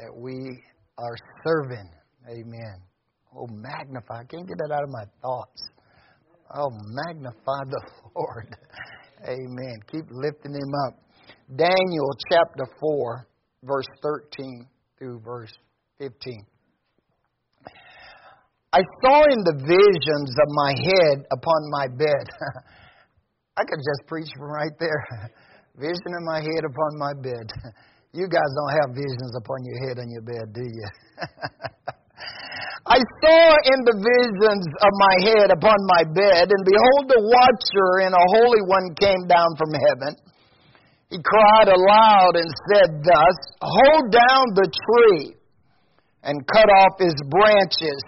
that 0.00 0.14
we 0.16 0.34
are 0.98 1.16
serving. 1.44 1.90
Amen. 2.28 2.76
Oh, 3.36 3.46
magnify. 3.50 4.20
I 4.20 4.24
can't 4.24 4.46
get 4.48 4.58
that 4.58 4.74
out 4.74 4.82
of 4.82 4.90
my 4.90 5.04
thoughts. 5.22 5.62
Oh, 6.54 6.70
magnify 6.70 7.60
the 7.68 7.82
Lord. 8.16 8.56
Amen. 9.24 9.76
Keep 9.92 10.06
lifting 10.10 10.54
him 10.54 10.72
up. 10.86 10.98
Daniel 11.54 12.10
chapter 12.30 12.64
4, 12.80 13.26
verse 13.64 13.86
13 14.02 14.66
through 14.98 15.20
verse 15.24 15.52
15. 15.98 16.44
I 18.72 18.82
saw 19.02 19.24
in 19.24 19.42
the 19.44 19.58
visions 19.66 20.30
of 20.30 20.48
my 20.48 20.70
head 20.70 21.26
upon 21.32 21.70
my 21.70 21.88
bed. 21.88 22.26
I 23.56 23.62
could 23.62 23.78
just 23.78 24.06
preach 24.06 24.28
from 24.36 24.50
right 24.50 24.72
there. 24.78 25.30
Vision 25.76 26.14
in 26.18 26.24
my 26.24 26.38
head 26.38 26.64
upon 26.64 26.98
my 26.98 27.12
bed. 27.20 27.46
You 28.12 28.26
guys 28.26 28.50
don't 28.58 28.74
have 28.82 28.90
visions 28.98 29.32
upon 29.38 29.62
your 29.62 29.78
head 29.86 30.02
and 30.02 30.10
your 30.10 30.26
bed, 30.26 30.50
do 30.50 30.66
you? 30.66 30.88
I 32.90 32.98
saw 33.22 33.42
in 33.70 33.78
the 33.86 33.94
visions 34.02 34.66
of 34.66 34.92
my 34.98 35.14
head 35.30 35.54
upon 35.54 35.78
my 35.94 36.02
bed, 36.10 36.50
and 36.50 36.62
behold, 36.66 37.06
the 37.06 37.22
watcher 37.22 38.02
and 38.02 38.10
a 38.10 38.24
holy 38.34 38.66
one 38.66 38.98
came 38.98 39.30
down 39.30 39.54
from 39.54 39.70
heaven. 39.70 40.18
He 41.06 41.22
cried 41.22 41.70
aloud 41.70 42.34
and 42.34 42.50
said 42.66 42.90
thus, 43.06 43.36
Hold 43.62 44.10
down 44.10 44.44
the 44.58 44.66
tree 44.66 45.38
and 46.24 46.42
cut 46.50 46.66
off 46.66 46.98
his 46.98 47.14
branches, 47.30 48.02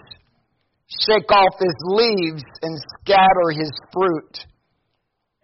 shake 1.07 1.31
off 1.31 1.55
his 1.63 1.77
leaves, 1.95 2.43
and 2.61 2.75
scatter 2.99 3.55
his 3.55 3.71
fruit. 3.93 4.35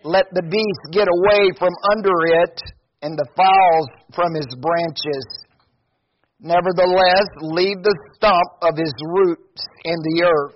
Let 0.03 0.27
the 0.35 0.43
beast 0.43 0.83
get 0.91 1.07
away 1.07 1.55
from 1.57 1.71
under 1.95 2.43
it 2.43 2.59
and 3.01 3.17
the 3.17 3.27
fowls 3.35 3.87
from 4.13 4.35
his 4.35 4.47
branches. 4.59 5.25
Nevertheless, 6.39 7.27
leave 7.41 7.83
the 7.83 7.97
stump 8.15 8.51
of 8.61 8.77
his 8.77 8.93
roots 9.11 9.61
in 9.83 9.95
the 10.03 10.23
earth, 10.23 10.55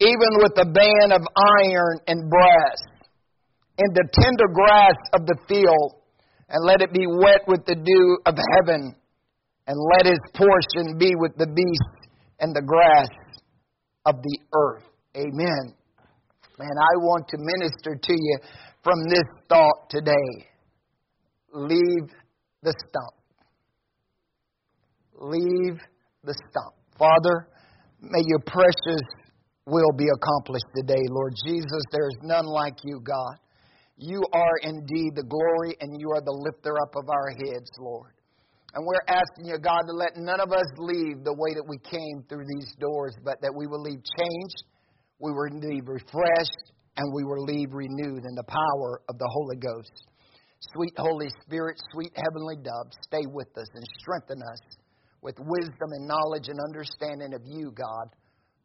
even 0.00 0.38
with 0.38 0.54
the 0.54 0.66
band 0.66 1.12
of 1.12 1.22
iron 1.62 1.98
and 2.06 2.30
brass, 2.30 2.78
in 3.78 3.90
the 3.94 4.08
tender 4.12 4.48
grass 4.52 4.94
of 5.14 5.26
the 5.26 5.38
field, 5.48 6.02
and 6.48 6.64
let 6.64 6.80
it 6.80 6.92
be 6.92 7.06
wet 7.06 7.42
with 7.46 7.64
the 7.66 7.74
dew 7.74 8.18
of 8.26 8.34
heaven, 8.54 8.94
and 9.66 9.76
let 9.96 10.06
his 10.06 10.20
portion 10.34 10.96
be 10.98 11.14
with 11.18 11.32
the 11.36 11.46
beasts 11.46 12.08
and 12.40 12.54
the 12.54 12.62
grass 12.62 13.08
of 14.06 14.14
the 14.22 14.38
earth. 14.54 14.84
Amen. 15.16 15.74
And 16.58 16.78
I 16.78 16.94
want 16.98 17.28
to 17.28 17.36
minister 17.38 17.94
to 17.94 18.12
you 18.12 18.38
from 18.82 18.98
this 19.08 19.26
thought 19.48 19.90
today 19.90 20.48
leave 21.52 22.08
the 22.62 22.74
stump. 22.88 23.14
Leave 25.20 25.78
the 26.24 26.34
stump. 26.34 26.74
Father, 26.98 27.48
may 28.00 28.22
your 28.26 28.40
precious 28.46 29.06
will 29.66 29.92
be 29.96 30.06
accomplished 30.08 30.66
today, 30.76 31.02
Lord 31.10 31.34
Jesus. 31.44 31.82
There 31.92 32.08
is 32.08 32.18
none 32.22 32.46
like 32.46 32.74
you, 32.84 33.00
God. 33.02 33.36
You 33.96 34.22
are 34.32 34.56
indeed 34.62 35.14
the 35.14 35.24
glory 35.24 35.76
and 35.80 36.00
you 36.00 36.10
are 36.10 36.20
the 36.20 36.32
lifter 36.32 36.78
up 36.80 36.94
of 36.96 37.08
our 37.10 37.30
heads, 37.30 37.70
Lord. 37.78 38.12
And 38.74 38.86
we're 38.86 39.02
asking 39.08 39.46
you, 39.46 39.58
God, 39.58 39.82
to 39.88 39.92
let 39.92 40.16
none 40.16 40.40
of 40.40 40.52
us 40.52 40.66
leave 40.78 41.24
the 41.24 41.34
way 41.34 41.54
that 41.54 41.64
we 41.66 41.78
came 41.78 42.22
through 42.28 42.44
these 42.46 42.74
doors, 42.78 43.16
but 43.24 43.40
that 43.42 43.52
we 43.56 43.66
will 43.66 43.82
leave 43.82 44.00
changed, 44.04 44.62
we 45.18 45.32
will 45.32 45.50
leave 45.58 45.88
refreshed, 45.88 46.72
and 46.96 47.12
we 47.14 47.24
will 47.24 47.44
leave 47.44 47.72
renewed 47.72 48.22
in 48.24 48.34
the 48.36 48.44
power 48.44 49.00
of 49.08 49.18
the 49.18 49.28
Holy 49.32 49.56
Ghost. 49.56 50.07
Sweet 50.60 50.94
Holy 50.98 51.28
Spirit, 51.46 51.80
sweet 51.92 52.12
heavenly 52.16 52.56
dove, 52.62 52.90
stay 53.02 53.24
with 53.30 53.48
us 53.56 53.68
and 53.74 53.84
strengthen 53.98 54.42
us 54.42 54.60
with 55.22 55.36
wisdom 55.38 55.90
and 55.92 56.06
knowledge 56.06 56.48
and 56.48 56.58
understanding 56.60 57.34
of 57.34 57.42
you, 57.44 57.72
God, 57.72 58.08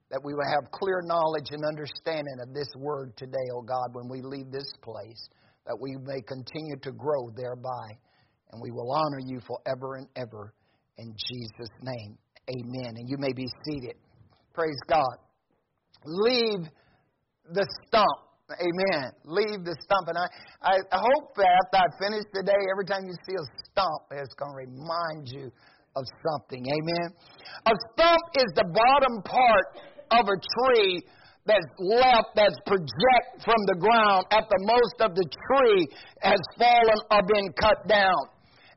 that 0.10 0.22
we 0.24 0.34
will 0.34 0.50
have 0.50 0.72
clear 0.72 1.02
knowledge 1.04 1.50
and 1.52 1.66
understanding 1.66 2.38
of 2.42 2.54
this 2.54 2.70
word 2.78 3.16
today, 3.18 3.48
O 3.54 3.58
oh 3.58 3.62
God, 3.62 3.94
when 3.94 4.08
we 4.10 4.22
leave 4.22 4.52
this 4.52 4.72
place, 4.82 5.30
that 5.66 5.78
we 5.80 5.96
may 6.04 6.22
continue 6.22 6.78
to 6.82 6.92
grow 6.92 7.30
thereby. 7.36 7.98
And 8.52 8.62
we 8.62 8.70
will 8.70 8.92
honor 8.92 9.20
you 9.26 9.40
forever 9.42 9.96
and 9.96 10.08
ever. 10.16 10.54
In 10.98 11.16
Jesus' 11.16 11.74
name, 11.82 12.18
amen. 12.50 12.94
And 12.98 13.10
you 13.10 13.18
may 13.18 13.34
be 13.34 13.48
seated. 13.66 13.96
Praise 14.54 14.78
God. 14.88 15.18
Leave 16.06 16.70
the 17.52 17.66
stump 17.88 18.33
Amen. 18.60 19.12
Leave 19.26 19.66
the 19.66 19.76
stump. 19.84 20.08
And 20.08 20.18
I, 20.18 20.28
I 20.62 21.00
hope 21.00 21.36
that 21.36 21.48
after 21.48 21.80
I 21.82 21.88
finish 21.98 22.26
today, 22.34 22.62
every 22.74 22.86
time 22.86 23.06
you 23.06 23.16
see 23.26 23.36
a 23.36 23.46
stump, 23.66 24.02
it's 24.12 24.34
going 24.36 24.52
to 24.52 24.60
remind 24.70 25.30
you 25.30 25.52
of 25.96 26.04
something. 26.26 26.62
Amen. 26.66 27.08
A 27.66 27.74
stump 27.94 28.24
is 28.38 28.50
the 28.56 28.66
bottom 28.70 29.22
part 29.24 29.68
of 30.12 30.24
a 30.30 30.38
tree 30.38 31.04
that's 31.46 31.72
left, 31.78 32.32
that's 32.36 32.56
project 32.66 33.44
from 33.44 33.60
the 33.68 33.76
ground 33.76 34.26
at 34.32 34.48
the 34.48 34.60
most 34.64 34.98
of 35.04 35.12
the 35.16 35.28
tree 35.28 35.88
has 36.22 36.40
fallen 36.58 37.00
or 37.12 37.22
been 37.28 37.52
cut 37.60 37.78
down. 37.88 38.32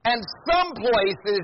And 0.05 0.23
some 0.47 0.71
places, 0.75 1.43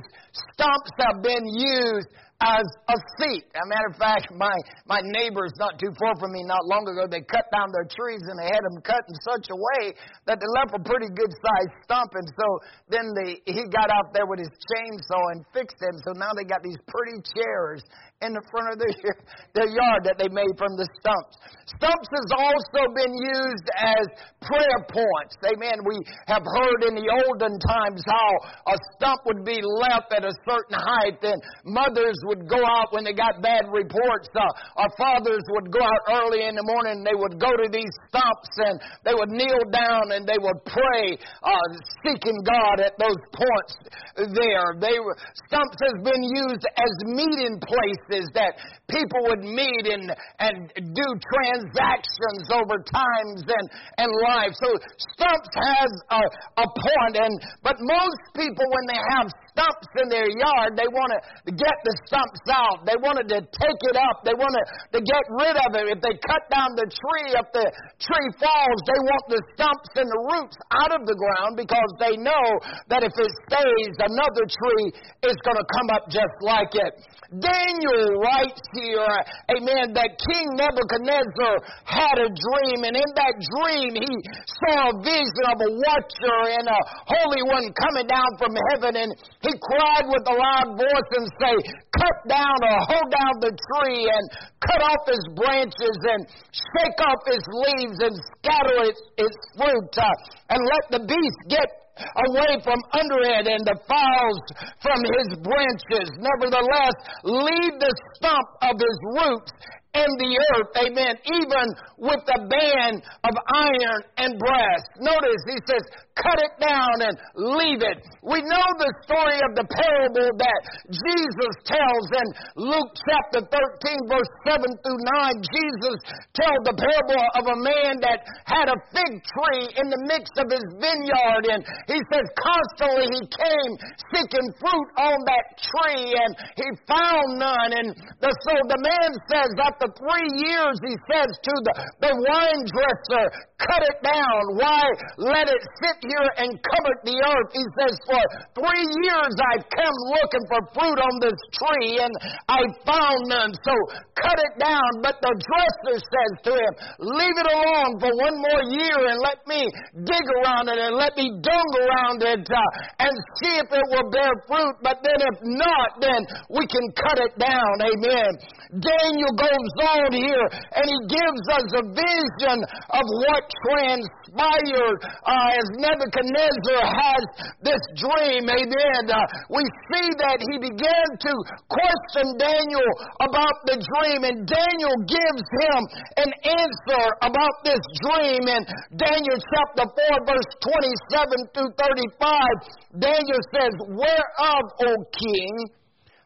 stumps 0.54 0.94
have 0.98 1.22
been 1.22 1.46
used 1.46 2.08
as 2.42 2.66
a 2.90 2.98
seat. 3.22 3.46
As 3.54 3.62
a 3.62 3.68
matter 3.70 3.88
of 3.94 3.96
fact, 4.02 4.26
my, 4.34 4.50
my 4.90 4.98
neighbors 5.14 5.54
not 5.62 5.78
too 5.78 5.94
far 5.94 6.18
from 6.18 6.34
me 6.34 6.42
not 6.42 6.66
long 6.66 6.82
ago, 6.90 7.06
they 7.06 7.22
cut 7.22 7.46
down 7.54 7.70
their 7.70 7.86
trees 7.86 8.26
and 8.26 8.34
they 8.34 8.50
had 8.50 8.62
them 8.66 8.82
cut 8.82 8.98
in 9.06 9.14
such 9.22 9.46
a 9.54 9.56
way 9.56 9.94
that 10.26 10.42
they 10.42 10.48
left 10.58 10.74
a 10.74 10.82
pretty 10.82 11.06
good 11.14 11.30
sized 11.30 11.74
stump. 11.86 12.10
And 12.18 12.26
so 12.34 12.46
then 12.90 13.06
they, 13.14 13.38
he 13.46 13.62
got 13.70 13.94
out 13.94 14.10
there 14.10 14.26
with 14.26 14.42
his 14.42 14.50
chainsaw 14.74 15.22
and 15.38 15.46
fixed 15.54 15.78
them. 15.78 15.94
So 16.02 16.18
now 16.18 16.34
they 16.34 16.42
got 16.42 16.66
these 16.66 16.78
pretty 16.90 17.22
chairs 17.30 17.86
in 18.22 18.34
the 18.34 18.42
front 18.50 18.74
of 18.74 18.76
their, 18.82 18.94
their 19.54 19.70
yard 19.70 20.02
that 20.10 20.18
they 20.18 20.30
made 20.30 20.54
from 20.58 20.74
the 20.74 20.86
stumps. 20.98 21.38
Stumps 21.78 22.10
has 22.10 22.28
also 22.34 22.82
been 22.94 23.14
used 23.14 23.68
as 23.78 24.04
prayer 24.42 24.78
points. 24.90 25.34
Amen. 25.46 25.82
We 25.86 25.98
have 26.26 26.42
heard 26.42 26.90
in 26.90 26.98
the 26.98 27.06
olden 27.06 27.54
times 27.58 28.02
how 28.06 28.30
a 28.74 28.76
stump 28.94 29.22
would 29.26 29.44
be 29.46 29.62
left 29.62 30.10
at 30.10 30.26
a 30.26 30.34
certain 30.46 30.78
height 30.78 31.18
and 31.22 31.38
mothers 31.66 32.18
would 32.26 32.31
go 32.48 32.60
out 32.60 32.92
when 32.92 33.04
they 33.04 33.12
got 33.12 33.42
bad 33.42 33.68
reports. 33.68 34.28
Uh, 34.32 34.80
our 34.80 34.92
fathers 34.96 35.44
would 35.56 35.68
go 35.72 35.80
out 35.80 36.02
early 36.22 36.48
in 36.48 36.54
the 36.54 36.64
morning 36.64 37.04
they 37.04 37.16
would 37.16 37.36
go 37.40 37.50
to 37.52 37.68
these 37.68 37.92
stumps 38.08 38.52
and 38.64 38.76
they 39.04 39.14
would 39.14 39.28
kneel 39.28 39.60
down 39.72 40.12
and 40.12 40.24
they 40.24 40.38
would 40.38 40.60
pray, 40.64 41.18
uh, 41.42 41.66
seeking 42.04 42.38
God 42.44 42.80
at 42.80 42.94
those 42.96 43.20
points 43.34 43.74
there. 44.16 44.66
They 44.78 44.96
were, 45.00 45.16
stumps 45.48 45.78
has 45.82 45.96
been 46.04 46.22
used 46.22 46.64
as 46.64 46.92
meeting 47.12 47.58
places 47.60 48.28
that 48.36 48.56
people 48.88 49.20
would 49.32 49.44
meet 49.44 49.84
and, 49.88 50.12
and 50.38 50.56
do 50.76 51.06
transactions 51.20 52.44
over 52.52 52.76
times 52.84 53.40
and, 53.48 53.66
and 53.98 54.10
life. 54.28 54.52
So 54.60 54.70
stumps 55.16 55.52
has 55.56 55.90
a, 56.10 56.22
a 56.62 56.66
point, 56.68 57.14
and 57.18 57.34
but 57.62 57.76
most 57.80 58.20
people 58.36 58.64
when 58.64 58.86
they 58.88 59.00
have 59.16 59.26
stumps 59.52 59.90
in 60.00 60.08
their 60.08 60.28
yard, 60.28 60.74
they 60.74 60.88
want 60.88 61.12
to 61.12 61.52
get 61.52 61.76
the 61.84 61.94
stumps 62.08 62.44
out. 62.48 62.84
They 62.88 62.96
wanted 62.98 63.28
to 63.30 63.38
take 63.44 63.80
it 63.92 63.96
up. 63.96 64.24
They 64.24 64.34
wanted 64.34 64.64
to 64.96 65.00
get 65.04 65.24
rid 65.38 65.56
of 65.60 65.70
it. 65.76 65.84
If 65.92 66.00
they 66.00 66.16
cut 66.24 66.48
down 66.48 66.72
the 66.74 66.88
tree, 66.88 67.36
if 67.36 67.48
the 67.52 67.66
tree 68.00 68.28
falls, 68.40 68.78
they 68.88 69.00
want 69.04 69.24
the 69.28 69.40
stumps 69.54 69.92
and 70.00 70.08
the 70.08 70.20
roots 70.32 70.58
out 70.82 70.92
of 70.96 71.04
the 71.04 71.16
ground 71.16 71.60
because 71.60 71.90
they 72.00 72.16
know 72.16 72.46
that 72.88 73.04
if 73.04 73.12
it 73.12 73.32
stays, 73.48 73.94
another 74.00 74.44
tree 74.48 74.86
is 75.28 75.36
going 75.44 75.60
to 75.60 75.66
come 75.78 75.88
up 75.92 76.08
just 76.08 76.36
like 76.40 76.72
it. 76.72 76.92
Daniel 77.32 78.20
writes 78.20 78.60
here, 78.76 79.08
amen, 79.56 79.96
that 79.96 80.20
King 80.20 80.46
Nebuchadnezzar 80.52 81.64
had 81.88 82.16
a 82.20 82.28
dream, 82.28 82.84
and 82.84 82.92
in 82.92 83.10
that 83.16 83.34
dream 83.40 83.96
he 83.96 84.12
saw 84.60 84.92
a 84.92 85.00
vision 85.00 85.44
of 85.48 85.56
a 85.64 85.70
watcher 85.72 86.38
and 86.60 86.68
a 86.68 86.80
holy 87.08 87.40
one 87.48 87.72
coming 87.72 88.04
down 88.04 88.28
from 88.36 88.52
heaven, 88.72 89.00
and 89.00 89.10
he 89.42 89.52
cried 89.58 90.06
with 90.06 90.24
a 90.30 90.36
loud 90.38 90.68
voice 90.78 91.10
and 91.18 91.26
say, 91.42 91.54
Cut 91.98 92.18
down 92.30 92.58
or 92.62 92.78
hold 92.86 93.08
down 93.10 93.34
the 93.42 93.52
tree 93.52 94.06
and 94.06 94.24
cut 94.62 94.80
off 94.86 95.02
its 95.10 95.26
branches 95.34 95.96
and 96.14 96.20
shake 96.54 96.98
off 97.02 97.22
its 97.26 97.46
leaves 97.50 97.98
and 98.06 98.14
scatter 98.14 98.78
its, 98.86 99.02
its 99.18 99.38
fruit 99.58 99.92
uh, 99.98 100.54
and 100.54 100.60
let 100.62 100.84
the 100.94 101.02
beast 101.06 101.40
get 101.50 101.68
away 101.98 102.56
from 102.64 102.78
under 102.96 103.20
it 103.34 103.44
and 103.50 103.62
the 103.66 103.76
fowls 103.84 104.40
from 104.80 104.98
his 105.04 105.28
branches. 105.44 106.08
Nevertheless, 106.16 106.96
leave 107.26 107.74
the 107.78 107.94
stump 108.16 108.48
of 108.62 108.74
his 108.78 108.98
roots 109.18 109.52
and 109.92 110.08
the 110.16 110.32
earth, 110.56 110.72
amen, 110.88 111.14
even 111.28 111.66
with 112.00 112.22
the 112.24 112.40
band 112.48 112.96
of 113.28 113.34
iron 113.52 114.00
and 114.16 114.40
brass. 114.40 114.80
Notice 114.96 115.42
he 115.44 115.60
says, 115.68 115.84
cut 116.16 116.38
it 116.40 116.54
down 116.60 116.96
and 117.04 117.14
leave 117.36 117.84
it. 117.84 118.00
We 118.24 118.40
know 118.40 118.66
the 118.80 118.92
story 119.04 119.36
of 119.36 119.52
the 119.52 119.68
parable 119.68 120.32
that 120.32 120.60
Jesus 120.88 121.54
tells 121.68 122.06
in 122.08 122.28
Luke 122.72 122.92
chapter 123.04 123.40
13, 123.44 124.12
verse 124.12 124.32
7 124.48 124.64
through 124.64 125.00
9. 125.28 125.44
Jesus 125.44 125.96
tells 126.36 126.62
the 126.64 126.76
parable 126.76 127.24
of 127.36 127.44
a 127.52 127.58
man 127.60 128.00
that 128.00 128.24
had 128.48 128.72
a 128.72 128.78
fig 128.96 129.12
tree 129.20 129.76
in 129.76 129.92
the 129.92 130.02
midst 130.08 130.32
of 130.40 130.48
his 130.48 130.64
vineyard, 130.80 131.44
and 131.52 131.60
he 131.84 132.00
says 132.08 132.26
constantly 132.40 133.08
he 133.12 133.22
came 133.28 133.72
seeking 134.12 134.48
fruit 134.56 134.88
on 135.00 135.16
that 135.28 135.46
tree, 135.60 136.16
and 136.16 136.32
he 136.56 136.68
found 136.88 137.28
none. 137.36 137.70
And 137.76 137.88
the, 138.20 138.30
so 138.32 138.54
the 138.72 138.80
man 138.80 139.10
says, 139.28 139.48
after 139.82 139.98
three 139.98 140.28
years, 140.46 140.76
he 140.84 140.94
says 141.10 141.30
to 141.42 141.54
the, 141.66 141.74
the 142.06 142.12
wine 142.14 142.62
dresser, 142.70 143.26
cut 143.58 143.82
it 143.82 143.98
down. 144.02 144.42
Why 144.58 144.82
let 145.18 145.46
it 145.46 145.62
sit 145.82 145.98
here 146.02 146.28
and 146.38 146.50
covered 146.62 147.00
the 147.06 147.18
earth. 147.18 147.50
He 147.54 147.64
says, 147.78 147.94
For 148.06 148.22
three 148.62 148.86
years 149.02 149.34
I've 149.54 149.66
come 149.70 149.96
looking 150.18 150.44
for 150.50 150.60
fruit 150.74 150.98
on 150.98 151.14
this 151.22 151.38
tree 151.54 151.98
and 152.02 152.14
I 152.50 152.60
found 152.86 153.20
none. 153.30 153.52
So 153.62 153.74
cut 154.18 154.38
it 154.38 154.54
down. 154.58 154.90
But 155.02 155.18
the 155.22 155.34
dresser 155.34 155.98
says 155.98 156.32
to 156.46 156.52
him, 156.58 156.72
Leave 157.02 157.36
it 157.38 157.48
alone 157.48 157.92
for 158.02 158.10
one 158.18 158.36
more 158.38 158.62
year 158.70 158.98
and 159.10 159.18
let 159.22 159.40
me 159.46 159.66
dig 160.06 160.26
around 160.42 160.70
it 160.70 160.78
and 160.78 160.94
let 160.98 161.14
me 161.16 161.30
dung 161.42 161.70
around 161.86 162.18
it 162.22 162.46
uh, 162.46 163.02
and 163.02 163.14
see 163.42 163.54
if 163.58 163.68
it 163.70 163.86
will 163.90 164.10
bear 164.10 164.32
fruit. 164.46 164.76
But 164.82 165.02
then 165.02 165.18
if 165.22 165.38
not, 165.42 166.02
then 166.02 166.20
we 166.50 166.66
can 166.66 166.86
cut 166.98 167.18
it 167.18 167.34
down. 167.38 167.74
Amen. 167.82 168.30
Daniel 168.72 169.32
goes 169.36 169.71
on 169.80 170.12
here 170.12 170.46
and 170.76 170.84
he 170.88 170.98
gives 171.08 171.44
us 171.52 171.66
a 171.80 171.84
vision 171.92 172.58
of 172.92 173.04
what 173.24 173.42
transpired 173.64 174.98
uh, 175.24 175.58
as 175.58 175.66
Nebuchadnezzar 175.78 176.82
has 176.82 177.22
this 177.62 177.82
dream. 177.96 178.48
Amen. 178.48 179.02
Uh, 179.08 179.18
we 179.48 179.62
see 179.92 180.08
that 180.18 180.38
he 180.40 180.56
began 180.58 181.08
to 181.20 181.32
question 181.68 182.26
Daniel 182.36 182.90
about 183.22 183.56
the 183.68 183.78
dream, 183.78 184.20
and 184.26 184.44
Daniel 184.48 184.96
gives 185.06 185.46
him 185.62 185.80
an 186.18 186.30
answer 186.44 187.04
about 187.22 187.56
this 187.64 187.82
dream. 188.02 188.48
In 188.48 188.62
Daniel 188.96 189.38
chapter 189.38 189.86
4, 189.86 190.28
verse 190.28 190.50
27 190.60 191.52
through 191.54 191.72
35, 191.78 193.00
Daniel 193.00 193.42
says, 193.54 193.74
Whereof, 193.88 194.64
O 194.84 194.90
king, 195.14 195.54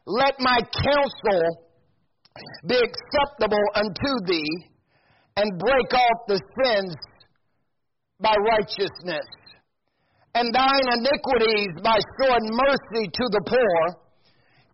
let 0.05 0.35
my 0.39 0.59
counsel 0.71 1.66
be 2.67 2.77
acceptable 2.77 3.65
unto 3.75 4.11
thee, 4.25 4.53
and 5.37 5.59
break 5.59 5.93
off 5.93 6.19
the 6.27 6.41
sins 6.63 6.95
by 8.19 8.33
righteousness, 8.57 9.27
and 10.33 10.53
thine 10.53 10.87
iniquities 10.97 11.73
by 11.83 11.97
showing 12.17 12.45
mercy 12.49 13.05
to 13.09 13.25
the 13.29 13.43
poor, 13.45 13.79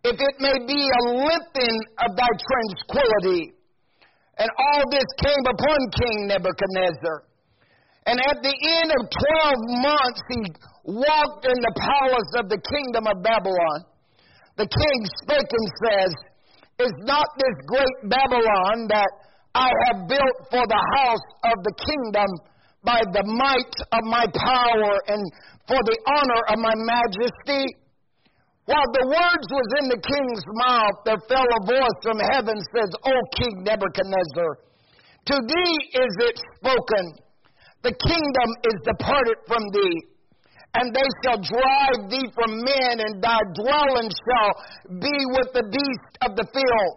if 0.04 0.16
it 0.20 0.36
may 0.40 0.58
be 0.66 0.80
a 0.80 1.02
lengthening 1.16 1.80
of 2.00 2.16
thy 2.16 2.32
tranquility. 2.36 3.52
And 4.36 4.50
all 4.50 4.82
this 4.90 5.06
came 5.22 5.44
upon 5.46 5.78
King 5.94 6.26
Nebuchadnezzar. 6.28 7.24
And 8.06 8.20
at 8.20 8.42
the 8.42 8.52
end 8.52 8.90
of 8.92 9.08
12 9.08 9.80
months, 9.80 10.20
he 10.28 10.42
walked 10.84 11.46
in 11.46 11.56
the 11.56 11.74
palace 11.80 12.30
of 12.36 12.48
the 12.50 12.60
kingdom 12.60 13.06
of 13.06 13.22
Babylon. 13.22 13.78
The 14.56 14.68
king 14.68 14.98
spake 15.22 15.48
and 15.48 15.68
says, 15.86 16.12
Is 16.78 16.94
not 17.06 17.26
this 17.38 17.56
great 17.70 17.98
Babylon 18.10 18.90
that 18.90 19.10
I 19.54 19.70
have 19.86 20.08
built 20.10 20.36
for 20.50 20.64
the 20.66 20.82
house 20.98 21.26
of 21.46 21.56
the 21.62 21.74
kingdom 21.78 22.30
by 22.82 23.00
the 23.14 23.22
might 23.22 23.74
of 23.94 24.02
my 24.10 24.26
power 24.26 24.92
and 25.06 25.22
for 25.70 25.78
the 25.78 25.98
honor 26.10 26.42
of 26.50 26.58
my 26.58 26.74
majesty. 26.74 27.64
While 28.66 28.88
the 28.90 29.06
words 29.06 29.46
was 29.54 29.68
in 29.80 29.86
the 29.92 30.02
king's 30.02 30.44
mouth, 30.66 30.96
there 31.04 31.22
fell 31.28 31.46
a 31.46 31.62
voice 31.62 31.98
from 32.02 32.18
heaven 32.32 32.56
says, 32.74 32.90
O 33.06 33.14
King 33.38 33.62
Nebuchadnezzar, 33.62 34.50
to 35.30 35.36
thee 35.46 35.76
is 35.94 36.12
it 36.26 36.36
spoken, 36.58 37.04
the 37.84 37.92
kingdom 37.92 38.48
is 38.66 38.78
departed 38.82 39.38
from 39.46 39.62
thee, 39.72 39.96
and 40.74 40.90
they 40.90 41.08
shall 41.22 41.38
drive 41.38 42.10
thee 42.10 42.28
from 42.34 42.50
men, 42.58 42.98
and 42.98 43.22
thy 43.22 43.38
dwelling 43.54 44.10
shall 44.10 44.52
be 44.98 45.16
with 45.30 45.50
the 45.54 45.66
beast 45.70 46.12
of 46.26 46.34
the 46.34 46.46
field. 46.50 46.94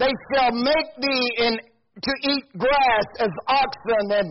They 0.00 0.12
shall 0.32 0.52
make 0.52 0.90
thee 0.96 1.26
in, 1.44 1.54
to 2.00 2.12
eat 2.24 2.44
grass 2.56 3.08
as 3.20 3.32
oxen, 3.46 4.06
and 4.16 4.28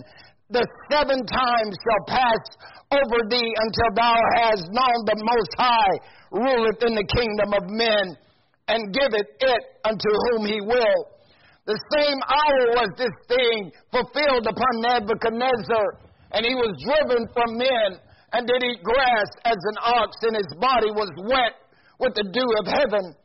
the 0.49 0.65
seven 0.89 1.21
times 1.29 1.73
shall 1.77 2.03
pass 2.09 2.43
over 2.91 3.19
thee 3.29 3.51
until 3.55 3.91
thou 3.95 4.17
hast 4.41 4.65
known 4.73 4.99
the 5.05 5.19
Most 5.29 5.53
High 5.57 5.95
ruleth 6.31 6.81
in 6.83 6.95
the 6.97 7.07
kingdom 7.07 7.53
of 7.53 7.63
men 7.69 8.17
and 8.67 8.93
giveth 8.93 9.29
it 9.39 9.63
unto 9.85 10.09
whom 10.09 10.45
he 10.45 10.59
will. 10.59 11.01
The 11.69 11.77
same 11.93 12.19
hour 12.25 12.61
was 12.81 12.89
this 12.97 13.13
thing 13.29 13.71
fulfilled 13.91 14.47
upon 14.49 14.73
Nebuchadnezzar, 14.81 15.87
and 16.33 16.43
he 16.43 16.55
was 16.55 16.73
driven 16.81 17.29
from 17.31 17.57
men 17.57 18.01
and 18.33 18.47
did 18.47 18.63
eat 18.63 18.83
grass 18.83 19.29
as 19.43 19.59
an 19.59 19.77
ox, 19.83 20.15
and 20.23 20.35
his 20.35 20.51
body 20.59 20.91
was 20.91 21.11
wet 21.27 21.55
with 21.99 22.15
the 22.15 22.23
dew 22.23 22.49
of 22.59 22.65
heaven, 22.67 23.15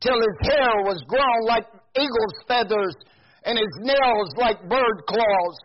till 0.00 0.18
his 0.18 0.38
hair 0.50 0.82
was 0.86 1.02
grown 1.06 1.42
like 1.46 1.66
eagle's 1.98 2.38
feathers, 2.46 2.94
and 3.44 3.58
his 3.58 3.74
nails 3.82 4.30
like 4.38 4.68
bird 4.68 4.96
claws. 5.06 5.56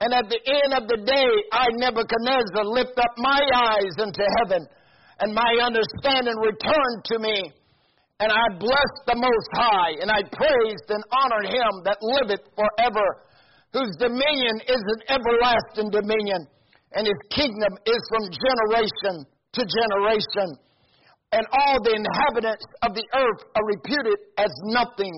And 0.00 0.16
at 0.16 0.32
the 0.32 0.40
end 0.40 0.72
of 0.72 0.88
the 0.88 1.04
day, 1.04 1.30
I, 1.52 1.68
Nebuchadnezzar, 1.76 2.64
lift 2.64 2.96
up 2.96 3.12
my 3.20 3.40
eyes 3.76 3.94
into 4.00 4.24
heaven, 4.40 4.64
and 5.20 5.36
my 5.36 5.52
understanding 5.60 6.36
returned 6.40 7.04
to 7.12 7.18
me. 7.20 7.52
And 8.20 8.32
I 8.32 8.44
blessed 8.56 9.02
the 9.08 9.16
Most 9.16 9.50
High, 9.52 10.00
and 10.00 10.10
I 10.10 10.20
praised 10.24 10.88
and 10.88 11.04
honored 11.12 11.48
him 11.52 11.72
that 11.84 12.00
liveth 12.00 12.44
forever, 12.56 13.06
whose 13.72 13.96
dominion 13.96 14.60
is 14.68 14.80
an 14.80 15.00
everlasting 15.20 15.88
dominion, 15.92 16.48
and 16.92 17.06
his 17.06 17.20
kingdom 17.30 17.72
is 17.86 18.02
from 18.10 18.24
generation 18.30 19.26
to 19.54 19.62
generation. 19.62 20.48
And 21.30 21.46
all 21.46 21.78
the 21.82 21.94
inhabitants 21.94 22.66
of 22.82 22.94
the 22.94 23.06
earth 23.14 23.40
are 23.54 23.66
reputed 23.66 24.18
as 24.38 24.50
nothing. 24.74 25.14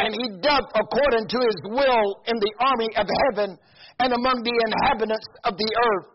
And 0.00 0.10
he 0.16 0.40
doth 0.40 0.68
according 0.72 1.28
to 1.28 1.38
his 1.38 1.60
will 1.68 2.08
in 2.26 2.36
the 2.40 2.54
army 2.58 2.88
of 2.96 3.06
heaven 3.28 3.58
and 4.00 4.10
among 4.12 4.42
the 4.42 4.56
inhabitants 4.56 5.28
of 5.44 5.54
the 5.56 5.70
earth. 5.92 6.08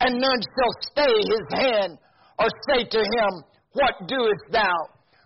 And 0.00 0.22
none 0.22 0.40
shall 0.40 0.74
stay 0.94 1.14
his 1.26 1.46
hand 1.58 1.98
or 2.38 2.46
say 2.70 2.86
to 2.86 3.00
him, 3.02 3.30
What 3.74 4.06
doest 4.06 4.46
thou? 4.54 4.76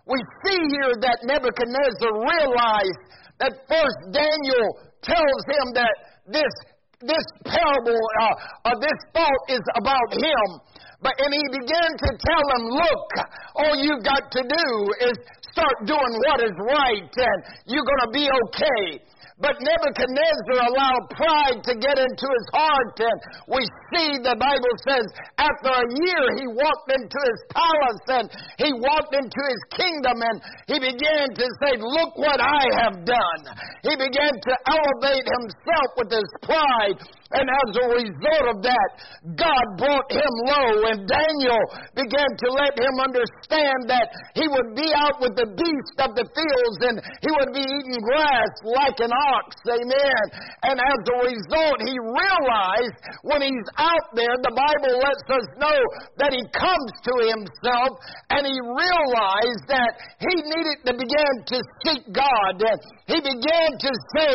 We 0.09 0.19
see 0.43 0.59
here 0.81 0.93
that 0.99 1.23
Nebuchadnezzar 1.23 2.11
realized 2.11 3.01
that 3.39 3.53
first 3.69 3.99
Daniel 4.11 4.67
tells 5.05 5.41
him 5.47 5.65
that 5.77 5.95
this, 6.27 6.53
this 7.07 7.25
parable, 7.43 7.99
uh, 8.21 8.71
uh, 8.71 8.75
this 8.79 8.99
thought 9.13 9.43
is 9.49 9.63
about 9.75 10.09
him. 10.15 10.47
But 11.03 11.19
and 11.19 11.35
he 11.35 11.45
began 11.51 11.91
to 11.99 12.09
tell 12.15 12.43
him, 12.55 12.63
look, 12.79 13.07
all 13.59 13.75
you've 13.75 14.03
got 14.07 14.31
to 14.31 14.41
do 14.41 14.67
is 15.03 15.15
start 15.51 15.75
doing 15.85 16.13
what 16.27 16.39
is 16.39 16.55
right, 16.63 17.11
and 17.11 17.39
you're 17.67 17.83
going 17.83 18.03
to 18.07 18.13
be 18.15 18.25
okay. 18.25 19.03
But 19.41 19.57
Nebuchadnezzar 19.57 20.57
allowed 20.61 21.05
pride 21.09 21.59
to 21.65 21.73
get 21.81 21.97
into 21.97 22.27
his 22.29 22.47
heart. 22.53 22.97
And 23.01 23.19
we 23.49 23.65
see 23.89 24.21
the 24.21 24.37
Bible 24.37 24.75
says 24.85 25.05
after 25.41 25.73
a 25.73 25.87
year 26.05 26.23
he 26.37 26.45
walked 26.53 26.89
into 26.93 27.17
his 27.17 27.39
palace 27.49 28.05
and 28.13 28.25
he 28.61 28.69
walked 28.77 29.13
into 29.17 29.41
his 29.49 29.61
kingdom 29.73 30.21
and 30.21 30.37
he 30.69 30.77
began 30.77 31.33
to 31.33 31.45
say, 31.65 31.81
Look 31.81 32.13
what 32.21 32.37
I 32.37 32.61
have 32.85 33.01
done. 33.09 33.41
He 33.81 33.97
began 33.97 34.33
to 34.37 34.53
elevate 34.69 35.25
himself 35.25 35.89
with 35.97 36.11
his 36.13 36.29
pride. 36.45 36.97
And 37.33 37.49
as 37.49 37.69
a 37.73 37.85
result 37.97 38.45
of 38.53 38.57
that, 38.61 38.89
God 39.33 39.65
brought 39.81 40.09
him 40.13 40.33
low, 40.45 40.93
and 40.93 41.09
Daniel 41.09 41.63
began 41.97 42.29
to 42.29 42.47
let 42.53 42.77
him 42.77 42.95
understand 43.01 43.89
that 43.89 44.07
he 44.37 44.45
would 44.45 44.77
be 44.77 44.85
out 44.93 45.17
with 45.17 45.33
the 45.33 45.49
beasts 45.49 45.97
of 45.97 46.13
the 46.13 46.29
fields 46.29 46.79
and 46.85 46.95
he 47.25 47.31
would 47.33 47.53
be 47.57 47.65
eating 47.65 48.01
grass 48.05 48.53
like 48.65 48.97
an 49.01 49.09
ox. 49.33 49.57
Amen. 49.65 50.23
And 50.69 50.77
as 50.77 50.99
a 51.09 51.17
result, 51.25 51.77
he 51.81 51.95
realized 51.97 52.97
when 53.25 53.41
he's 53.41 53.69
out 53.81 54.07
there, 54.13 54.37
the 54.45 54.53
Bible 54.53 55.01
lets 55.01 55.27
us 55.33 55.47
know 55.57 55.79
that 56.21 56.37
he 56.37 56.43
comes 56.53 56.91
to 57.01 57.13
himself 57.33 57.97
and 58.29 58.45
he 58.45 58.57
realized 58.61 59.65
that 59.73 59.91
he 60.21 60.33
needed 60.53 60.77
to 60.85 60.93
begin 60.93 61.33
to 61.49 61.57
seek 61.81 62.03
God. 62.13 62.61
He 63.09 63.17
began 63.17 63.69
to 63.79 63.91
say, 64.17 64.33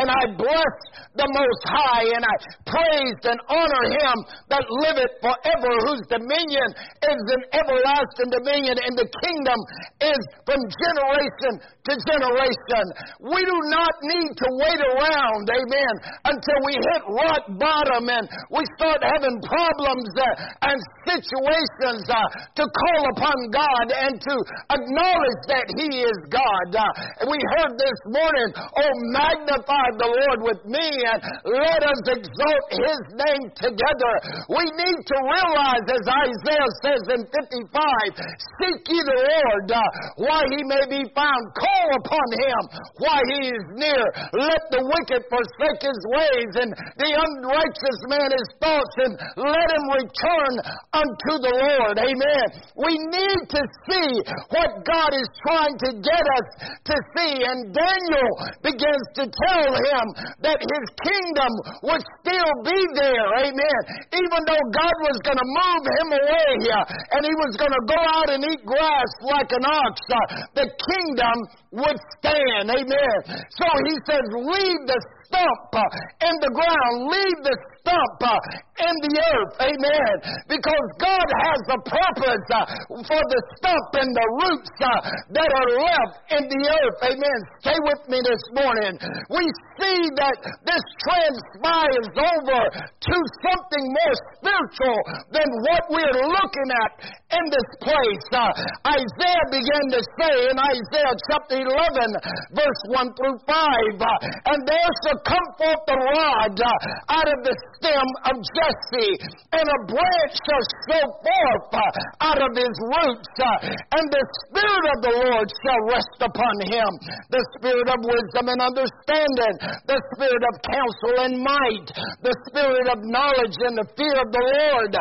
and 0.00 0.08
I 0.08 0.22
bless 0.36 0.76
the 1.16 1.28
Most 1.28 1.62
High, 1.68 2.06
and 2.16 2.24
Praised 2.66 3.24
and 3.26 3.40
honor 3.48 3.84
him 3.94 4.16
that 4.50 4.64
liveth 4.68 5.14
forever, 5.22 5.70
whose 5.88 6.04
dominion 6.10 6.68
is 7.02 7.22
an 7.36 7.42
everlasting 7.56 8.30
dominion, 8.30 8.76
and 8.82 8.94
the 8.94 9.08
kingdom 9.08 9.58
is 10.00 10.20
from 10.46 10.60
generation 10.60 11.52
to 11.60 11.92
generation. 12.06 12.84
We 13.24 13.40
do 13.42 13.58
not 13.72 13.94
need 14.02 14.30
to 14.36 14.48
wait 14.62 14.80
around, 14.80 15.44
amen, 15.48 15.94
until 16.28 16.58
we 16.66 16.74
hit 16.76 17.02
rock 17.10 17.42
bottom 17.58 18.08
and 18.08 18.26
we 18.52 18.62
start 18.78 19.02
having 19.02 19.36
problems 19.42 20.10
uh, 20.18 20.70
and 20.70 20.78
situations 21.08 22.04
uh, 22.06 22.18
to 22.56 22.64
call 22.64 23.02
upon 23.16 23.36
God 23.50 23.86
and 23.90 24.14
to 24.20 24.34
acknowledge 24.70 25.42
that 25.48 25.66
He 25.80 26.04
is 26.04 26.18
God. 26.28 26.68
Uh, 26.74 27.26
we 27.26 27.38
heard 27.56 27.72
this 27.78 28.00
morning, 28.12 28.48
oh, 28.56 28.94
magnify 29.16 29.86
the 29.98 30.10
Lord 30.10 30.38
with 30.46 30.60
me 30.66 30.86
and 31.10 31.18
let 31.48 31.80
us 31.82 32.00
exalt 32.20 32.68
His 32.68 33.02
name 33.16 33.44
together. 33.56 34.12
We 34.52 34.64
need 34.76 35.00
to 35.08 35.16
realize, 35.24 35.86
as 35.88 36.04
Isaiah 36.04 36.72
says 36.84 37.04
in 37.16 37.22
55, 37.24 38.20
seek 38.60 38.80
ye 38.92 39.00
the 39.00 39.20
Lord 39.24 39.66
uh, 39.72 39.80
while 40.20 40.46
He 40.52 40.60
may 40.68 40.84
be 40.86 41.02
found. 41.16 41.42
Call 41.56 41.88
upon 41.96 42.28
Him 42.36 42.62
while 43.00 43.24
He 43.32 43.40
is 43.48 43.64
near. 43.80 44.04
Let 44.36 44.62
the 44.68 44.82
wicked 44.84 45.22
forsake 45.30 45.80
his 45.80 46.00
ways 46.10 46.52
and 46.60 46.70
the 46.98 47.10
unrighteous 47.10 48.00
man 48.10 48.30
his 48.30 48.48
thoughts 48.58 48.96
and 49.06 49.14
let 49.38 49.68
him 49.70 49.86
return 49.94 50.52
unto 50.92 51.32
the 51.40 51.54
Lord. 51.54 51.96
Amen. 51.98 52.46
We 52.76 52.92
need 52.98 53.40
to 53.54 53.62
see 53.88 54.10
what 54.50 54.82
God 54.84 55.10
is 55.14 55.30
trying 55.46 55.76
to 55.78 55.90
get 56.02 56.24
us 56.38 56.46
to 56.90 56.94
see. 57.16 57.32
And 57.46 57.72
Daniel 57.72 58.30
begins 58.62 59.06
to 59.22 59.24
tell 59.30 59.70
him 59.70 60.04
that 60.42 60.58
his 60.60 60.86
kingdom 61.06 61.52
would 61.86 61.99
still 62.20 62.52
be 62.64 62.78
there. 62.96 63.28
Amen. 63.44 63.80
Even 64.12 64.40
though 64.46 64.64
God 64.72 64.96
was 65.06 65.18
going 65.24 65.40
to 65.40 65.48
move 65.48 65.84
him 66.00 66.08
away 66.16 66.48
here 66.64 66.84
and 67.16 67.22
he 67.24 67.34
was 67.36 67.52
going 67.56 67.74
to 67.74 67.84
go 67.88 68.00
out 68.00 68.28
and 68.32 68.40
eat 68.44 68.62
grass 68.64 69.10
like 69.22 69.50
an 69.52 69.64
ox, 69.64 69.94
uh, 70.08 70.18
the 70.54 70.66
kingdom 70.66 71.36
would 71.80 71.98
stand. 72.18 72.70
Amen. 72.70 73.18
So 73.54 73.66
he 73.86 73.94
says, 74.06 74.24
leave 74.34 74.82
the 74.88 74.98
stump 75.28 75.70
uh, 75.74 76.26
in 76.26 76.34
the 76.42 76.52
ground, 76.52 76.94
leave 77.08 77.38
the 77.46 77.56
stump 77.80 78.18
uh, 78.22 78.84
in 78.84 78.94
the 79.04 79.14
earth. 79.18 79.52
Amen. 79.60 80.14
Because 80.48 80.86
God 81.00 81.28
has 81.48 81.62
a 81.76 81.80
purpose 81.84 82.46
uh, 82.52 82.64
for 83.04 83.22
the 83.22 83.40
stump 83.58 83.90
and 84.00 84.10
the 84.12 84.28
roots 84.44 84.72
that 84.80 85.50
are 85.50 85.70
left 85.80 86.14
in 86.36 86.42
the 86.48 86.62
earth. 86.68 86.98
Amen. 87.12 87.38
Stay 87.60 87.78
with 87.84 88.02
me 88.08 88.18
this 88.24 88.44
morning. 88.56 88.94
We 89.28 89.44
see 89.80 90.00
that 90.16 90.36
this 90.64 90.84
transpires 91.04 92.10
over 92.16 92.62
to 92.72 93.16
something 93.44 93.84
more 93.90 94.16
spiritual 94.36 94.98
than 95.32 95.48
what 95.68 95.82
we're 95.92 96.18
looking 96.28 96.70
at 96.70 96.92
in 97.36 97.44
this 97.48 97.70
place. 97.80 98.26
Uh, 98.32 98.50
Isaiah 98.96 99.46
began 99.50 99.84
to 99.96 100.00
say 100.18 100.34
in 100.50 100.56
Isaiah 100.56 101.16
chapter 101.30 101.58
11, 101.62 102.56
verse 102.56 102.82
1 102.90 103.16
through 103.16 103.38
5, 103.46 103.54
uh, 103.54 104.08
and 104.50 104.58
there 104.66 104.90
shall 105.04 105.20
come 105.24 105.48
forth 105.58 105.82
the 105.86 105.98
rod 106.16 106.54
uh, 106.60 107.14
out 107.14 107.28
of 107.28 107.38
the 107.44 107.54
stem 107.78 108.08
of 108.30 108.36
Jesse, 108.40 109.14
and 109.54 109.66
a 109.66 109.80
branch 109.86 110.34
shall 110.34 110.64
show 110.88 111.04
forth 111.22 111.68
uh, 111.74 112.26
out 112.26 112.40
of 112.40 112.52
his 112.56 112.74
roots, 112.98 113.34
uh, 113.38 113.66
and 113.70 114.06
the 114.10 114.24
Spirit 114.48 114.86
of 114.90 114.98
the 115.04 115.14
Lord 115.26 115.48
shall 115.62 115.82
rest 115.92 116.18
upon 116.20 116.54
him. 116.66 116.90
The 117.30 117.44
Spirit 117.58 117.88
of 117.90 117.98
wisdom 118.02 118.50
and 118.50 118.60
understanding, 118.60 119.54
the 119.86 120.00
Spirit 120.16 120.42
of 120.42 120.54
counsel 120.66 121.14
and 121.26 121.34
might, 121.38 121.88
the 122.22 122.34
Spirit 122.50 122.86
of 122.90 122.98
knowledge 123.06 123.56
and 123.66 123.76
the 123.78 123.88
fear 123.94 124.16
of 124.18 124.28
the 124.30 124.44
Lord, 124.44 124.92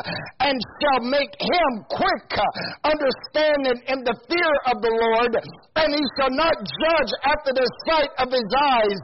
and 0.44 0.58
shall 0.82 1.02
make 1.10 1.34
him 1.40 1.72
quick, 1.90 2.30
uh, 2.38 2.44
understanding 2.86 3.80
in 3.90 4.00
the 4.04 4.18
fear 4.28 4.54
of 4.70 4.82
the 4.82 4.94
Lord, 4.94 5.34
and 5.80 5.90
he 5.94 6.04
shall 6.20 6.34
not 6.34 6.56
judge 6.60 7.12
after 7.26 7.52
the 7.56 7.68
sight 7.88 8.12
of 8.20 8.28
his 8.30 8.50
eyes, 8.60 9.00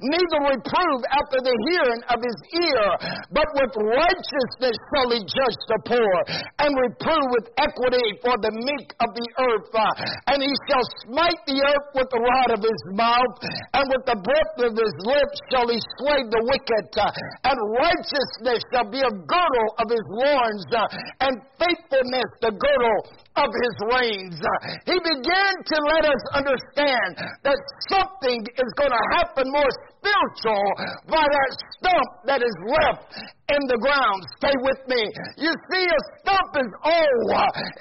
neither 0.00 0.40
reprove 0.54 1.00
after 1.10 1.38
the 1.42 1.56
hearing 1.70 2.02
of 2.08 2.18
his 2.20 2.38
ear, 2.64 2.86
but 3.30 3.48
with 3.56 3.72
righteousness 3.76 4.76
shall 4.90 5.08
he 5.10 5.20
judge 5.24 5.60
the 5.70 5.80
poor, 5.86 6.14
and 6.62 6.70
reprove 6.74 7.26
with 7.34 7.46
equity 7.58 8.06
for 8.22 8.34
the 8.40 8.52
meek 8.52 8.88
of 9.00 9.08
the 9.14 9.28
earth. 9.50 9.70
Uh, 9.72 10.32
and 10.34 10.42
he 10.42 10.52
shall 10.68 10.86
smite 11.06 11.40
the 11.46 11.58
earth 11.60 11.88
with 11.94 12.08
the 12.10 12.20
rod 12.20 12.50
of 12.56 12.60
his 12.60 12.82
mouth, 12.94 13.36
and 13.74 13.84
with 13.90 14.04
the 14.06 14.18
breath 14.20 14.56
of 14.66 14.72
his 14.74 14.94
lips 15.06 15.36
shall 15.50 15.68
he 15.68 15.78
slay 15.98 16.20
the 16.26 16.42
wicked. 16.50 16.86
Uh, 16.96 17.10
and 17.50 17.56
righteousness 17.78 18.60
shall 18.72 18.88
be 18.90 19.00
a 19.00 19.14
girdle 19.26 19.70
of 19.80 19.86
his 19.90 20.06
loins, 20.10 20.64
uh, 20.74 21.26
and 21.26 21.34
faithfulness 21.58 22.28
the 22.40 22.52
girdle 22.52 23.00
of 23.38 23.48
his 23.48 23.74
reins. 23.94 24.38
He 24.84 24.96
began 24.98 25.52
to 25.54 25.76
let 25.96 26.04
us 26.10 26.22
understand 26.34 27.10
that 27.46 27.58
something 27.88 28.40
is 28.42 28.70
going 28.76 28.90
to 28.90 29.04
happen 29.16 29.46
more 29.50 29.70
spiritual 30.00 30.64
by 31.08 31.22
that 31.22 31.50
stump 31.76 32.08
that 32.26 32.42
is 32.42 32.54
left 32.66 33.12
in 33.50 33.62
the 33.66 33.78
ground. 33.82 34.20
Stay 34.38 34.56
with 34.62 34.80
me. 34.86 35.02
You 35.42 35.52
see, 35.70 35.84
a 35.84 36.00
stump 36.22 36.52
is 36.62 36.72
old. 36.86 37.28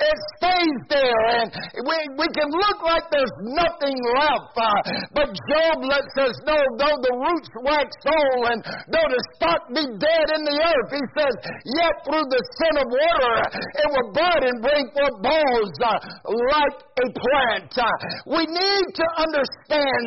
It 0.01 0.17
stays 0.37 0.77
there, 0.89 1.23
and 1.41 1.47
we, 1.85 1.97
we 2.17 2.27
can 2.33 2.49
look 2.49 2.79
like 2.85 3.05
there's 3.13 3.37
nothing 3.53 3.97
left. 4.17 4.53
Uh, 4.57 4.79
but 5.13 5.27
Job 5.29 5.75
lets 5.85 6.15
us 6.17 6.35
know, 6.45 6.61
though 6.81 6.99
the 7.05 7.13
roots 7.13 7.51
wax 7.61 7.89
old 8.05 8.43
and 8.49 8.59
though 8.89 9.09
the 9.09 9.21
stock 9.37 9.61
be 9.69 9.85
dead 9.99 10.27
in 10.37 10.41
the 10.45 10.57
earth, 10.57 10.89
he 10.93 11.03
says, 11.17 11.35
yet 11.77 11.95
through 12.05 12.27
the 12.29 12.41
sin 12.57 12.75
of 12.81 12.87
water 12.89 13.35
it 13.79 13.87
will 13.93 14.09
bud 14.13 14.41
and 14.43 14.57
bring 14.61 14.85
forth 14.95 15.17
uh, 15.21 15.99
like 16.51 16.77
a 16.99 17.07
plant. 17.13 17.71
Uh, 17.77 17.87
we 18.27 18.43
need 18.45 18.87
to 18.95 19.05
understand 19.17 20.05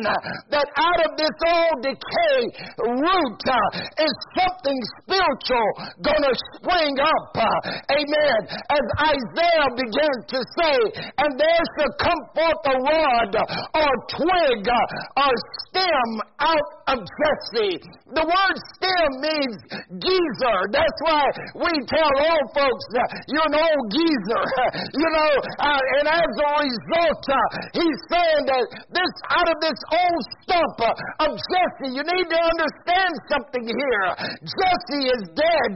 that 0.51 0.67
out 0.77 0.99
of 1.05 1.11
this 1.17 1.35
old 1.47 1.77
decay 1.81 2.39
root 2.79 3.43
is 3.99 4.15
something 4.37 4.79
spiritual 5.01 5.52
going 6.01 6.23
to 6.23 6.35
spring 6.55 6.95
up. 6.99 7.31
Uh, 7.35 7.95
amen. 7.95 8.39
As 8.49 8.85
Isaiah 9.13 9.69
began 9.75 10.15
to 10.33 10.39
say, 10.57 10.77
and 11.21 11.31
there 11.39 11.63
shall 11.77 11.93
come 12.01 12.21
forth 12.33 12.61
a 12.69 12.77
rod 12.81 13.31
or 13.77 13.91
twig 14.11 14.63
or 14.65 15.31
stem 15.73 16.09
out 16.37 16.69
of 16.93 16.97
Jesse. 17.01 17.81
The 18.13 18.21
word 18.21 18.57
stem 18.77 19.09
means 19.25 19.57
geezer. 19.97 20.57
That's 20.69 20.99
why 21.01 21.25
we 21.65 21.71
tell 21.89 22.13
old 22.13 22.47
folks 22.53 22.85
uh, 22.93 23.01
you're 23.25 23.49
an 23.49 23.57
old 23.57 23.85
geezer. 23.89 24.43
you 25.01 25.09
know, 25.09 25.31
uh, 25.65 25.81
and 25.97 26.05
as 26.13 26.29
a 26.29 26.49
result, 26.61 27.23
uh, 27.25 27.37
he's 27.73 27.99
saying 28.13 28.43
that 28.53 28.65
this 28.93 29.13
out 29.33 29.49
of 29.49 29.57
this 29.65 29.79
old 29.89 30.21
stump 30.45 30.77
uh, 30.85 31.25
of 31.25 31.31
Jesse, 31.33 31.97
you 31.97 32.03
need 32.05 32.27
to 32.29 32.39
understand 32.53 33.13
something 33.33 33.65
here. 33.65 34.07
Jesse 34.45 35.03
is 35.09 35.23
dead. 35.33 35.73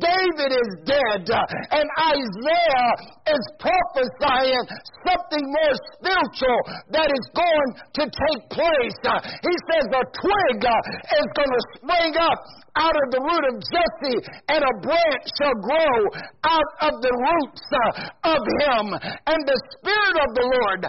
David 0.00 0.50
is 0.56 0.70
dead. 0.88 1.28
And 1.76 1.86
Isaiah 2.08 2.90
is 3.36 3.44
prophesying 3.60 4.64
something 5.04 5.44
more 5.44 5.76
spiritual 5.98 6.60
that 6.94 7.10
is 7.10 7.24
going 7.34 7.70
to 8.00 8.04
take 8.06 8.42
place. 8.48 8.96
He 9.26 9.54
says 9.70 9.84
the 9.90 10.02
twig 10.20 10.58
uh, 10.64 11.18
is 11.18 11.28
going 11.34 11.52
to 11.52 11.62
spring 11.78 12.12
up 12.20 12.40
out 12.76 12.92
of 12.92 13.06
the 13.08 13.22
root 13.24 13.44
of 13.48 13.56
Jesse, 13.64 14.20
and 14.52 14.60
a 14.60 14.74
branch 14.84 15.24
shall 15.40 15.56
grow 15.64 15.96
out 16.44 16.70
of 16.84 16.92
the 17.00 17.14
roots 17.16 17.64
uh, 17.72 18.36
of 18.36 18.40
him, 18.44 18.84
and 19.32 19.40
the 19.48 19.58
Spirit 19.80 20.16
of 20.20 20.30
the 20.36 20.46
Lord 20.46 20.80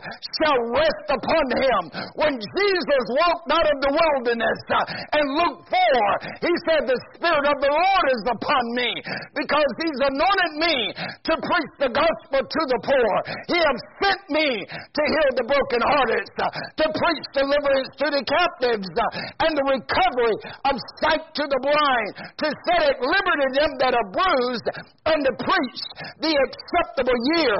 shall 0.43 0.59
rest 0.75 1.07
upon 1.07 1.45
him. 1.55 1.81
When 2.19 2.35
Jesus 2.35 3.03
walked 3.23 3.49
out 3.55 3.67
of 3.71 3.77
the 3.79 3.91
wilderness 3.95 4.59
uh, 4.67 5.15
and 5.15 5.25
Luke 5.39 5.59
4, 5.71 6.43
he 6.43 6.53
said, 6.67 6.91
The 6.91 6.99
Spirit 7.15 7.45
of 7.47 7.57
the 7.63 7.71
Lord 7.71 8.05
is 8.11 8.23
upon 8.35 8.63
me, 8.75 8.91
because 9.31 9.71
he's 9.79 9.99
anointed 10.11 10.53
me 10.59 10.75
to 10.91 11.33
preach 11.39 11.73
the 11.79 11.91
gospel 11.95 12.41
to 12.43 12.61
the 12.67 12.79
poor. 12.83 13.11
He 13.47 13.59
has 13.63 13.79
sent 14.03 14.21
me 14.27 14.49
to 14.67 15.01
heal 15.07 15.31
the 15.39 15.47
brokenhearted, 15.47 16.27
uh, 16.35 16.51
to 16.51 16.85
preach 16.91 17.23
deliverance 17.31 17.91
to 18.03 18.07
the 18.11 18.23
captives, 18.27 18.91
and 19.39 19.51
the 19.55 19.65
recovery 19.71 20.35
of 20.67 20.75
sight 20.99 21.23
to 21.31 21.43
the 21.47 21.59
blind 21.63 21.76
to 21.77 22.47
set 22.47 22.81
at 22.89 22.97
liberty 22.99 23.47
them 23.57 23.71
that 23.81 23.93
are 23.93 24.09
bruised, 24.09 24.67
and 25.05 25.19
to 25.25 25.33
preach 25.37 25.81
the 26.19 26.33
acceptable 26.33 27.19
year 27.37 27.57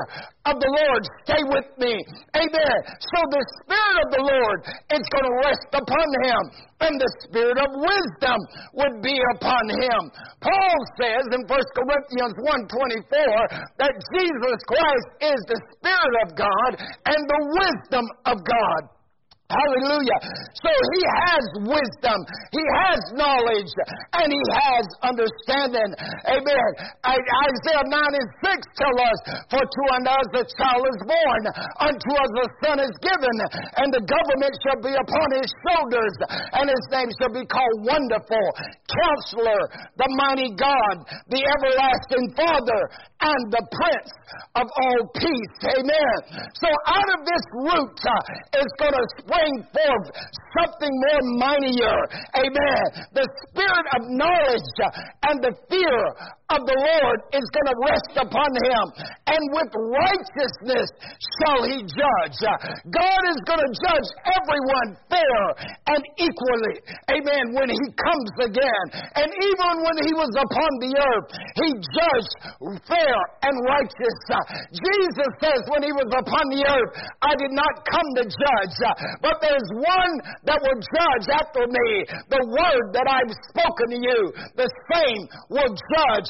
of 0.50 0.56
the 0.58 0.72
Lord. 0.72 1.02
Stay 1.28 1.44
with 1.46 1.70
me. 1.78 1.94
Amen. 2.36 2.78
So 3.00 3.20
the 3.30 3.44
Spirit 3.62 3.98
of 4.04 4.10
the 4.16 4.24
Lord 4.26 4.60
is 4.94 5.06
going 5.14 5.28
to 5.28 5.36
rest 5.46 5.70
upon 5.74 6.08
him, 6.24 6.42
and 6.88 6.94
the 6.98 7.12
Spirit 7.28 7.58
of 7.62 7.70
wisdom 7.78 8.40
would 8.80 8.96
be 9.04 9.18
upon 9.38 9.64
him. 9.70 10.02
Paul 10.42 10.78
says 11.00 11.26
in 11.34 11.42
1 11.46 11.78
Corinthians 11.78 12.36
1.24 12.42 13.78
that 13.78 13.94
Jesus 14.14 14.60
Christ 14.66 15.10
is 15.36 15.40
the 15.48 15.60
Spirit 15.78 16.16
of 16.26 16.30
God 16.38 16.72
and 16.82 17.22
the 17.22 17.42
wisdom 17.62 18.06
of 18.26 18.38
God. 18.42 18.97
Hallelujah. 19.48 20.20
So 20.60 20.68
he 20.68 21.02
has 21.24 21.44
wisdom, 21.72 22.20
he 22.52 22.64
has 22.84 23.00
knowledge, 23.16 23.72
and 24.20 24.28
he 24.28 24.44
has 24.60 24.84
understanding. 25.08 25.96
Amen. 26.28 26.70
Isaiah 27.08 27.88
9 27.88 27.96
and 27.96 28.30
6 28.44 28.60
tell 28.76 28.98
us, 29.08 29.20
For 29.48 29.64
to 29.64 29.84
us 30.04 30.28
a 30.36 30.44
child 30.52 30.84
is 30.84 31.00
born, 31.00 31.42
unto 31.80 32.10
us 32.20 32.32
a 32.44 32.48
son 32.60 32.78
is 32.84 32.96
given, 33.00 33.36
and 33.80 33.88
the 33.96 34.04
government 34.04 34.52
shall 34.68 34.84
be 34.84 34.92
upon 34.92 35.28
his 35.40 35.48
shoulders, 35.64 36.16
and 36.52 36.68
his 36.68 36.86
name 36.92 37.10
shall 37.16 37.32
be 37.32 37.48
called 37.48 37.88
Wonderful, 37.88 38.48
Counselor, 38.92 39.62
the 39.96 40.12
Mighty 40.28 40.52
God, 40.60 41.08
the 41.32 41.40
Everlasting 41.40 42.36
Father, 42.36 42.82
and 43.22 43.42
the 43.50 43.64
Prince 43.74 44.12
of 44.56 44.68
all 44.70 45.02
peace. 45.18 45.56
Amen. 45.74 46.18
So 46.62 46.70
out 46.86 47.10
of 47.18 47.20
this 47.26 47.46
root 47.66 47.98
uh, 48.06 48.62
is 48.62 48.70
going 48.78 48.94
to 48.94 49.06
spring 49.18 49.54
forth 49.74 50.08
something 50.62 50.94
more 50.94 51.24
mightier. 51.42 51.98
Amen. 52.38 52.84
The 53.14 53.26
spirit 53.50 53.86
of 53.98 54.02
knowledge 54.14 54.72
and 55.30 55.42
the 55.42 55.54
fear 55.70 56.00
of 56.48 56.64
the 56.64 56.80
Lord 56.80 57.20
is 57.36 57.44
going 57.44 57.68
to 57.68 57.78
rest 57.84 58.14
upon 58.24 58.52
him, 58.64 58.86
and 59.28 59.42
with 59.52 59.72
righteousness 59.76 60.88
shall 61.44 61.68
he 61.68 61.84
judge. 61.84 62.40
God 62.88 63.22
is 63.36 63.40
going 63.44 63.60
to 63.60 63.72
judge 63.84 64.10
everyone 64.32 64.90
fair 65.12 65.42
and 65.92 66.02
equally. 66.16 66.78
Amen. 67.12 67.52
When 67.52 67.68
he 67.68 67.86
comes 68.00 68.32
again. 68.48 68.86
And 69.20 69.28
even 69.28 69.74
when 69.84 69.98
he 70.08 70.14
was 70.16 70.32
upon 70.40 70.72
the 70.80 70.94
earth, 70.96 71.28
he 71.60 71.70
judged 71.84 72.34
fair 72.88 73.18
and 73.44 73.56
righteous. 73.68 74.18
Jesus 74.72 75.32
says 75.44 75.62
when 75.68 75.84
he 75.84 75.92
was 75.92 76.08
upon 76.16 76.46
the 76.56 76.64
earth, 76.64 76.92
I 77.28 77.36
did 77.36 77.52
not 77.52 77.74
come 77.92 78.10
to 78.18 78.24
judge, 78.24 78.78
but 79.20 79.36
there's 79.44 79.68
one 79.76 80.14
that 80.48 80.64
will 80.64 80.80
judge 80.80 81.28
after 81.28 81.68
me. 81.68 81.90
The 82.32 82.44
word 82.56 82.96
that 82.96 83.08
I've 83.12 83.36
spoken 83.52 83.88
to 83.92 84.00
you, 84.00 84.20
the 84.56 84.70
same 84.96 85.22
will 85.52 85.76
judge 85.76 86.30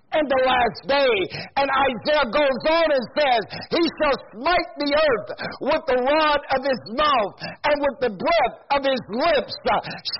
in 0.11 0.25
the 0.27 0.41
last 0.43 0.79
day. 0.87 1.15
And 1.55 1.67
Isaiah 1.71 2.27
goes 2.31 2.61
on 2.67 2.87
and 2.91 3.05
says, 3.15 3.41
He 3.71 3.83
shall 3.99 4.17
smite 4.35 4.71
the 4.77 4.91
earth 4.91 5.29
with 5.71 5.83
the 5.87 5.99
rod 6.03 6.41
of 6.51 6.61
his 6.67 6.81
mouth, 6.95 7.35
and 7.39 7.75
with 7.79 7.97
the 8.03 8.13
breath 8.15 8.57
of 8.75 8.81
his 8.83 9.03
lips 9.11 9.55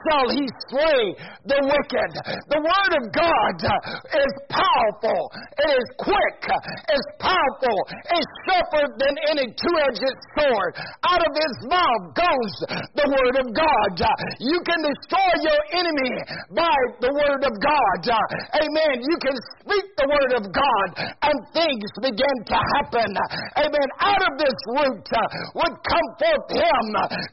shall 0.07 0.27
he 0.31 0.45
slay 0.71 1.03
the 1.47 1.59
wicked. 1.59 2.11
The 2.47 2.61
word 2.61 2.93
of 3.03 3.05
God 3.11 3.55
is 4.15 4.33
powerful, 4.47 5.21
it 5.59 5.69
is 5.75 5.87
quick, 5.99 6.39
it's 6.47 7.09
powerful, 7.19 7.77
it's 8.15 8.31
sharper 8.47 8.85
than 8.95 9.13
any 9.35 9.47
two 9.51 9.75
edged 9.91 10.15
sword. 10.39 10.71
Out 11.03 11.19
of 11.19 11.33
his 11.35 11.55
mouth 11.67 12.05
goes 12.15 12.53
the 12.95 13.07
word 13.07 13.35
of 13.43 13.47
God. 13.51 13.91
You 14.39 14.59
can 14.63 14.79
destroy 14.81 15.31
your 15.43 15.61
enemy 15.75 16.13
by 16.55 16.77
the 17.03 17.11
word 17.11 17.43
of 17.43 17.53
God. 17.59 17.99
Amen. 18.55 18.95
You 19.03 19.17
can 19.19 19.35
speak 19.59 19.80
the 19.97 20.07
word 20.07 20.31
of 20.41 20.45
God 20.51 20.89
and 21.25 21.37
things 21.53 21.89
begin 22.01 22.35
to 22.49 22.57
happen. 22.77 23.09
Amen. 23.57 23.87
Out 23.99 24.23
of 24.25 24.33
this 24.37 24.57
root 24.77 25.05
uh, 25.11 25.21
would 25.57 25.75
come 25.85 26.07
forth 26.17 26.49
him, 26.51 26.85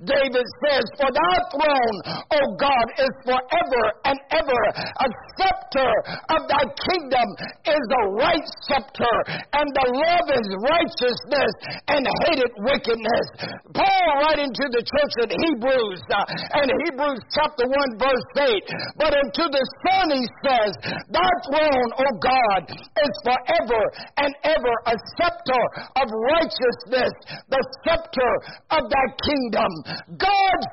David 0.04 0.46
says, 0.64 0.84
For 0.98 1.10
thy 1.10 1.36
throne, 1.54 1.96
O 2.34 2.40
God, 2.60 2.86
is 3.00 3.14
forever 3.24 3.84
and 4.04 4.18
ever. 4.32 4.62
A 5.04 5.08
scepter 5.36 5.92
of 6.34 6.40
thy 6.48 6.64
kingdom 6.88 7.28
is 7.66 7.84
a 7.88 8.02
right 8.18 8.48
scepter, 8.66 9.16
and 9.54 9.68
the 9.68 9.86
love 9.92 10.26
is 10.34 10.48
righteousness 10.64 11.52
and 11.88 12.02
hated 12.28 12.52
wickedness. 12.64 13.26
Paul, 13.74 14.06
writing 14.24 14.50
to 14.52 14.66
the 14.72 14.82
church 14.82 15.14
at 15.24 15.30
Hebrews, 15.32 16.02
uh, 16.10 16.24
and 16.62 16.68
Hebrews 16.86 17.20
chapter 17.34 17.66
1, 17.66 18.02
verse 18.02 18.28
8, 18.36 18.98
but 18.98 19.12
unto 19.14 19.44
the 19.50 19.64
Son 19.86 20.06
he 20.14 20.24
says, 20.44 20.72
Thy 21.10 21.30
throne, 21.48 21.90
O 21.98 22.06
God, 22.20 22.37
is 22.68 23.14
forever 23.24 23.82
and 24.18 24.32
ever 24.44 24.74
a 24.86 24.96
scepter 25.16 25.62
of 25.96 26.06
righteousness, 26.34 27.12
the 27.48 27.62
scepter 27.84 28.32
of 28.70 28.82
that 28.88 29.10
kingdom. 29.24 29.70
God's 30.18 30.68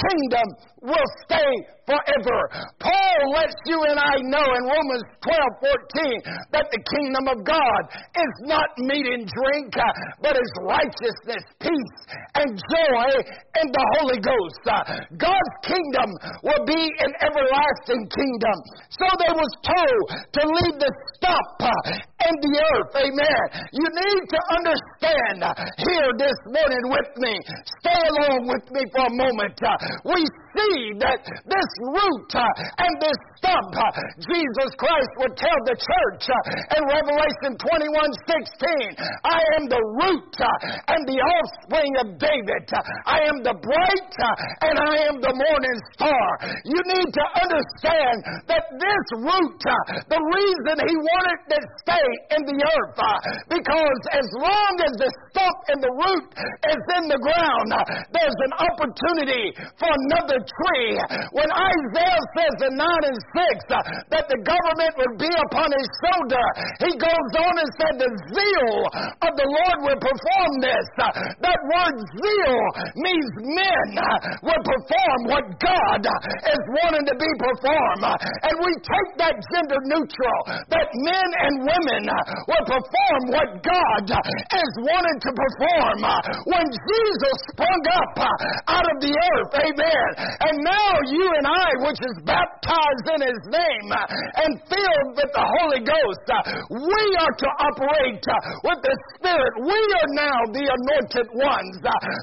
kingdom 0.00 0.48
will 0.82 1.10
stay 1.24 1.52
forever. 1.84 2.38
Paul 2.80 3.18
lets 3.34 3.56
you 3.66 3.78
and 3.84 3.98
I 3.98 4.16
know 4.30 4.46
in 4.46 4.62
Romans 4.64 5.04
12 5.20 5.60
14 5.60 6.56
that 6.56 6.66
the 6.70 6.82
kingdom 6.96 7.24
of 7.28 7.38
God 7.44 7.82
is 8.16 8.34
not 8.46 8.70
meat 8.78 9.04
and 9.04 9.26
drink, 9.26 9.74
but 10.22 10.38
is 10.38 10.52
righteousness, 10.64 11.44
peace, 11.60 11.98
and 12.38 12.48
joy 12.56 13.08
in 13.60 13.66
the 13.68 13.86
Holy 13.98 14.20
Ghost. 14.22 14.62
God's 15.18 15.56
kingdom 15.66 16.08
will 16.46 16.64
be 16.64 16.82
an 17.04 17.12
everlasting 17.20 18.08
kingdom. 18.08 18.56
So 18.94 19.06
they 19.20 19.32
was 19.34 19.52
told 19.66 20.04
to 20.16 20.42
leave 20.46 20.76
the 20.80 20.92
stump 21.14 22.09
uh, 22.20 22.28
in 22.28 22.34
the 22.40 22.54
earth. 22.60 22.92
Amen. 22.96 23.44
You 23.72 23.86
need 23.88 24.22
to 24.28 24.40
understand 24.56 25.38
here 25.78 26.10
this 26.18 26.38
morning 26.46 26.84
with 26.92 27.10
me. 27.16 27.34
Stay 27.80 28.00
along 28.12 28.48
with 28.48 28.66
me 28.70 28.82
for 28.92 29.06
a 29.08 29.14
moment. 29.16 29.58
We 30.04 30.20
see 30.56 30.98
that 30.98 31.22
this 31.24 31.70
root 31.94 32.30
uh, 32.34 32.82
and 32.82 32.92
this 33.00 33.18
stump, 33.38 33.72
uh, 33.72 33.90
Jesus 34.18 34.70
Christ 34.76 35.12
would 35.22 35.34
tell 35.38 35.60
the 35.64 35.76
church 35.78 36.24
uh, 36.28 36.76
in 36.76 36.82
Revelation 36.84 37.56
21 37.56 38.98
16, 38.98 39.00
I 39.24 39.40
am 39.56 39.64
the 39.70 39.82
root 40.02 40.34
and 40.90 41.02
the 41.06 41.18
offspring 41.22 41.92
of 42.02 42.06
David. 42.18 42.66
I 43.06 43.18
am 43.30 43.42
the 43.46 43.56
bright 43.56 44.14
and 44.66 44.76
I 44.76 44.94
am 45.08 45.16
the 45.22 45.34
morning 45.34 45.78
star. 45.94 46.26
You 46.66 46.80
need 46.98 47.10
to 47.14 47.24
understand 47.46 48.16
that 48.50 48.64
this 48.74 49.06
root, 49.22 49.62
the 50.10 50.20
reason 50.20 50.74
he 50.82 50.96
wanted 50.98 51.40
to 51.54 51.58
stay 51.86 52.09
in 52.36 52.42
the 52.46 52.58
earth, 52.60 53.00
because 53.48 54.00
as 54.14 54.28
long 54.38 54.72
as 54.82 54.92
the 54.98 55.10
stump 55.30 55.58
and 55.70 55.80
the 55.82 55.92
root 55.94 56.26
is 56.66 56.82
in 57.00 57.04
the 57.10 57.20
ground, 57.20 57.68
there's 58.12 58.40
an 58.50 58.54
opportunity 58.58 59.54
for 59.78 59.90
another 59.90 60.38
tree. 60.42 60.94
When 61.34 61.50
Isaiah 61.50 62.24
says 62.36 62.56
in 62.68 62.72
9 62.76 63.10
and 63.10 63.18
6 63.18 63.70
uh, 63.70 63.76
that 64.14 64.26
the 64.28 64.40
government 64.42 64.92
would 64.98 65.16
be 65.18 65.32
upon 65.50 65.68
his 65.72 65.88
shoulder, 66.04 66.46
he 66.84 66.92
goes 66.98 67.30
on 67.40 67.54
and 67.58 67.70
said, 67.80 67.94
The 67.98 68.12
zeal 68.34 68.76
of 69.24 69.32
the 69.36 69.48
Lord 69.48 69.78
will 69.86 70.00
perform 70.00 70.50
this. 70.62 70.86
Uh, 70.98 71.10
that 71.40 71.60
word 71.70 71.96
zeal 72.18 72.58
means 72.98 73.30
men 73.40 73.88
uh, 73.98 74.06
will 74.44 74.62
perform 74.64 75.18
what 75.30 75.44
God 75.60 76.00
uh, 76.04 76.52
is 76.52 76.62
wanting 76.82 77.06
to 77.08 77.16
be 77.16 77.30
performed. 77.38 78.04
Uh, 78.04 78.46
and 78.48 78.54
we 78.60 78.72
take 78.80 79.10
that 79.20 79.34
gender 79.54 79.80
neutral, 79.90 80.40
that 80.70 80.88
men 80.92 81.28
and 81.46 81.54
women 81.64 81.99
uh, 82.08 82.14
will 82.48 82.66
perform 82.68 83.22
what 83.34 83.48
God 83.60 84.04
uh, 84.08 84.18
has 84.52 84.72
wanted 84.84 85.18
to 85.20 85.30
perform. 85.32 85.98
Uh, 86.04 86.20
when 86.48 86.66
Jesus 86.68 87.36
sprung 87.52 87.82
up 87.92 88.14
uh, 88.24 88.72
out 88.78 88.86
of 88.88 88.96
the 89.02 89.12
earth, 89.12 89.52
amen, 89.60 90.08
and 90.18 90.54
now 90.64 90.90
you 91.08 91.24
and 91.40 91.46
I, 91.46 91.68
which 91.84 92.00
is 92.00 92.16
baptized 92.24 93.06
in 93.16 93.20
his 93.26 93.42
name 93.50 93.88
and 93.92 94.50
filled 94.70 95.10
with 95.16 95.30
the 95.34 95.46
Holy 95.60 95.82
Ghost, 95.84 96.26
we 96.70 97.02
are 97.20 97.34
to 97.34 97.48
operate 97.68 98.24
with 98.64 98.80
the 98.80 98.96
Spirit. 99.16 99.52
We 99.64 99.80
are 100.00 100.10
now 100.16 100.38
the 100.54 100.64
anointed 100.64 101.28
ones. 101.36 101.74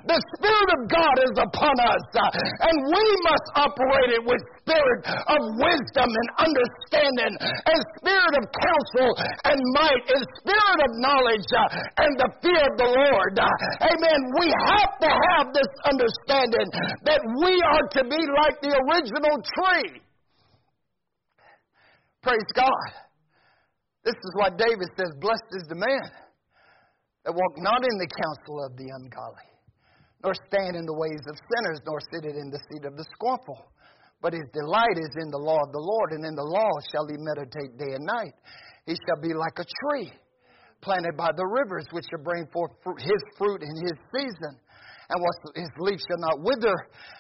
The 0.07 0.19
Spirit 0.37 0.69
of 0.77 0.81
God 0.89 1.15
is 1.25 1.35
upon 1.37 1.75
us, 1.83 2.05
and 2.17 2.75
we 2.89 3.05
must 3.27 3.47
operate 3.55 4.11
it 4.17 4.23
with 4.25 4.41
spirit 4.67 5.01
of 5.08 5.41
wisdom 5.63 6.10
and 6.12 6.27
understanding, 6.43 7.34
and 7.39 7.80
spirit 8.03 8.34
of 8.36 8.43
counsel 8.51 9.10
and 9.47 9.60
might, 9.71 10.03
and 10.12 10.23
spirit 10.43 10.80
of 10.84 10.91
knowledge 10.99 11.47
uh, 11.56 12.03
and 12.03 12.12
the 12.19 12.30
fear 12.43 12.62
of 12.67 12.75
the 12.75 12.91
Lord. 12.91 13.34
Uh, 13.39 13.88
amen. 13.88 14.19
We 14.36 14.47
have 14.51 14.93
to 14.99 15.10
have 15.32 15.47
this 15.56 15.71
understanding 15.88 16.67
that 17.08 17.23
we 17.39 17.56
are 17.63 17.86
to 17.95 18.01
be 18.03 18.21
like 18.27 18.60
the 18.60 18.75
original 18.75 19.39
tree. 19.39 20.03
Praise 22.21 22.51
God. 22.53 23.08
This 24.03 24.15
is 24.15 24.32
why 24.36 24.49
David 24.51 24.91
says, 24.99 25.12
Blessed 25.19 25.51
is 25.56 25.63
the 25.69 25.80
man 25.80 26.12
that 27.23 27.32
walk 27.32 27.53
not 27.58 27.84
in 27.84 27.95
the 27.99 28.08
counsel 28.08 28.63
of 28.63 28.75
the 28.75 28.88
ungodly, 28.88 29.47
nor 30.23 30.34
stand 30.47 30.75
in 30.75 30.86
the 30.86 30.95
ways 30.95 31.23
of 31.27 31.36
sinners, 31.36 31.80
nor 31.86 31.99
sit 32.12 32.23
in 32.23 32.49
the 32.51 32.60
seat 32.71 32.86
of 32.86 32.95
the 32.95 33.06
scornful. 33.15 33.60
But 34.21 34.34
his 34.34 34.47
delight 34.53 34.97
is 34.97 35.13
in 35.21 35.30
the 35.30 35.38
law 35.38 35.60
of 35.62 35.71
the 35.71 35.84
Lord, 35.84 36.12
and 36.12 36.25
in 36.25 36.36
the 36.36 36.43
law 36.43 36.71
shall 36.91 37.06
he 37.08 37.17
meditate 37.17 37.77
day 37.77 37.93
and 37.93 38.06
night. 38.06 38.34
He 38.86 38.95
shall 39.06 39.21
be 39.21 39.34
like 39.34 39.60
a 39.60 39.67
tree 39.82 40.12
planted 40.82 41.17
by 41.17 41.30
the 41.36 41.45
rivers, 41.45 41.86
which 41.91 42.06
shall 42.10 42.23
bring 42.23 42.47
forth 42.53 42.71
his 42.99 43.21
fruit 43.38 43.62
in 43.62 43.73
his 43.82 43.97
season 44.13 44.60
and 45.10 45.23
his 45.56 45.69
leaf 45.80 45.99
shall 46.08 46.19
not 46.19 46.39
wither, 46.41 46.75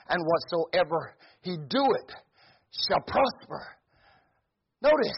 and 0.09 0.21
whatsoever 0.23 1.15
he 1.41 1.55
doeth 1.69 2.11
shall 2.87 3.01
prosper. 3.07 3.63
Notice, 4.81 5.17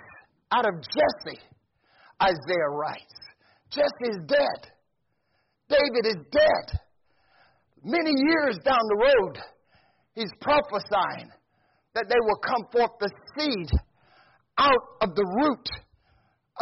out 0.52 0.68
of 0.68 0.76
Jesse, 0.76 1.42
Isaiah 2.22 2.70
writes, 2.72 3.16
Jesse 3.72 4.12
is 4.12 4.20
dead. 4.28 4.72
David 5.70 6.06
is 6.06 6.26
dead. 6.32 6.80
many 7.84 8.12
years 8.12 8.58
down 8.64 8.80
the 8.88 9.14
road, 9.14 9.38
he's 10.14 10.32
prophesying 10.42 11.30
that 12.00 12.08
they 12.08 12.24
will 12.24 12.40
come 12.40 12.64
forth 12.72 12.96
the 13.04 13.12
seed 13.36 13.68
out 14.58 14.84
of 15.04 15.16
the 15.16 15.28
root 15.44 15.68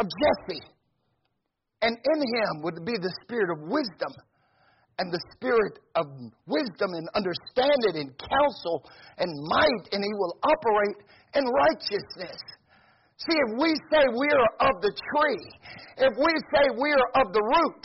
of 0.02 0.06
Jesse. 0.10 0.66
And 1.80 1.94
in 1.94 2.18
him 2.18 2.62
would 2.66 2.82
be 2.84 2.98
the 2.98 3.14
spirit 3.22 3.54
of 3.54 3.70
wisdom 3.70 4.10
and 4.98 5.14
the 5.14 5.22
spirit 5.30 5.78
of 5.94 6.10
wisdom 6.50 6.90
and 6.90 7.06
understanding 7.14 8.02
and 8.02 8.10
counsel 8.18 8.82
and 9.18 9.30
might, 9.46 9.84
and 9.94 10.02
he 10.02 10.10
will 10.18 10.34
operate 10.42 11.06
in 11.38 11.46
righteousness. 11.46 12.42
See, 13.22 13.38
if 13.38 13.50
we 13.62 13.70
say 13.94 14.02
we 14.10 14.26
are 14.34 14.70
of 14.70 14.82
the 14.82 14.90
tree, 14.90 15.46
if 16.02 16.14
we 16.18 16.32
say 16.50 16.64
we 16.82 16.90
are 16.90 17.10
of 17.22 17.30
the 17.30 17.42
root, 17.42 17.82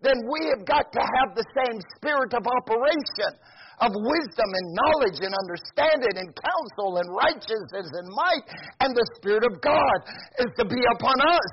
then 0.00 0.16
we 0.32 0.48
have 0.48 0.64
got 0.64 0.92
to 0.92 1.00
have 1.00 1.36
the 1.36 1.44
same 1.52 1.76
spirit 1.96 2.32
of 2.32 2.44
operation 2.44 3.36
of 3.80 3.92
wisdom 3.92 4.50
and 4.50 4.66
knowledge 4.72 5.18
and 5.20 5.34
understanding 5.36 6.16
and 6.16 6.30
counsel 6.32 6.96
and 6.96 7.08
righteousness 7.12 7.88
and 7.92 8.08
might, 8.16 8.46
and 8.80 8.96
the 8.96 9.06
Spirit 9.20 9.44
of 9.44 9.60
God 9.60 9.98
is 10.40 10.50
to 10.56 10.64
be 10.64 10.80
upon 10.96 11.16
us. 11.20 11.52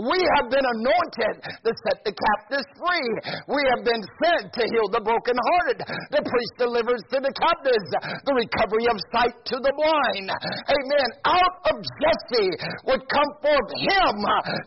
We 0.00 0.20
have 0.40 0.48
been 0.48 0.64
anointed 0.64 1.34
to 1.44 1.70
set 1.84 1.98
the 2.08 2.14
captives 2.16 2.68
free. 2.76 3.12
We 3.52 3.60
have 3.76 3.82
been 3.84 4.04
sent 4.24 4.52
to 4.56 4.62
heal 4.64 4.88
the 4.88 5.04
brokenhearted, 5.04 5.78
to 5.84 6.20
preach 6.24 6.52
deliverance 6.56 7.04
to 7.12 7.20
the 7.20 7.34
captives, 7.36 7.88
the 8.24 8.34
recovery 8.34 8.86
of 8.88 8.96
sight 9.12 9.36
to 9.52 9.56
the 9.60 9.72
blind. 9.76 10.28
Amen. 10.72 11.08
Out 11.28 11.56
of 11.68 11.76
Jesse 12.00 12.52
would 12.88 13.04
come 13.12 13.30
forth 13.44 13.70
him 13.76 14.16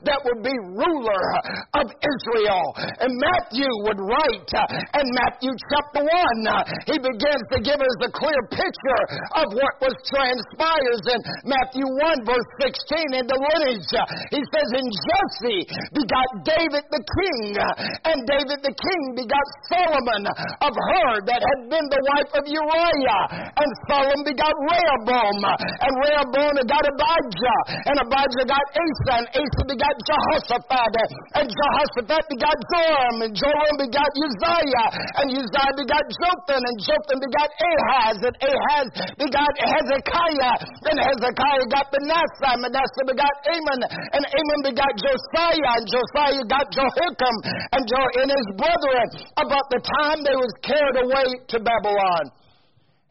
that 0.05 0.21
would 0.25 0.41
be 0.45 0.53
ruler 0.77 1.25
of 1.81 1.87
Israel. 1.89 2.65
And 3.01 3.11
Matthew 3.17 3.69
would 3.89 3.99
write 3.99 4.53
in 5.01 5.07
Matthew 5.17 5.51
chapter 5.71 6.05
1 6.05 6.90
he 6.91 6.99
begins 6.99 7.43
to 7.55 7.59
give 7.63 7.79
us 7.79 7.97
a 8.03 8.11
clear 8.11 8.41
picture 8.51 9.03
of 9.39 9.47
what 9.55 9.73
was 9.79 9.95
transpires 10.11 11.03
in 11.07 11.19
Matthew 11.47 11.87
1, 11.87 12.27
verse 12.27 12.49
16, 12.67 13.15
in 13.15 13.25
the 13.31 13.39
lineage. 13.39 13.91
He 14.35 14.41
says, 14.43 14.67
And 14.75 14.87
Jesse 14.91 15.61
begot 15.95 16.27
David 16.43 16.83
the 16.91 17.03
king, 17.03 17.55
and 18.11 18.17
David 18.27 18.59
the 18.59 18.75
king 18.75 19.01
begot 19.15 19.45
Solomon 19.71 20.27
of 20.67 20.73
her 20.75 21.09
that 21.31 21.39
had 21.39 21.61
been 21.71 21.87
the 21.87 22.01
wife 22.11 22.31
of 22.35 22.43
Uriah, 22.43 23.23
and 23.55 23.69
Solomon 23.87 24.27
begot 24.27 24.51
Rehoboam, 24.51 25.39
and 25.47 25.91
Rehoboam 25.95 26.53
begot 26.59 26.83
Abijah, 26.83 27.59
and 27.87 27.95
Abijah 28.03 28.45
got 28.51 28.65
Asa, 28.75 29.13
and 29.23 29.27
Asa 29.31 29.63
begot 29.63 29.95
Jehoshaphat, 30.03 30.93
and 31.39 31.45
Jehoshaphat 31.47 32.23
begot 32.27 32.57
Joram, 32.67 33.15
and 33.23 33.31
Joram 33.31 33.75
begot 33.79 34.11
Uzziah, 34.11 34.87
and 35.23 35.27
Uzziah 35.39 35.73
begot 35.79 36.03
Jotham, 36.19 36.61
and 36.61 36.80
Jotham 36.85 37.19
begot 37.21 37.49
Ahaz, 37.53 38.17
and 38.25 38.35
Ahaz 38.41 38.87
begot 39.17 39.53
Hezekiah, 39.61 40.55
and 40.89 40.97
Hezekiah 40.97 41.65
got 41.69 41.85
Manasseh, 41.93 42.55
Manasseh 42.57 43.05
begot 43.05 43.33
Amon, 43.49 43.79
and 44.17 44.23
Amon 44.25 44.59
begot 44.65 44.93
Josiah, 44.97 45.71
and 45.77 45.85
Josiah 45.85 46.45
got 46.49 46.65
Jehoiakim, 46.73 47.35
and, 47.77 47.83
jo- 47.85 48.13
and 48.21 48.29
his 48.33 48.47
brethren, 48.57 49.07
about 49.37 49.65
the 49.69 49.81
time 50.01 50.19
they 50.25 50.37
was 50.37 50.53
carried 50.65 50.97
away 51.05 51.27
to 51.53 51.57
Babylon. 51.61 52.40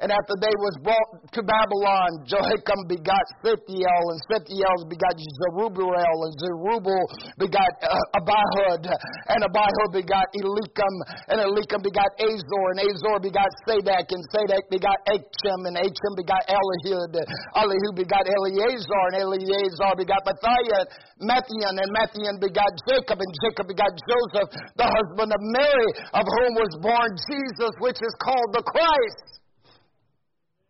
And 0.00 0.08
after 0.08 0.32
they 0.40 0.54
was 0.64 0.80
brought 0.80 1.08
to 1.28 1.40
Babylon, 1.44 2.24
Jehoiakim 2.24 2.88
begot 2.88 3.20
Shealtiel, 3.44 4.04
and 4.08 4.20
Shealtiel 4.32 4.88
begot 4.88 5.12
Zerubbabel, 5.12 6.16
and 6.24 6.32
Zerubbabel 6.40 7.04
begot 7.36 7.68
uh, 7.84 8.16
Abihud, 8.16 8.88
and 9.28 9.40
Abihud 9.44 9.90
begot 9.92 10.24
Eliakim, 10.32 10.94
and 11.28 11.44
Eliakim 11.44 11.84
begot 11.84 12.08
Azor, 12.16 12.66
and 12.72 12.80
Azor 12.80 13.20
begot 13.20 13.52
Sadak, 13.68 14.08
and 14.08 14.24
Sadak 14.32 14.64
begot 14.72 14.96
Achim, 15.12 15.60
and 15.68 15.76
Achim 15.76 16.12
begot 16.16 16.48
Eliud, 16.48 17.14
Eliud 17.60 17.92
begot 17.92 18.24
Eleazar, 18.24 19.04
and 19.12 19.16
Eleazar 19.20 19.92
begot 20.00 20.24
Matthias, 20.24 20.88
Matthian, 21.20 21.76
and 21.76 21.90
Matthian 21.92 22.40
begot 22.40 22.72
Jacob, 22.88 23.20
and 23.20 23.32
Jacob 23.44 23.68
begot 23.68 23.92
Joseph, 24.08 24.48
the 24.80 24.88
husband 24.88 25.28
of 25.28 25.40
Mary, 25.60 25.90
of 26.16 26.24
whom 26.24 26.56
was 26.56 26.72
born 26.80 27.12
Jesus, 27.28 27.76
which 27.84 28.00
is 28.00 28.14
called 28.24 28.56
the 28.56 28.64
Christ 28.64 29.39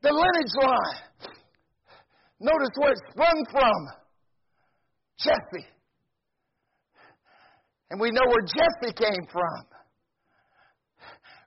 the 0.03 0.11
lineage 0.11 0.55
line. 0.63 1.35
Notice 2.41 2.75
where 2.77 2.93
it 2.93 2.99
sprung 3.11 3.45
from 3.51 3.87
Jesse. 5.19 5.67
And 7.91 8.01
we 8.01 8.11
know 8.11 8.23
where 8.27 8.47
Jesse 8.47 8.95
came 8.95 9.27
from. 9.31 9.65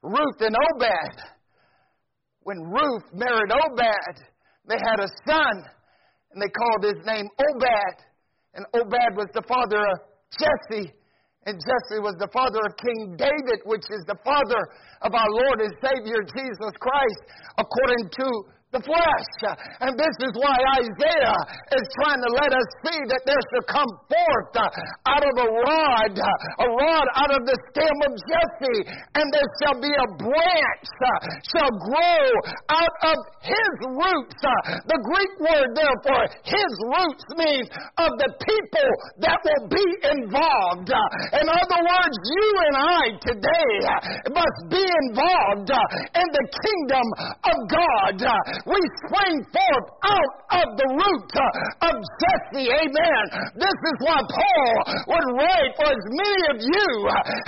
Ruth 0.04 0.42
and 0.42 0.56
Obed. 0.56 1.22
When 2.42 2.58
Ruth 2.60 3.04
married 3.14 3.52
Obed, 3.52 4.20
they 4.68 4.76
had 4.76 5.00
a 5.00 5.08
son, 5.26 5.64
and 6.32 6.42
they 6.42 6.50
called 6.50 6.84
his 6.84 7.06
name 7.06 7.28
Obed. 7.40 8.04
And 8.54 8.66
Obed 8.76 9.16
was 9.18 9.30
the 9.34 9.44
father 9.48 9.80
of 9.80 10.00
Jesse, 10.38 10.94
and 11.46 11.60
Jesse 11.60 12.00
was 12.00 12.16
the 12.20 12.32
father 12.32 12.64
of 12.64 12.72
King 12.80 13.20
David, 13.20 13.60
which 13.68 13.84
is 13.92 14.04
the 14.08 14.20
father 14.24 14.62
of 15.04 15.12
our 15.12 15.32
Lord 15.44 15.60
and 15.60 15.74
Savior 15.84 16.24
Jesus 16.24 16.74
Christ, 16.80 17.20
according 17.60 18.08
to 18.08 18.28
the 18.74 18.82
flesh. 18.82 19.32
And 19.86 19.94
this 19.94 20.16
is 20.26 20.34
why 20.42 20.58
Isaiah 20.82 21.40
is 21.78 21.86
trying 22.02 22.22
to 22.26 22.32
let 22.34 22.52
us 22.52 22.68
see 22.82 23.00
that 23.14 23.22
there 23.30 23.44
shall 23.54 23.68
come 23.70 23.92
forth 24.10 24.54
uh, 24.58 25.14
out 25.14 25.22
of 25.22 25.36
a 25.38 25.50
rod, 25.62 26.14
uh, 26.18 26.66
a 26.66 26.68
rod 26.74 27.08
out 27.22 27.32
of 27.38 27.42
the 27.46 27.58
stem 27.70 27.98
of 28.10 28.12
Jesse, 28.26 28.82
and 29.14 29.26
there 29.30 29.50
shall 29.62 29.78
be 29.78 29.94
a 29.94 30.08
branch 30.18 30.90
uh, 31.06 31.10
shall 31.54 31.74
grow 31.86 32.26
out 32.74 32.96
of 33.14 33.18
his 33.46 33.74
roots. 33.94 34.42
The 34.90 35.00
Greek 35.06 35.34
word, 35.38 35.70
therefore, 35.78 36.26
his 36.42 36.72
roots 36.98 37.26
means 37.38 37.68
of 38.02 38.10
the 38.18 38.30
people 38.42 38.92
that 39.22 39.38
will 39.46 39.66
be 39.70 39.88
involved. 40.18 40.90
In 41.38 41.46
other 41.46 41.80
words, 41.86 42.16
you 42.26 42.48
and 42.66 42.76
I 42.82 43.04
today 43.22 43.72
must 44.34 44.60
be 44.74 44.82
involved 44.82 45.70
in 45.70 46.28
the 46.34 46.46
kingdom 46.50 47.08
of 47.22 47.58
God. 47.70 48.18
We 48.64 48.80
spring 49.04 49.44
forth 49.52 49.88
out 50.08 50.34
of 50.64 50.68
the 50.80 50.88
root 50.96 51.32
of 51.84 51.94
Jesse. 52.00 52.68
Amen. 52.72 53.24
This 53.60 53.78
is 53.92 53.98
why 54.06 54.20
Paul 54.24 54.76
would 55.12 55.28
write, 55.36 55.72
For 55.76 55.90
as 55.92 56.06
many 56.08 56.42
of 56.54 56.58
you 56.64 56.90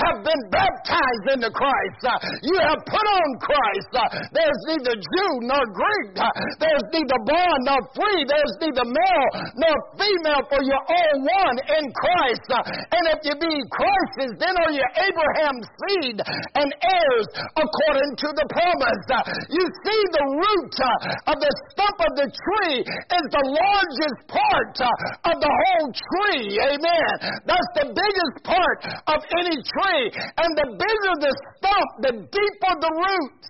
have 0.08 0.17
been 0.25 0.43
baptized 0.51 1.39
into 1.39 1.49
Christ, 1.56 2.01
you 2.43 2.58
have 2.60 2.82
put 2.84 3.06
on 3.06 3.30
Christ. 3.39 3.93
There's 4.36 4.62
neither 4.75 4.95
Jew 4.99 5.32
nor 5.47 5.63
Greek. 5.71 6.19
There's 6.60 6.86
neither 6.91 7.19
bond 7.23 7.62
nor 7.63 7.80
free. 7.95 8.21
There's 8.28 8.56
neither 8.60 8.84
male 8.84 9.30
nor 9.56 9.75
female, 9.95 10.43
for 10.51 10.60
you're 10.63 10.88
all 10.88 11.15
one 11.23 11.58
in 11.80 11.86
Christ. 11.95 12.47
And 12.91 13.04
if 13.15 13.19
you 13.23 13.36
be 13.39 13.56
Christ's, 13.71 14.36
then 14.41 14.54
are 14.67 14.73
you 14.73 14.84
Abraham's 14.99 15.67
seed 15.88 16.17
and 16.19 16.69
heirs 16.71 17.28
according 17.56 18.12
to 18.19 18.28
the 18.36 18.45
promise. 18.51 19.04
You 19.49 19.63
see 19.63 20.01
the 20.12 20.25
root 20.39 20.78
of 21.27 21.37
the 21.39 21.51
stump 21.71 21.97
of 22.01 22.11
the 22.17 22.29
tree 22.29 22.79
is 22.81 23.25
the 23.29 23.45
largest 23.45 24.19
part 24.27 24.73
uh, 24.81 25.31
of 25.31 25.35
the 25.39 25.51
whole 25.51 25.89
tree. 25.93 26.57
Amen. 26.61 27.13
That's 27.45 27.71
the 27.75 27.87
biggest 27.93 28.35
part 28.43 28.79
of 29.07 29.19
any 29.39 29.57
tree. 29.61 30.05
And 30.37 30.49
the 30.57 30.67
bigger 30.77 31.13
the 31.21 31.33
stump, 31.57 31.89
the 32.01 32.13
deeper 32.31 32.73
the 32.81 32.91
roots. 32.95 33.47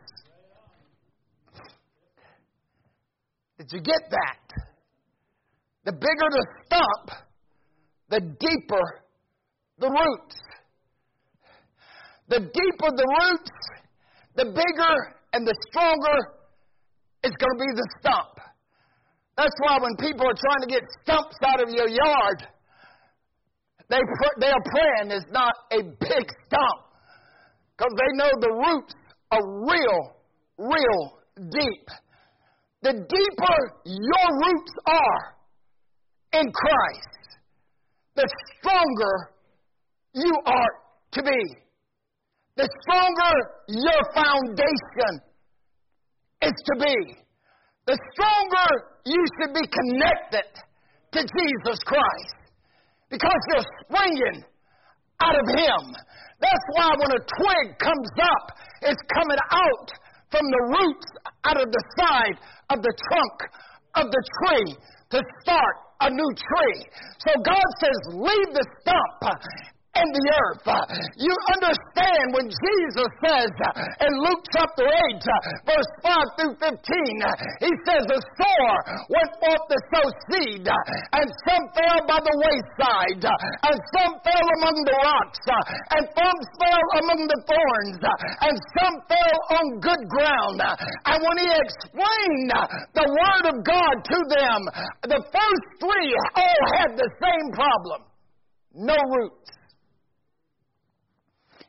Did 3.58 3.68
you 3.72 3.82
get 3.82 4.10
that? 4.10 4.46
The 5.86 5.94
bigger 5.94 6.30
the 6.32 6.46
stump, 6.66 7.20
the 8.10 8.20
deeper 8.20 9.02
the 9.80 9.90
roots. 9.90 10.36
The 12.28 12.40
deeper 12.40 12.90
the 12.96 13.08
roots, 13.22 13.52
the 14.36 14.46
bigger 14.46 15.16
and 15.34 15.46
the 15.46 15.56
stronger 15.70 16.18
it's 17.26 17.38
going 17.42 17.58
to 17.58 17.64
be 17.66 17.74
the 17.74 17.88
stump. 18.00 18.38
That's 19.36 19.58
why 19.66 19.82
when 19.82 19.98
people 19.98 20.30
are 20.30 20.38
trying 20.38 20.62
to 20.62 20.70
get 20.70 20.84
stumps 21.02 21.36
out 21.44 21.62
of 21.62 21.70
your 21.74 21.90
yard, 21.90 22.48
they 23.90 24.00
they 24.40 24.48
are 24.48 24.66
praying 24.72 25.12
it's 25.12 25.26
not 25.32 25.54
a 25.72 25.82
big 25.84 26.26
stump 26.46 26.80
because 27.76 27.94
they 27.98 28.12
know 28.18 28.32
the 28.40 28.54
roots 28.54 28.94
are 29.32 29.46
real, 29.66 30.16
real 30.58 31.02
deep. 31.52 31.88
The 32.82 32.94
deeper 32.94 33.58
your 33.86 34.28
roots 34.46 34.74
are 34.88 35.22
in 36.40 36.52
Christ, 36.52 37.40
the 38.16 38.28
stronger 38.58 39.32
you 40.14 40.34
are 40.46 40.74
to 41.14 41.24
be. 41.24 41.42
The 42.56 42.70
stronger 42.82 43.34
your 43.68 44.02
foundation 44.14 45.22
is 46.42 46.54
to 46.54 46.74
be. 46.80 46.98
The 47.88 47.98
stronger 48.14 48.70
you 49.06 49.22
should 49.38 49.54
be 49.54 49.68
connected 49.68 50.50
to 51.14 51.20
Jesus 51.22 51.80
Christ 51.86 52.36
because 53.10 53.42
you're 53.50 53.70
springing 53.86 54.44
out 55.22 55.36
of 55.38 55.48
Him. 55.48 55.96
That's 56.42 56.66
why 56.76 56.90
when 56.98 57.12
a 57.12 57.22
twig 57.22 57.80
comes 57.80 58.12
up, 58.20 58.46
it's 58.82 59.02
coming 59.14 59.42
out 59.52 59.90
from 60.32 60.46
the 60.50 60.64
roots 60.76 61.10
out 61.46 61.62
of 61.62 61.72
the 61.72 61.84
side 61.98 62.38
of 62.70 62.82
the 62.82 62.94
trunk 63.10 63.38
of 63.96 64.06
the 64.12 64.24
tree 64.42 64.76
to 65.12 65.22
start 65.42 65.76
a 66.02 66.10
new 66.10 66.32
tree. 66.36 66.82
So 67.20 67.32
God 67.40 67.68
says, 67.80 68.00
leave 68.20 68.52
the 68.52 68.66
stump 68.82 69.38
and 69.96 70.10
the 70.12 70.26
earth. 70.44 70.68
You 71.16 71.34
understand 71.56 72.26
when 72.36 72.48
Jesus 72.52 73.12
says 73.24 73.52
in 74.04 74.12
Luke 74.28 74.44
chapter 74.52 74.84
8, 74.84 75.24
verse 75.64 75.92
5 76.04 76.36
through 76.36 76.56
15, 76.60 76.76
he 77.64 77.72
says, 77.88 78.04
The 78.04 78.22
sower 78.36 78.78
went 79.08 79.32
forth 79.40 79.64
to 79.72 79.78
sow 79.96 80.08
seed, 80.32 80.68
and 80.68 81.28
some 81.48 81.66
fell 81.72 82.00
by 82.08 82.20
the 82.20 82.36
wayside, 82.44 83.24
and 83.24 83.78
some 83.96 84.14
fell 84.20 84.48
among 84.60 84.78
the 84.84 84.98
rocks, 85.00 85.44
and 85.96 86.04
some 86.12 86.40
fell 86.60 86.86
among 87.00 87.22
the 87.32 87.42
thorns, 87.48 88.00
and 88.44 88.56
some 88.76 88.96
fell 89.08 89.38
on 89.60 89.80
good 89.80 90.04
ground. 90.12 90.60
And 91.08 91.18
when 91.24 91.38
he 91.40 91.50
explained 91.56 92.52
the 92.92 93.08
word 93.08 93.46
of 93.48 93.58
God 93.64 93.96
to 94.04 94.20
them, 94.28 94.60
the 95.08 95.22
first 95.32 95.66
three 95.80 96.12
all 96.36 96.64
had 96.84 96.98
the 97.00 97.10
same 97.24 97.48
problem 97.56 98.04
no 98.76 98.96
roots. 99.16 99.52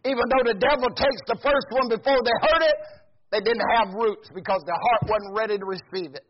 Even 0.07 0.23
though 0.31 0.47
the 0.47 0.59
devil 0.63 0.87
takes 0.95 1.23
the 1.27 1.39
first 1.43 1.69
one 1.75 1.91
before 1.91 2.23
they 2.23 2.37
heard 2.47 2.63
it, 2.63 2.79
they 3.35 3.43
didn't 3.43 3.67
have 3.75 3.91
roots 3.91 4.31
because 4.31 4.63
their 4.63 4.79
heart 4.79 5.03
wasn't 5.11 5.35
ready 5.35 5.59
to 5.59 5.67
receive 5.67 6.15
it. 6.15 6.23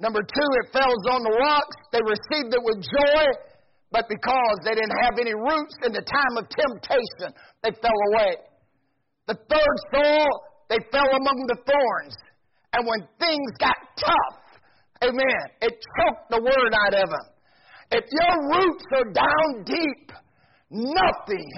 Number 0.00 0.24
two, 0.24 0.48
it 0.64 0.72
fell 0.72 0.88
on 0.88 1.20
the 1.20 1.36
rocks. 1.36 1.76
They 1.92 2.00
received 2.00 2.56
it 2.56 2.62
with 2.64 2.80
joy, 2.80 3.24
but 3.92 4.08
because 4.08 4.56
they 4.64 4.72
didn't 4.72 4.96
have 5.04 5.20
any 5.20 5.36
roots 5.36 5.76
in 5.84 5.92
the 5.92 6.00
time 6.00 6.34
of 6.40 6.48
temptation, 6.48 7.36
they 7.60 7.76
fell 7.76 8.00
away. 8.16 8.40
The 9.28 9.36
third 9.36 9.76
soil, 9.92 10.28
they 10.72 10.80
fell 10.88 11.12
among 11.12 11.38
the 11.52 11.60
thorns. 11.68 12.16
And 12.72 12.88
when 12.88 13.04
things 13.20 13.50
got 13.60 13.76
tough, 14.00 14.40
amen, 15.04 15.44
it 15.60 15.76
choked 15.76 16.30
the 16.32 16.40
word 16.40 16.72
out 16.72 16.94
of 16.96 17.10
them. 17.10 17.26
If 17.92 18.04
your 18.08 18.34
roots 18.56 18.84
are 18.96 19.12
down 19.12 19.64
deep, 19.68 20.12
nothing 20.70 21.50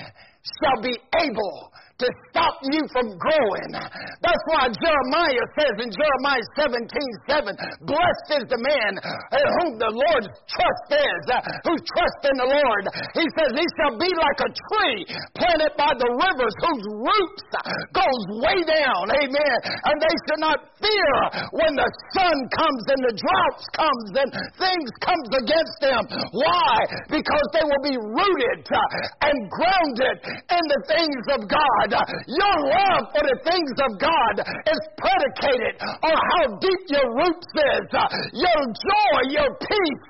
shall 0.43 0.83
be 0.83 0.97
able 1.23 1.73
to 2.03 2.11
stop 2.31 2.59
you 2.67 2.83
from 2.91 3.15
growing. 3.17 3.71
That's 3.73 4.45
why 4.51 4.69
Jeremiah 4.75 5.47
says 5.59 5.75
in 5.79 5.91
Jeremiah 5.91 6.47
17 6.59 6.91
7, 7.27 7.87
Blessed 7.87 8.29
is 8.43 8.47
the 8.51 8.61
man 8.61 8.93
in 8.99 9.47
whom 9.63 9.71
the 9.79 9.93
Lord's 9.95 10.31
trust 10.51 10.89
is, 10.91 11.23
uh, 11.31 11.39
who 11.67 11.75
trusts 11.79 12.25
in 12.27 12.37
the 12.39 12.51
Lord. 12.51 12.85
He 13.15 13.27
says, 13.39 13.51
He 13.55 13.67
shall 13.79 13.95
be 13.99 14.11
like 14.11 14.41
a 14.43 14.51
tree 14.51 15.01
planted 15.39 15.73
by 15.79 15.93
the 15.95 16.11
rivers 16.19 16.55
whose 16.63 16.87
roots 17.03 17.47
goes 17.95 18.23
way 18.43 18.59
down. 18.67 19.05
Amen. 19.11 19.57
And 19.87 19.97
they 20.03 20.15
should 20.27 20.43
not 20.43 20.59
fear 20.83 21.17
when 21.55 21.73
the 21.79 21.89
sun 22.17 22.37
comes 22.53 22.83
and 22.91 23.01
the 23.07 23.15
droughts 23.15 23.65
comes 23.77 24.09
and 24.19 24.31
things 24.59 24.89
comes 25.03 25.31
against 25.39 25.77
them. 25.79 26.03
Why? 26.35 26.75
Because 27.09 27.47
they 27.55 27.65
will 27.65 27.85
be 27.85 27.97
rooted 27.97 28.67
uh, 28.67 29.29
and 29.29 29.37
grounded 29.51 30.17
in 30.27 30.65
the 30.67 30.81
things 30.89 31.25
of 31.37 31.41
God. 31.47 31.89
Your 31.93 32.57
love 32.73 33.05
for 33.13 33.21
the 33.21 33.39
things 33.45 33.77
of 33.85 33.91
God 34.01 34.35
is 34.41 34.83
predicated 34.97 35.77
on 36.01 36.17
how 36.17 36.45
deep 36.57 36.83
your 36.89 37.09
roots 37.13 37.53
is. 37.53 37.87
Your 38.33 38.61
joy, 38.73 39.19
your 39.29 39.51
peace, 39.61 40.07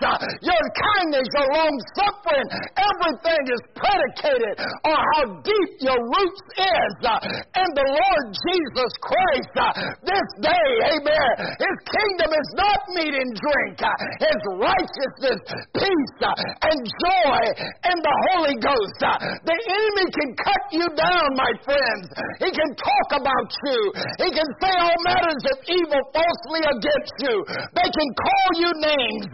your 0.46 0.64
kindness, 0.78 1.26
your 1.34 1.48
long 1.58 1.74
suffering, 1.98 2.46
everything 2.78 3.42
is 3.50 3.62
predicated 3.74 4.54
on 4.86 4.94
how 4.94 5.22
deep 5.42 5.72
your 5.82 5.98
roots 5.98 6.42
is 6.54 6.92
And 7.58 7.70
the 7.74 7.88
Lord 7.90 8.26
Jesus 8.46 8.92
Christ. 9.02 9.54
This 10.06 10.28
day, 10.38 10.68
amen, 10.94 11.30
His 11.58 11.76
kingdom 11.90 12.30
is 12.30 12.48
not 12.54 12.78
meat 12.94 13.14
and 13.14 13.32
drink. 13.34 13.78
His 14.22 14.40
righteousness, 14.62 15.40
peace, 15.74 16.18
and 16.22 16.78
joy 16.86 17.42
in 17.90 17.96
the 17.98 18.16
Holy 18.30 18.56
Ghost. 18.62 19.02
The 19.02 19.58
enemy 19.58 20.06
can 20.14 20.30
cut 20.38 20.62
you 20.70 20.86
down, 20.94 21.26
my 21.34 21.50
friend 21.64 21.71
friends. 21.72 22.06
He 22.44 22.50
can 22.52 22.70
talk 22.76 23.08
about 23.16 23.48
you. 23.64 23.80
He 24.20 24.28
can 24.28 24.48
say 24.60 24.72
all 24.76 24.98
matters 25.08 25.42
of 25.52 25.56
evil 25.64 26.02
falsely 26.12 26.62
against 26.68 27.16
you. 27.24 27.36
They 27.72 27.88
can 27.88 28.08
call 28.20 28.48
you 28.60 28.70
names. 28.84 29.26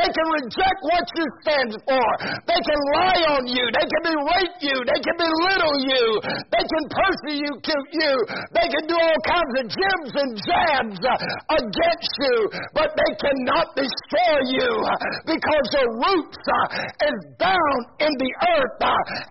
They 0.00 0.08
can 0.08 0.26
reject 0.40 0.80
what 0.88 1.04
you 1.16 1.24
stand 1.44 1.70
for. 1.84 2.06
They 2.48 2.60
can 2.64 2.80
lie 2.96 3.22
on 3.36 3.42
you. 3.48 3.64
They 3.76 3.86
can 3.86 4.02
berate 4.08 4.58
you. 4.64 4.76
They 4.88 5.00
can 5.04 5.16
belittle 5.20 5.78
you. 5.84 6.04
They 6.48 6.64
can 6.64 6.84
persecute 6.88 7.88
you. 7.92 8.12
They 8.56 8.68
can 8.72 8.84
do 8.88 8.96
all 8.96 9.20
kinds 9.28 9.54
of 9.60 9.64
jibs 9.68 10.12
and 10.16 10.30
jabs 10.40 10.98
uh, 11.02 11.56
against 11.60 12.12
you, 12.18 12.36
but 12.72 12.94
they 12.96 13.12
cannot 13.20 13.74
destroy 13.76 14.38
you 14.48 14.70
uh, 14.86 14.96
because 15.26 15.66
your 15.76 15.88
roots 16.00 16.40
uh, 16.40 17.08
is 17.08 17.18
down 17.38 17.76
in 18.00 18.12
the 18.12 18.32
earth 18.56 18.62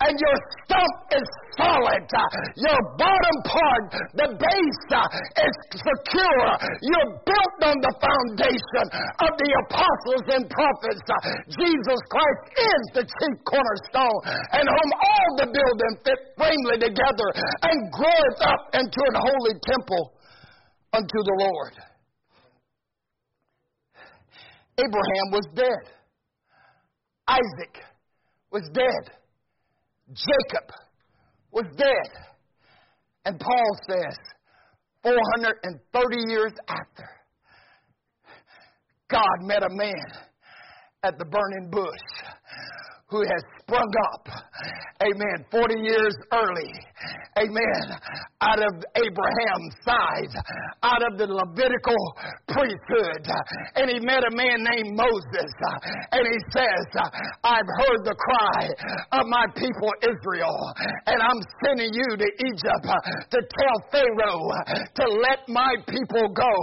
and 0.01 0.13
your 0.19 0.37
stump 0.63 0.95
is 1.11 1.27
solid. 1.57 2.03
Your 2.55 2.79
bottom 2.95 3.37
part, 3.47 3.83
the 4.15 4.27
base, 4.35 4.85
uh, 4.91 5.43
is 5.43 5.55
secure. 5.75 6.47
You're 6.83 7.11
built 7.23 7.59
on 7.67 7.77
the 7.79 7.93
foundation 7.99 8.85
of 9.19 9.31
the 9.35 9.49
apostles 9.67 10.25
and 10.35 10.43
prophets. 10.49 11.03
Uh, 11.07 11.19
Jesus 11.51 11.99
Christ 12.11 12.43
is 12.55 12.83
the 12.99 13.05
chief 13.07 13.35
cornerstone, 13.47 14.19
and 14.55 14.65
whom 14.67 14.89
all 14.95 15.29
the 15.39 15.49
building 15.51 15.93
fit 16.05 16.19
firmly 16.37 16.77
together 16.79 17.27
and 17.67 17.77
groweth 17.91 18.39
up 18.43 18.61
into 18.73 18.99
an 19.11 19.17
holy 19.17 19.55
temple 19.67 20.13
unto 20.93 21.19
the 21.23 21.35
Lord. 21.39 21.73
Abraham 24.77 25.27
was 25.31 25.45
dead. 25.53 25.83
Isaac 27.27 27.75
was 28.51 28.69
dead. 28.73 29.13
Jacob 30.11 30.67
was 31.51 31.65
dead. 31.77 32.09
And 33.25 33.39
Paul 33.39 33.77
says, 33.89 34.17
430 35.03 36.17
years 36.27 36.53
after, 36.67 37.09
God 39.09 39.41
met 39.41 39.63
a 39.63 39.69
man 39.69 40.05
at 41.03 41.17
the 41.17 41.25
burning 41.25 41.69
bush 41.69 41.87
who 43.09 43.21
has 43.21 43.43
sprung 43.61 43.91
up, 44.13 44.27
amen, 45.03 45.45
40 45.51 45.79
years 45.81 46.15
early, 46.31 46.71
amen, 47.37 47.85
out 48.41 48.59
of 48.59 48.73
Abraham's 48.95 49.75
side, 49.85 50.33
out 50.83 51.03
of 51.11 51.17
the 51.17 51.27
Levitical 51.27 52.01
priesthood. 52.49 53.23
And 53.75 53.89
he 53.89 53.99
met 54.03 54.23
a 54.23 54.33
man 54.35 54.63
named 54.63 54.97
Moses, 54.97 55.51
and 56.11 56.23
he 56.27 56.39
says, 56.51 56.85
I've 57.43 57.71
heard 57.85 58.01
the 58.03 58.15
cry 58.15 58.61
of 59.19 59.27
my 59.27 59.45
people 59.55 59.91
Israel, 60.03 60.57
and 61.07 61.19
I'm 61.21 61.41
sending 61.63 61.91
you 61.93 62.09
to 62.17 62.27
Egypt 62.47 62.87
to 63.31 63.39
tell 63.39 63.77
Pharaoh 63.91 64.45
to 64.95 65.05
let 65.23 65.47
my 65.47 65.75
people 65.87 66.25
go. 66.33 66.55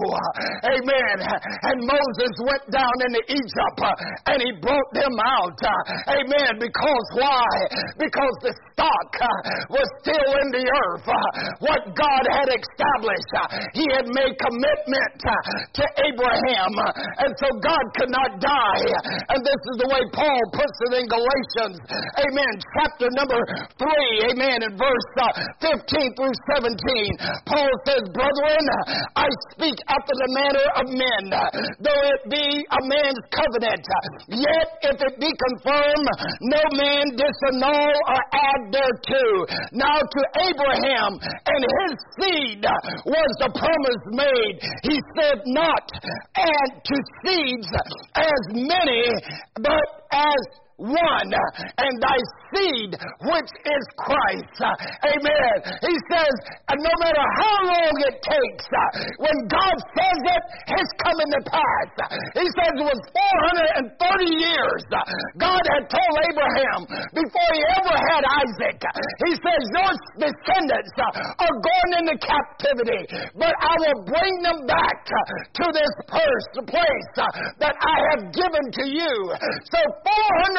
Amen. 0.65 1.17
And 1.63 1.79
Moses 1.81 2.33
went 2.45 2.65
down 2.71 2.97
into 3.07 3.23
Egypt 3.29 3.81
and 4.27 4.39
he 4.43 4.51
brought 4.61 4.91
them 4.93 5.15
out. 5.23 5.59
Amen. 6.09 6.59
Because 6.59 7.07
why? 7.15 7.49
Because 7.99 8.35
the 8.43 8.55
stock 8.73 9.11
was 9.71 9.87
still 10.03 10.31
in 10.43 10.49
the 10.53 10.58
earth. 10.65 11.07
Uh, 11.07 11.17
what 11.61 11.83
God 11.95 12.25
had 12.27 12.49
established, 12.51 13.33
uh, 13.37 13.47
He 13.75 13.85
had 13.95 14.07
made 14.11 14.35
commitment 14.39 15.19
uh, 15.23 15.35
to 15.79 15.85
Abraham. 16.09 16.73
Uh, 16.79 17.23
and 17.27 17.31
so 17.39 17.49
God 17.63 17.85
could 17.99 18.13
not 18.13 18.31
die. 18.41 18.87
And 19.31 19.41
this 19.45 19.61
is 19.75 19.77
the 19.83 19.89
way 19.91 20.03
Paul 20.15 20.43
puts 20.55 20.77
it 20.91 20.93
in 21.03 21.07
Galatians. 21.07 21.77
Amen. 22.19 22.53
Chapter 22.81 23.09
number 23.15 23.41
3. 23.79 24.35
Amen. 24.35 24.59
In 24.67 24.73
verse 24.75 25.11
uh, 25.23 25.77
15 25.79 26.19
through 26.19 26.37
17. 26.57 27.47
Paul 27.47 27.71
says, 27.87 28.03
Brethren, 28.15 28.65
I 29.17 29.29
speak 29.55 29.77
after 29.89 30.15
the 30.15 30.31
manner 30.35 30.67
of 30.81 30.85
men, 30.95 31.25
though 31.83 32.03
it 32.15 32.23
be 32.31 32.47
a 32.47 32.81
man's 32.87 33.25
covenant. 33.31 33.85
Yet 34.29 34.69
if 34.83 34.97
it 34.99 35.15
be 35.21 35.31
confirmed, 35.31 36.09
no 36.43 36.63
man 36.77 37.05
disannul 37.19 37.95
or 38.09 38.21
add 38.33 38.63
thereto. 38.73 39.25
Now 39.73 39.99
to 39.99 40.21
Abraham 40.49 41.13
and 41.21 41.63
his 41.63 41.95
seed 42.17 42.65
was 43.05 43.31
the 43.39 43.51
promise 43.53 44.05
made. 44.13 44.57
He 44.83 44.97
said 45.17 45.41
not, 45.47 45.85
and 46.37 46.71
to 46.85 46.97
seeds 47.25 47.69
as 48.17 48.43
many, 48.53 49.05
but 49.57 49.89
as 50.13 50.68
one, 50.79 51.31
and 51.35 51.93
thy 51.99 52.19
seed, 52.55 52.95
which 53.27 53.51
is 53.67 53.85
Christ. 53.99 54.59
Amen. 55.03 55.55
He 55.83 55.95
says, 56.07 56.35
no 56.71 56.95
matter 57.03 57.25
how 57.35 57.57
long 57.67 57.95
it 58.07 58.17
takes, 58.23 58.67
when 59.19 59.37
God 59.51 59.77
says 59.99 60.19
it, 60.23 60.43
it's 60.79 60.95
coming 61.03 61.31
to 61.35 61.43
pass. 61.51 61.91
He 62.39 62.47
says 62.47 62.73
it 62.79 62.87
was 62.87 63.03
430 63.99 64.39
years. 64.39 64.83
God 65.35 65.63
had 65.75 65.85
told 65.91 66.15
Abraham 66.31 66.81
before 67.11 67.51
he 67.59 67.63
ever 67.83 67.97
had 68.15 68.23
Isaac, 68.47 68.79
he 69.27 69.33
says, 69.35 69.63
Your 69.75 69.93
descendants 70.31 70.95
are 71.03 71.57
going 71.59 71.91
into 72.07 72.17
captivity, 72.23 73.03
but 73.35 73.51
I 73.51 73.75
will 73.83 74.01
bring 74.07 74.35
them 74.47 74.63
back 74.71 74.97
to 75.11 75.65
this 75.75 75.93
first 76.07 76.55
place 76.71 77.11
that 77.59 77.75
I 77.75 77.97
have 78.15 78.31
given 78.31 78.65
to 78.79 78.85
you. 78.87 79.15
So 79.75 79.81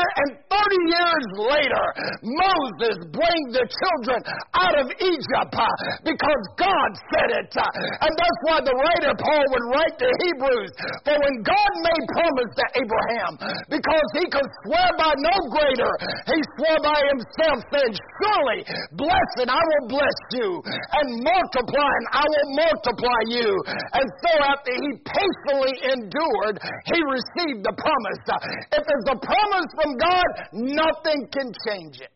430 0.10 0.90
years 0.90 1.28
later, 1.38 1.86
Moses 2.26 2.98
brings 3.14 3.50
the 3.54 3.66
children 3.66 4.20
out 4.58 4.76
of 4.82 4.88
Egypt 4.98 5.54
uh, 5.54 5.68
because 6.04 6.44
God 6.58 6.90
said 7.14 7.30
it. 7.44 7.52
Uh, 7.54 8.06
and 8.06 8.12
that's 8.12 8.42
why 8.48 8.58
the 8.64 8.76
writer 8.76 9.14
Paul 9.18 9.46
would 9.54 9.66
write 9.76 9.96
to 10.00 10.10
Hebrews, 10.26 10.74
for 11.06 11.16
when 11.16 11.36
God 11.46 11.72
made 11.86 12.04
promise 12.16 12.52
to 12.58 12.66
Abraham, 12.82 13.32
because 13.70 14.08
he 14.18 14.26
could 14.30 14.50
swear 14.66 14.90
by 14.98 15.14
no 15.20 15.36
greater, 15.54 15.94
he 16.28 16.38
swore 16.58 16.82
by 16.82 17.00
himself, 17.14 17.58
saying, 17.70 17.94
Surely, 18.20 18.60
blessed 18.98 19.48
I 19.50 19.62
will 19.62 19.86
bless 19.94 20.20
you, 20.36 20.50
and 20.66 21.08
multiplying 21.24 22.06
I 22.12 22.26
will 22.26 22.50
multiply 22.58 23.22
you. 23.30 23.50
And 23.94 24.08
so 24.26 24.32
after 24.44 24.74
he 24.74 24.90
patiently 25.06 25.74
endured, 25.94 26.56
he 26.90 27.00
received 27.00 27.62
the 27.64 27.76
promise. 27.78 28.22
Uh, 28.28 28.78
if 28.78 28.82
there's 28.86 29.10
a 29.14 29.20
promise 29.20 29.70
from 29.78 29.99
God, 30.00 30.48
nothing 30.54 31.28
can 31.32 31.52
change 31.68 32.00
it. 32.02 32.12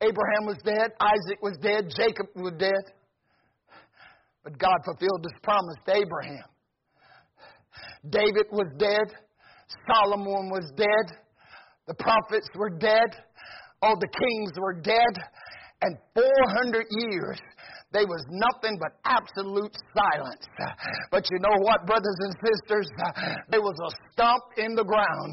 Abraham 0.00 0.46
was 0.46 0.58
dead, 0.64 0.92
Isaac 1.00 1.42
was 1.42 1.58
dead, 1.60 1.90
Jacob 1.96 2.26
was 2.36 2.52
dead. 2.58 2.94
But 4.44 4.56
God 4.58 4.78
fulfilled 4.84 5.24
his 5.24 5.40
promise 5.42 5.76
to 5.86 5.96
Abraham. 5.96 6.44
David 8.08 8.46
was 8.52 8.68
dead, 8.78 9.12
Solomon 9.86 10.50
was 10.50 10.70
dead, 10.76 11.18
the 11.88 11.94
prophets 11.94 12.48
were 12.54 12.70
dead, 12.70 13.10
all 13.82 13.96
the 13.98 14.08
kings 14.08 14.52
were 14.56 14.80
dead, 14.80 15.14
and 15.82 15.96
400 16.14 16.86
years 16.90 17.38
there 17.88 18.04
was 18.04 18.20
nothing 18.28 18.76
but 18.76 19.00
absolute 19.08 19.72
silence. 19.96 20.44
But 21.08 21.24
you 21.32 21.40
know 21.40 21.56
what, 21.64 21.88
brothers 21.88 22.20
and 22.20 22.36
sisters? 22.44 22.84
There 23.48 23.64
was 23.64 23.80
a 23.80 23.90
stump 24.12 24.44
in 24.60 24.76
the 24.76 24.84
ground. 24.84 25.32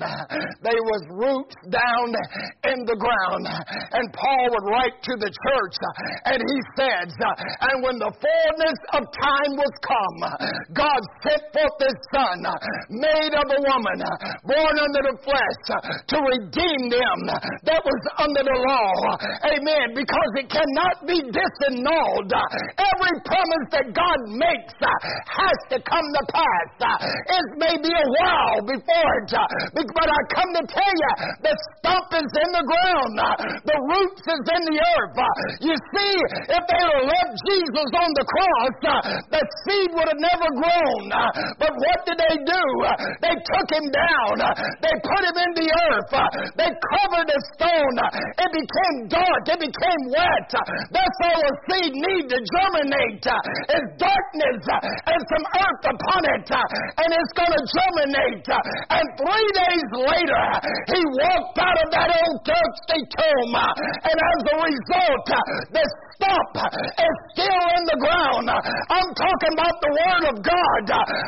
There 0.63 0.83
was 0.87 1.03
roots 1.19 1.55
down 1.67 2.07
in 2.71 2.87
the 2.87 2.95
ground. 2.95 3.43
And 3.91 4.07
Paul 4.15 4.55
would 4.55 4.67
write 4.71 4.95
to 5.03 5.13
the 5.19 5.27
church 5.27 5.75
and 6.31 6.39
he 6.39 6.57
says, 6.79 7.11
And 7.59 7.83
when 7.83 7.99
the 7.99 8.07
fullness 8.07 8.79
of 8.95 9.03
time 9.03 9.51
was 9.59 9.73
come, 9.83 10.19
God 10.71 11.01
sent 11.27 11.43
forth 11.51 11.75
his 11.83 11.99
son, 12.15 12.39
made 12.87 13.35
of 13.35 13.51
a 13.51 13.59
woman, 13.67 13.99
born 14.47 14.75
under 14.79 15.01
the 15.11 15.15
flesh, 15.27 15.59
to 16.07 16.17
redeem 16.23 16.87
them 16.87 17.19
that 17.67 17.83
was 17.83 18.01
under 18.15 18.47
the 18.47 18.57
law. 18.63 18.95
Amen. 19.43 19.91
Because 19.91 20.31
it 20.37 20.49
cannot 20.49 21.07
be 21.07 21.17
disannulled 21.31 22.31
Every 22.75 23.15
promise 23.23 23.65
that 23.71 23.87
God 23.95 24.19
makes 24.35 24.75
uh, 24.81 24.89
has 25.27 25.57
to 25.71 25.77
come 25.83 26.07
to 26.15 26.23
pass. 26.31 26.69
Uh, 26.79 26.97
it 27.07 27.47
may 27.55 27.75
be 27.79 27.91
a 27.91 28.07
while 28.19 28.59
before 28.67 29.11
it, 29.23 29.31
uh, 29.31 29.47
but 29.75 30.07
I 30.09 30.19
come 30.35 30.51
to 30.59 30.63
tell 30.67 30.95
you, 30.95 31.13
the 31.43 31.53
stump 31.79 32.09
is 32.19 32.31
in 32.35 32.49
the 32.51 32.65
ground, 32.65 33.13
uh, 33.15 33.35
the 33.63 33.77
roots 33.95 34.23
is 34.27 34.43
in 34.59 34.61
the 34.67 34.77
earth. 34.79 35.15
Uh, 35.15 35.27
you 35.63 35.75
see, 35.75 36.13
if 36.51 36.63
they 36.67 36.81
had 36.83 37.03
left 37.07 37.33
Jesus 37.47 37.89
on 37.95 38.09
the 38.15 38.25
cross, 38.25 38.75
uh, 38.83 39.01
the 39.31 39.43
seed 39.65 39.89
would 39.95 40.09
have 40.09 40.23
never 40.23 40.49
grown. 40.55 41.03
But 41.59 41.73
what 41.73 41.99
did 42.09 42.17
they 42.19 42.35
do? 42.43 42.63
They 43.23 43.35
took 43.35 43.67
him 43.71 43.85
down. 43.91 44.35
They 44.81 44.95
put 44.99 45.21
him 45.23 45.37
in 45.47 45.51
the 45.63 45.67
earth. 45.89 46.11
They 46.59 46.69
covered 46.69 47.27
the 47.29 47.39
stone. 47.55 47.95
It 48.39 48.51
became 48.51 48.97
dark. 49.11 49.43
It 49.47 49.59
became 49.63 50.01
wet. 50.11 50.24
That's 50.25 51.19
all 51.25 51.41
a 51.41 51.53
seed 51.69 51.93
needs 51.93 52.29
to 52.33 52.39
germinate. 52.41 53.25
Is 53.25 53.87
darkness 53.97 54.61
and 55.05 55.21
some 55.29 55.45
earth 55.57 55.85
upon 55.85 56.21
it, 56.33 56.49
and 56.49 57.09
it's 57.13 57.33
going 57.37 57.53
to 57.53 57.63
germinate. 57.69 58.47
And 58.89 59.05
three 59.21 59.49
days 59.53 59.89
later, 59.93 60.45
he 60.91 61.01
walked 61.21 61.57
out 61.61 61.77
of 61.77 61.89
that 61.93 62.09
old 62.09 62.37
thirsty 62.45 63.01
tomb, 63.15 63.53
and 63.53 64.17
as 64.17 64.39
a 64.49 64.55
result, 64.65 65.25
the 65.71 65.83
stump 66.15 66.51
is 66.55 67.15
still 67.35 67.65
in 67.75 67.83
the 67.87 67.99
ground. 67.99 68.47
I'm 68.47 69.11
talking 69.15 69.53
about 69.55 69.75
the 69.83 69.91
Word 69.91 70.23
of 70.31 70.37
God. 70.43 70.85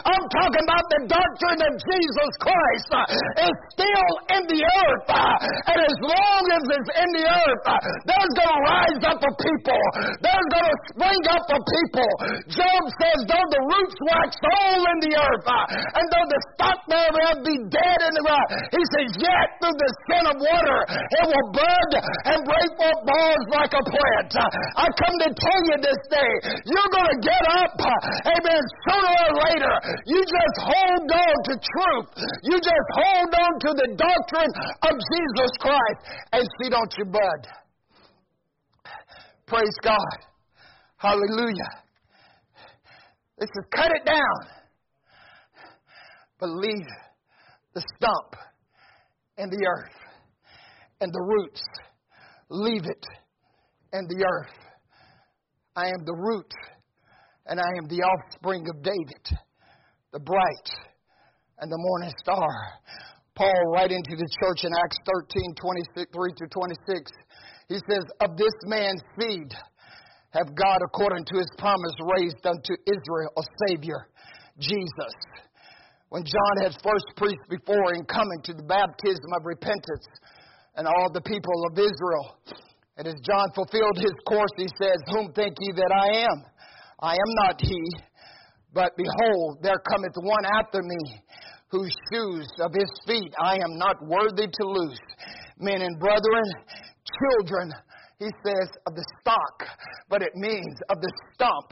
I'm 0.07 0.25
talking 0.31 0.63
about 0.63 0.85
the 0.91 1.01
doctrine 1.11 1.61
of 1.67 1.73
Jesus 1.75 2.31
Christ. 2.39 2.89
It's 3.47 3.61
still 3.75 4.11
in 4.35 4.41
the 4.47 4.61
earth. 4.63 5.09
And 5.11 5.79
as 5.79 5.97
long 6.01 6.43
as 6.55 6.63
it's 6.67 6.91
in 6.95 7.09
the 7.19 7.25
earth, 7.27 7.65
there's 8.07 8.33
going 8.35 8.55
to 8.55 8.61
rise 8.63 9.03
up 9.11 9.19
a 9.19 9.31
people. 9.37 9.83
There's 10.23 10.47
going 10.51 10.69
to 10.71 10.77
spring 10.95 11.23
up 11.31 11.45
a 11.51 11.59
people. 11.59 12.11
Job 12.51 12.83
says, 12.99 13.19
though 13.27 13.47
the 13.51 13.61
roots 13.63 13.97
wax 14.07 14.29
all 14.39 14.81
in 14.81 14.97
the 15.03 15.13
earth, 15.19 15.47
and 15.47 16.05
though 16.11 16.27
the 16.27 16.41
stock 16.55 16.79
thereof 16.87 17.35
be 17.43 17.55
dead 17.71 17.99
in 18.07 18.13
the 18.15 18.23
ground, 18.23 18.47
he 18.71 18.81
says, 18.95 19.09
yet 19.19 19.47
through 19.59 19.75
the 19.75 19.91
sin 20.07 20.23
of 20.31 20.37
water, 20.39 20.79
it 20.87 21.25
will 21.27 21.47
bud 21.51 21.91
and 22.31 22.39
break 22.47 22.69
forth 22.79 23.01
balls 23.03 23.45
like 23.51 23.73
a 23.75 23.83
plant. 23.83 24.31
I 24.77 24.85
come 24.93 25.15
to 25.25 25.29
tell 25.33 25.61
you 25.73 25.77
this 25.81 26.01
day, 26.13 26.31
you're 26.69 26.91
going 26.93 27.09
to 27.09 27.19
get 27.25 27.43
up, 27.65 27.73
amen, 28.29 28.61
sooner 28.85 29.13
or 29.25 29.33
later. 29.49 29.73
You 30.05 30.21
just 30.21 30.57
hold 30.61 31.09
on 31.09 31.35
to 31.49 31.53
truth. 31.57 32.09
You 32.45 32.55
just 32.61 32.87
hold 32.93 33.33
on 33.33 33.53
to 33.57 33.69
the 33.73 33.89
doctrine 33.97 34.53
of 34.85 34.93
Jesus 34.93 35.51
Christ 35.59 35.99
and 36.33 36.43
see, 36.61 36.69
don't 36.69 36.93
you 36.97 37.05
bud. 37.05 37.41
Praise 39.47 39.77
God. 39.81 40.17
Hallelujah. 40.97 41.71
This 43.39 43.49
is 43.49 43.65
cut 43.73 43.89
it 43.91 44.05
down. 44.05 44.39
But 46.39 46.49
leave 46.49 46.85
the 47.73 47.81
stump 47.95 48.35
and 49.39 49.51
the 49.51 49.65
earth 49.65 49.95
and 51.01 51.11
the 51.11 51.21
roots. 51.21 51.63
Leave 52.49 52.85
it 52.85 53.05
in 53.93 54.07
the 54.07 54.23
earth. 54.23 54.66
I 55.77 55.93
am 55.93 56.01
the 56.09 56.17
root, 56.17 56.49
and 57.45 57.61
I 57.61 57.69
am 57.77 57.85
the 57.85 58.01
offspring 58.01 58.65
of 58.65 58.81
David, 58.81 59.25
the 60.11 60.17
bright 60.17 60.69
and 61.61 61.69
the 61.69 61.77
morning 61.77 62.09
star. 62.17 62.49
Paul, 63.37 63.77
right 63.77 63.91
into 63.93 64.17
the 64.17 64.25
church 64.41 64.65
in 64.65 64.73
Acts 64.73 64.97
13, 65.05 65.53
23 65.53 66.33
to 66.33 66.45
26, 66.49 67.11
he 67.69 67.77
says, 67.85 68.01
Of 68.25 68.33
this 68.41 68.57
man's 68.65 69.05
seed 69.21 69.53
have 70.33 70.49
God, 70.57 70.81
according 70.81 71.25
to 71.29 71.37
his 71.37 71.51
promise, 71.61 71.93
raised 72.17 72.41
unto 72.41 72.73
Israel 72.89 73.29
a 73.37 73.43
Savior, 73.69 74.09
Jesus. 74.57 75.13
When 76.09 76.25
John 76.25 76.55
had 76.65 76.73
first 76.81 77.05
preached 77.17 77.53
before 77.53 77.93
in 77.93 78.01
coming 78.09 78.41
to 78.49 78.53
the 78.57 78.65
baptism 78.65 79.29
of 79.37 79.45
repentance, 79.45 80.09
and 80.73 80.87
all 80.87 81.13
the 81.13 81.21
people 81.21 81.69
of 81.69 81.77
Israel 81.77 82.41
and 82.97 83.07
as 83.07 83.15
John 83.21 83.47
fulfilled 83.53 83.97
his 83.97 84.13
course, 84.27 84.51
he 84.57 84.67
says, 84.81 84.97
Whom 85.13 85.31
think 85.33 85.55
ye 85.59 85.71
that 85.75 85.91
I 85.93 86.17
am? 86.25 86.43
I 86.99 87.13
am 87.13 87.31
not 87.45 87.61
he, 87.61 87.81
but 88.73 88.91
behold, 88.97 89.59
there 89.61 89.77
cometh 89.89 90.15
one 90.15 90.45
after 90.59 90.81
me, 90.81 91.21
whose 91.69 91.93
shoes 92.11 92.47
of 92.59 92.73
his 92.73 92.89
feet 93.05 93.33
I 93.39 93.53
am 93.55 93.77
not 93.77 93.97
worthy 94.01 94.47
to 94.47 94.65
loose. 94.65 94.99
Men 95.59 95.81
and 95.81 95.99
brethren, 95.99 96.43
children 97.19 97.71
he 98.17 98.33
says 98.41 98.69
of 98.89 98.97
the 98.97 99.05
stock, 99.21 99.61
but 100.09 100.25
it 100.25 100.33
means 100.33 100.73
of 100.89 100.97
the 100.97 101.13
stump 101.33 101.69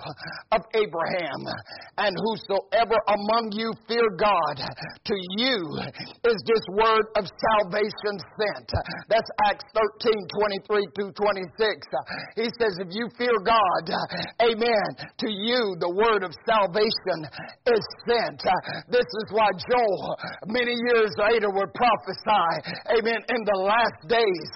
of 0.54 0.62
Abraham. 0.78 1.42
And 1.98 2.14
whosoever 2.14 2.94
among 3.10 3.50
you 3.58 3.74
fear 3.90 4.06
God, 4.14 4.62
to 4.62 5.16
you 5.42 5.58
is 6.22 6.38
this 6.46 6.66
word 6.78 7.10
of 7.18 7.26
salvation 7.26 8.22
sent. 8.38 8.70
That's 9.10 9.26
Acts 9.50 9.66
13, 9.74 10.14
23 10.70 10.86
through 10.94 11.14
26. 11.18 11.82
He 12.38 12.46
says, 12.62 12.78
if 12.78 12.94
you 12.94 13.10
fear 13.18 13.34
God, 13.42 13.86
amen, 14.46 14.90
to 15.02 15.30
you 15.34 15.74
the 15.82 15.90
word 15.98 16.22
of 16.22 16.30
salvation 16.46 17.26
is 17.74 17.84
sent. 18.06 18.46
This 18.94 19.10
is 19.26 19.28
why 19.34 19.50
Joel, 19.66 20.14
many 20.46 20.78
years 20.94 21.10
later, 21.18 21.50
would 21.50 21.74
prophesy, 21.74 22.50
amen, 23.02 23.18
in 23.34 23.42
the 23.50 23.60
last 23.66 23.98
days, 24.06 24.50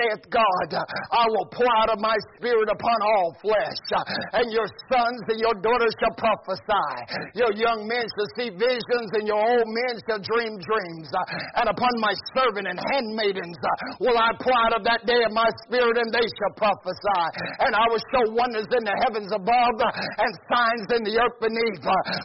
saith 0.00 0.24
God, 0.32 0.80
I 1.10 1.26
will 1.26 1.48
pour 1.50 1.70
out 1.82 1.90
of 1.90 1.98
my 1.98 2.14
spirit 2.38 2.70
upon 2.70 2.98
all 3.02 3.34
flesh, 3.42 3.82
uh, 3.90 4.38
and 4.38 4.46
your 4.54 4.66
sons 4.86 5.22
and 5.28 5.38
your 5.42 5.54
daughters 5.58 5.94
shall 5.98 6.14
prophesy. 6.14 6.90
Your 7.34 7.50
young 7.58 7.86
men 7.86 8.06
shall 8.06 8.30
see 8.38 8.48
visions, 8.54 9.08
and 9.18 9.26
your 9.26 9.42
old 9.42 9.66
men 9.66 9.94
shall 10.06 10.22
dream 10.22 10.54
dreams. 10.62 11.08
Uh, 11.10 11.62
and 11.62 11.66
upon 11.66 11.92
my 11.98 12.14
servant 12.34 12.70
and 12.70 12.78
handmaidens 12.78 13.58
uh, 13.58 13.70
will 13.98 14.14
I 14.14 14.30
pour 14.38 14.54
out 14.62 14.74
of 14.78 14.86
that 14.86 15.02
day 15.02 15.18
of 15.26 15.34
my 15.34 15.50
spirit, 15.66 15.98
and 15.98 16.14
they 16.14 16.26
shall 16.38 16.54
prophesy. 16.54 17.24
And 17.66 17.74
I 17.74 17.84
will 17.90 18.02
show 18.14 18.24
wonders 18.30 18.70
in 18.70 18.82
the 18.86 18.96
heavens 19.02 19.30
above 19.34 19.76
and 19.82 20.30
signs 20.46 20.86
in 20.94 21.02
the 21.02 21.14
earth 21.18 21.38
beneath 21.42 21.78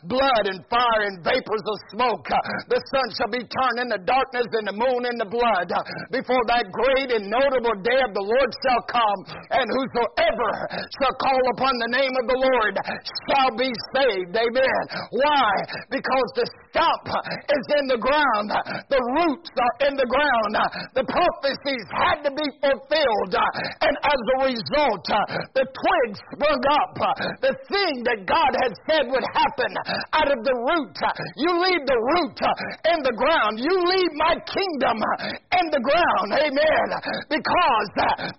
blood 0.05 0.45
and 0.45 0.61
fire 0.69 1.03
and 1.09 1.25
vapors 1.25 1.65
of 1.65 1.77
smoke. 1.89 2.29
The 2.69 2.79
sun 2.79 3.07
shall 3.17 3.31
be 3.33 3.41
turned 3.41 3.79
into 3.81 3.97
darkness 4.05 4.47
and 4.53 4.67
the 4.69 4.77
moon 4.77 5.01
into 5.09 5.25
blood 5.25 5.69
before 6.11 6.43
that 6.53 6.69
great 6.69 7.09
and 7.11 7.31
notable 7.31 7.75
day 7.81 7.99
of 8.05 8.11
the 8.13 8.25
Lord 8.25 8.49
shall 8.61 8.74
come. 8.89 9.19
And 9.51 9.67
whosoever 9.69 10.51
shall 10.99 11.15
call 11.21 11.43
upon 11.55 11.73
the 11.79 11.91
name 11.95 12.13
of 12.19 12.25
the 12.27 12.39
Lord 12.39 12.73
shall 13.29 13.51
be 13.55 13.71
saved. 13.95 14.35
Amen. 14.35 14.83
Why? 15.11 15.49
Because 15.89 16.29
the 16.35 16.45
stump 16.75 17.07
is 17.07 17.65
in 17.79 17.87
the 17.87 17.95
ground, 17.95 18.51
the 18.91 19.01
roots 19.15 19.51
are 19.55 19.75
in 19.87 19.95
the 19.95 20.09
ground. 20.11 20.53
The 20.91 21.07
prophecies 21.07 21.87
had 21.95 22.27
to 22.27 22.31
be 22.35 22.47
fulfilled. 22.59 23.33
And 23.79 23.95
as 24.03 24.21
a 24.35 24.37
result, 24.51 25.07
the 25.55 25.63
twigs 25.63 26.19
sprung 26.35 26.63
up. 26.83 26.99
The 27.39 27.55
thing 27.71 28.03
that 28.03 28.27
God 28.27 28.51
had 28.59 28.73
said 28.91 29.07
would 29.07 29.23
happen 29.31 29.71
out 30.11 30.27
of 30.27 30.43
the 30.43 30.55
root. 30.75 30.99
You 31.39 31.51
leave 31.63 31.83
the 31.87 32.01
root 32.19 32.39
in 32.91 32.99
the 33.07 33.15
ground. 33.15 33.63
You 33.63 33.71
leave 33.71 34.13
my 34.19 34.35
kingdom 34.43 34.99
in 35.55 35.65
the 35.71 35.79
ground. 35.79 36.29
Amen. 36.35 36.87
Because 37.31 37.89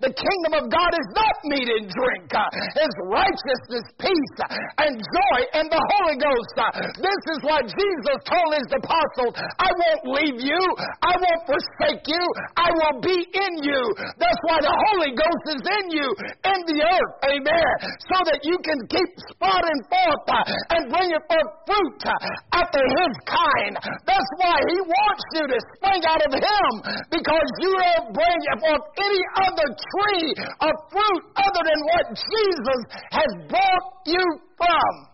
the 0.05 0.13
kingdom 0.13 0.53
of 0.61 0.69
God 0.69 0.91
is 0.93 1.09
not 1.17 1.35
meat 1.49 1.69
and 1.73 1.89
drink. 1.89 2.29
It's 2.77 2.97
righteousness, 3.09 3.85
peace, 3.97 4.37
and 4.77 4.93
joy 5.01 5.39
in 5.57 5.65
the 5.73 5.81
Holy 5.97 6.17
Ghost. 6.21 6.53
This 7.01 7.21
is 7.33 7.39
what 7.41 7.65
Jesus 7.65 8.19
told 8.27 8.49
his 8.59 8.69
apostles. 8.75 9.33
I 9.57 9.71
won't 9.71 10.03
leave 10.19 10.39
you. 10.43 10.61
I 11.01 11.13
won't 11.15 11.43
forsake 11.47 12.03
you. 12.05 12.23
I 12.59 12.69
will 12.69 12.99
be 13.01 13.17
in 13.17 13.53
you. 13.63 13.81
That's 14.19 14.41
why 14.45 14.59
the 14.59 14.75
Holy 14.91 15.11
Ghost 15.15 15.45
is 15.55 15.63
in 15.63 15.85
you 15.95 16.07
in 16.43 16.59
the 16.67 16.79
earth. 16.83 17.13
Amen. 17.31 17.71
So 18.11 18.17
that 18.27 18.43
you 18.43 18.59
can 18.61 18.79
keep 18.91 19.09
sprouting 19.31 19.81
forth 19.87 20.25
uh, 20.27 20.75
and 20.75 20.91
bringing 20.91 21.23
forth 21.25 21.49
fruit 21.65 21.99
uh, 22.03 22.59
after 22.59 22.81
his 22.83 23.13
kind. 23.27 23.73
That's 24.03 24.31
why 24.37 24.55
he 24.67 24.77
wants 24.83 25.25
you 25.39 25.45
to 25.47 25.57
spring 25.79 26.03
out 26.07 26.21
of 26.27 26.31
him 26.35 26.71
because 27.11 27.49
you 27.63 27.71
don't 27.71 28.11
bring 28.11 28.39
forth 28.59 28.85
any 28.99 29.21
other 29.47 29.67
tree 29.71 30.27
of 30.67 30.73
fruit 30.91 31.23
other 31.39 31.63
than 31.63 31.79
what 31.95 32.05
Jesus 32.11 32.81
has 33.11 33.31
brought 33.47 33.87
you 34.05 34.23
from. 34.57 35.06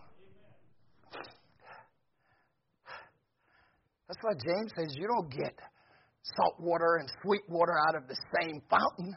That's 4.08 4.18
why 4.22 4.32
James 4.32 4.72
says 4.76 4.94
you 4.96 5.08
don't 5.08 5.30
get 5.30 5.58
salt 6.36 6.56
water 6.58 6.96
and 7.00 7.10
sweet 7.22 7.42
water 7.48 7.74
out 7.88 7.96
of 7.96 8.08
the 8.08 8.16
same 8.38 8.60
fountain. 8.70 9.16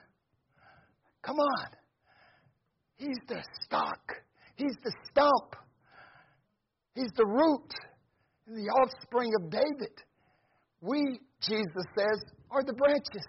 Come 1.23 1.37
on. 1.37 1.67
He's 2.95 3.17
the 3.27 3.43
stock. 3.63 4.01
He's 4.55 4.75
the 4.83 4.91
stump. 5.09 5.55
He's 6.95 7.11
the 7.15 7.25
root 7.25 7.73
and 8.47 8.57
the 8.57 8.71
offspring 8.71 9.31
of 9.39 9.51
David. 9.51 9.93
We, 10.81 11.19
Jesus 11.41 11.85
says, 11.97 12.23
are 12.49 12.63
the 12.63 12.73
branches. 12.73 13.25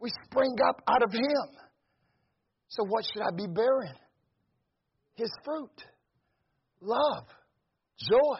We 0.00 0.10
spring 0.24 0.56
up 0.68 0.80
out 0.88 1.02
of 1.02 1.12
Him. 1.12 1.56
So, 2.68 2.84
what 2.88 3.04
should 3.04 3.22
I 3.22 3.30
be 3.36 3.46
bearing? 3.52 3.94
His 5.14 5.30
fruit 5.44 5.84
love, 6.80 7.26
joy, 7.98 8.38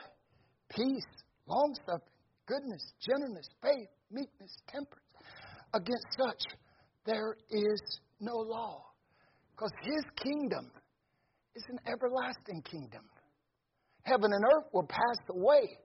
peace, 0.71 1.13
long 1.47 1.75
suffering, 1.87 2.01
goodness, 2.47 2.93
gentleness, 3.01 3.49
faith, 3.63 3.89
meekness, 4.11 4.57
temperance. 4.69 5.07
Against 5.75 6.07
such 6.19 6.43
there 7.07 7.37
is 7.51 7.81
no 8.21 8.35
law. 8.35 8.85
Because 9.55 9.73
His 9.83 10.05
kingdom 10.23 10.71
is 11.55 11.65
an 11.69 11.79
everlasting 11.87 12.63
kingdom. 12.63 13.03
Heaven 14.03 14.33
and 14.33 14.45
earth 14.45 14.69
will 14.73 14.87
pass 14.87 15.19
away, 15.31 15.79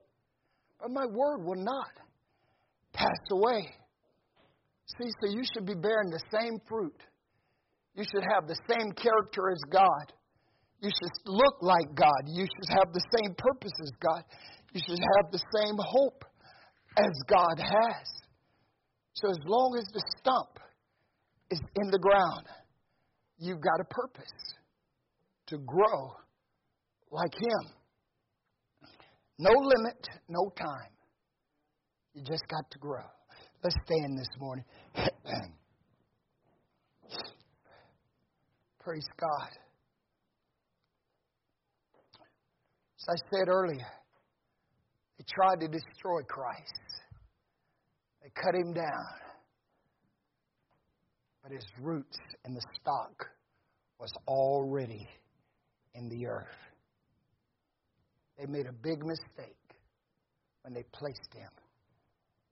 but 0.80 0.90
my 0.90 1.06
word 1.06 1.44
will 1.44 1.62
not 1.62 1.92
pass 2.92 3.20
away. 3.30 3.68
See, 4.98 5.10
so 5.20 5.30
you 5.30 5.42
should 5.52 5.66
be 5.66 5.74
bearing 5.74 6.10
the 6.10 6.22
same 6.32 6.58
fruit. 6.66 7.02
You 7.94 8.04
should 8.04 8.24
have 8.34 8.48
the 8.48 8.58
same 8.68 8.92
character 8.92 9.50
as 9.50 9.60
God. 9.70 10.12
You 10.80 10.90
should 10.90 11.10
look 11.26 11.56
like 11.60 11.94
God. 11.94 12.22
You 12.26 12.46
should 12.46 12.70
have 12.70 12.92
the 12.92 13.02
same 13.18 13.34
purpose 13.36 13.72
as 13.82 13.90
God. 14.00 14.22
You 14.72 14.80
should 14.86 14.98
have 15.16 15.32
the 15.32 15.38
same 15.38 15.76
hope 15.78 16.24
as 16.96 17.12
God 17.28 17.58
has. 17.58 18.06
So 19.14 19.30
as 19.30 19.38
long 19.46 19.76
as 19.78 19.86
the 19.92 20.02
stump 20.18 20.60
is 21.50 21.60
in 21.76 21.90
the 21.90 21.98
ground, 21.98 22.46
you've 23.38 23.60
got 23.60 23.80
a 23.80 23.84
purpose 23.84 24.54
to 25.46 25.58
grow 25.58 26.12
like 27.10 27.34
Him. 27.34 27.72
No 29.38 29.50
limit, 29.50 30.08
no 30.28 30.52
time. 30.58 30.90
You 32.14 32.22
just 32.22 32.46
got 32.48 32.70
to 32.70 32.78
grow. 32.78 33.04
Let's 33.62 33.76
stand 33.84 34.18
this 34.18 34.28
morning. 34.38 34.64
Praise 38.80 39.06
God. 39.20 39.50
As 42.98 43.08
I 43.08 43.16
said 43.30 43.48
earlier, 43.48 43.86
they 45.18 45.24
tried 45.28 45.60
to 45.60 45.68
destroy 45.68 46.22
Christ. 46.22 46.80
They 48.22 48.30
cut 48.30 48.54
him 48.54 48.72
down. 48.72 49.04
But 51.42 51.52
his 51.52 51.66
roots 51.80 52.18
and 52.44 52.56
the 52.56 52.62
stock 52.80 53.26
was 53.98 54.12
already 54.28 55.08
in 55.94 56.08
the 56.08 56.26
earth. 56.26 56.46
They 58.38 58.46
made 58.46 58.66
a 58.66 58.72
big 58.72 59.04
mistake 59.04 59.56
when 60.62 60.72
they 60.72 60.84
placed 60.92 61.34
him 61.34 61.50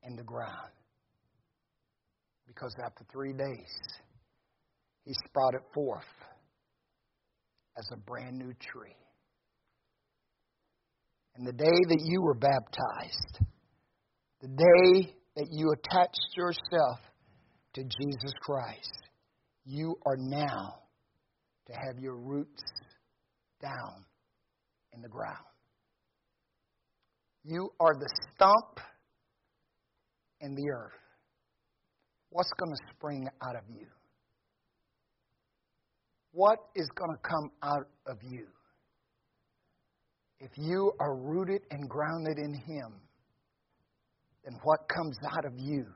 in 0.03 0.17
the 0.17 0.25
ground. 0.25 0.73
Because 2.47 2.75
after 2.85 3.05
three 3.13 3.33
days, 3.33 3.75
he 5.05 5.13
sprouted 5.29 5.61
forth 5.73 6.03
as 7.79 7.89
a 7.93 7.97
brand 7.97 8.39
new 8.39 8.53
tree. 8.55 8.97
And 11.37 11.47
the 11.47 11.53
day 11.53 11.65
that 11.89 12.01
you 12.03 12.23
were 12.23 12.35
baptized, 12.35 13.41
the 14.41 14.49
day 14.49 15.13
that 15.37 15.49
you 15.51 15.71
attached 15.73 16.35
yourself 16.35 16.99
to 17.75 17.83
Jesus 17.83 18.33
Christ, 18.41 19.03
you 19.67 19.97
are 20.07 20.17
now 20.17 20.77
to 21.67 21.73
have 21.75 21.99
your 22.01 22.17
roots 22.17 22.63
down 23.61 24.05
in 24.95 25.03
the 25.03 25.09
ground. 25.09 25.37
You 27.45 27.71
are 27.81 27.95
the 27.95 28.09
stump 28.35 28.81
in 30.41 30.55
the 30.55 30.71
earth. 30.71 30.93
What's 32.31 32.51
going 32.59 32.73
to 32.73 32.95
spring 32.97 33.29
out 33.47 33.57
of 33.57 33.63
you? 33.69 33.87
What 36.33 36.59
is 36.75 36.89
going 36.95 37.11
to 37.11 37.23
come 37.23 37.51
out 37.63 37.89
of 38.07 38.19
you? 38.23 38.47
If 40.41 40.51
you 40.57 40.93
are 41.01 41.17
rooted 41.17 41.63
and 41.71 41.89
grounded 41.89 42.39
in 42.39 42.55
Him, 42.55 42.93
then 44.45 44.59
what 44.63 44.81
comes 44.95 45.17
out 45.25 45.45
of 45.45 45.53
you 45.57 45.87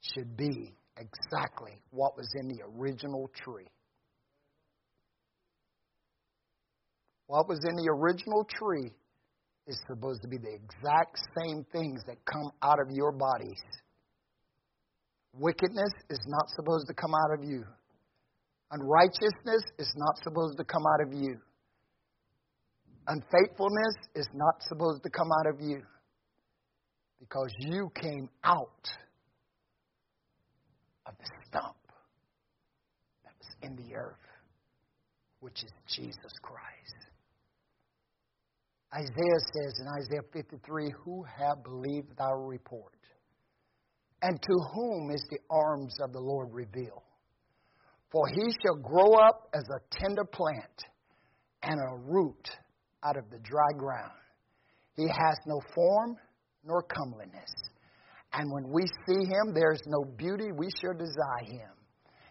should 0.00 0.36
be 0.36 0.74
exactly 0.96 1.80
what 1.90 2.16
was 2.16 2.28
in 2.38 2.48
the 2.48 2.60
original 2.76 3.30
tree. 3.34 3.68
What 7.26 7.48
was 7.48 7.60
in 7.68 7.76
the 7.76 7.90
original 7.92 8.46
tree 8.48 8.90
is 9.66 9.78
supposed 9.86 10.22
to 10.22 10.28
be 10.28 10.38
the 10.38 10.54
exact 10.54 11.18
same 11.38 11.64
things 11.72 12.00
that 12.06 12.16
come 12.24 12.50
out 12.62 12.80
of 12.80 12.90
your 12.90 13.12
bodies. 13.12 13.60
Wickedness 15.34 15.92
is 16.08 16.20
not 16.26 16.48
supposed 16.56 16.86
to 16.88 16.94
come 16.94 17.12
out 17.14 17.38
of 17.38 17.44
you. 17.44 17.64
Unrighteousness 18.70 19.62
is 19.78 19.92
not 19.96 20.16
supposed 20.22 20.56
to 20.56 20.64
come 20.64 20.82
out 20.94 21.06
of 21.06 21.12
you. 21.12 21.38
Unfaithfulness 23.08 23.94
is 24.14 24.28
not 24.34 24.62
supposed 24.68 25.02
to 25.02 25.08
come 25.08 25.28
out 25.40 25.54
of 25.54 25.60
you. 25.60 25.82
Because 27.18 27.48
you 27.58 27.90
came 27.94 28.28
out 28.44 28.86
of 31.06 31.14
the 31.18 31.24
stump 31.46 31.76
that 33.24 33.32
was 33.38 33.48
in 33.62 33.76
the 33.76 33.96
earth, 33.96 34.16
which 35.40 35.64
is 35.64 35.70
Jesus 35.88 36.32
Christ. 36.42 36.68
Isaiah 38.94 39.40
says 39.54 39.80
in 39.80 39.86
Isaiah 40.02 40.28
53 40.32 40.92
Who 41.04 41.24
have 41.24 41.64
believed 41.64 42.20
our 42.20 42.46
report? 42.46 42.92
And 44.20 44.40
to 44.40 44.54
whom 44.74 45.10
is 45.10 45.24
the 45.30 45.38
arms 45.50 45.94
of 46.02 46.12
the 46.12 46.20
Lord 46.20 46.48
revealed? 46.52 47.02
For 48.10 48.26
he 48.28 48.52
shall 48.62 48.76
grow 48.82 49.14
up 49.14 49.48
as 49.54 49.64
a 49.70 49.98
tender 49.98 50.24
plant 50.24 50.84
and 51.62 51.78
a 51.80 51.96
root 51.96 52.48
out 53.04 53.16
of 53.16 53.30
the 53.30 53.38
dry 53.38 53.72
ground. 53.76 54.12
He 54.96 55.06
has 55.06 55.36
no 55.46 55.60
form 55.74 56.16
nor 56.64 56.82
comeliness. 56.82 57.50
And 58.32 58.50
when 58.52 58.70
we 58.70 58.86
see 59.06 59.24
him, 59.26 59.54
there 59.54 59.72
is 59.72 59.82
no 59.86 60.04
beauty 60.16 60.48
we 60.56 60.68
shall 60.80 60.94
desire 60.94 61.46
him. 61.46 61.70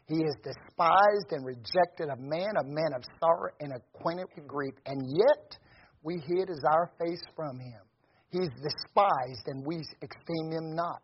He 0.08 0.16
is 0.16 0.36
despised 0.44 1.32
and 1.32 1.46
rejected 1.46 2.10
of 2.10 2.20
man, 2.20 2.54
a 2.60 2.64
man 2.64 2.94
of 2.96 3.04
sorrow 3.20 3.52
and 3.60 3.74
acquainted 3.74 4.28
with 4.36 4.48
grief. 4.48 4.74
And 4.86 5.02
yet 5.06 5.58
we 6.04 6.16
hid 6.16 6.48
his 6.48 6.64
our 6.70 6.92
face 7.00 7.24
from 7.36 7.60
him. 7.60 7.82
He's 8.30 8.50
despised, 8.62 9.48
and 9.48 9.66
we 9.66 9.78
esteem 9.78 10.52
him 10.52 10.76
not. 10.76 11.02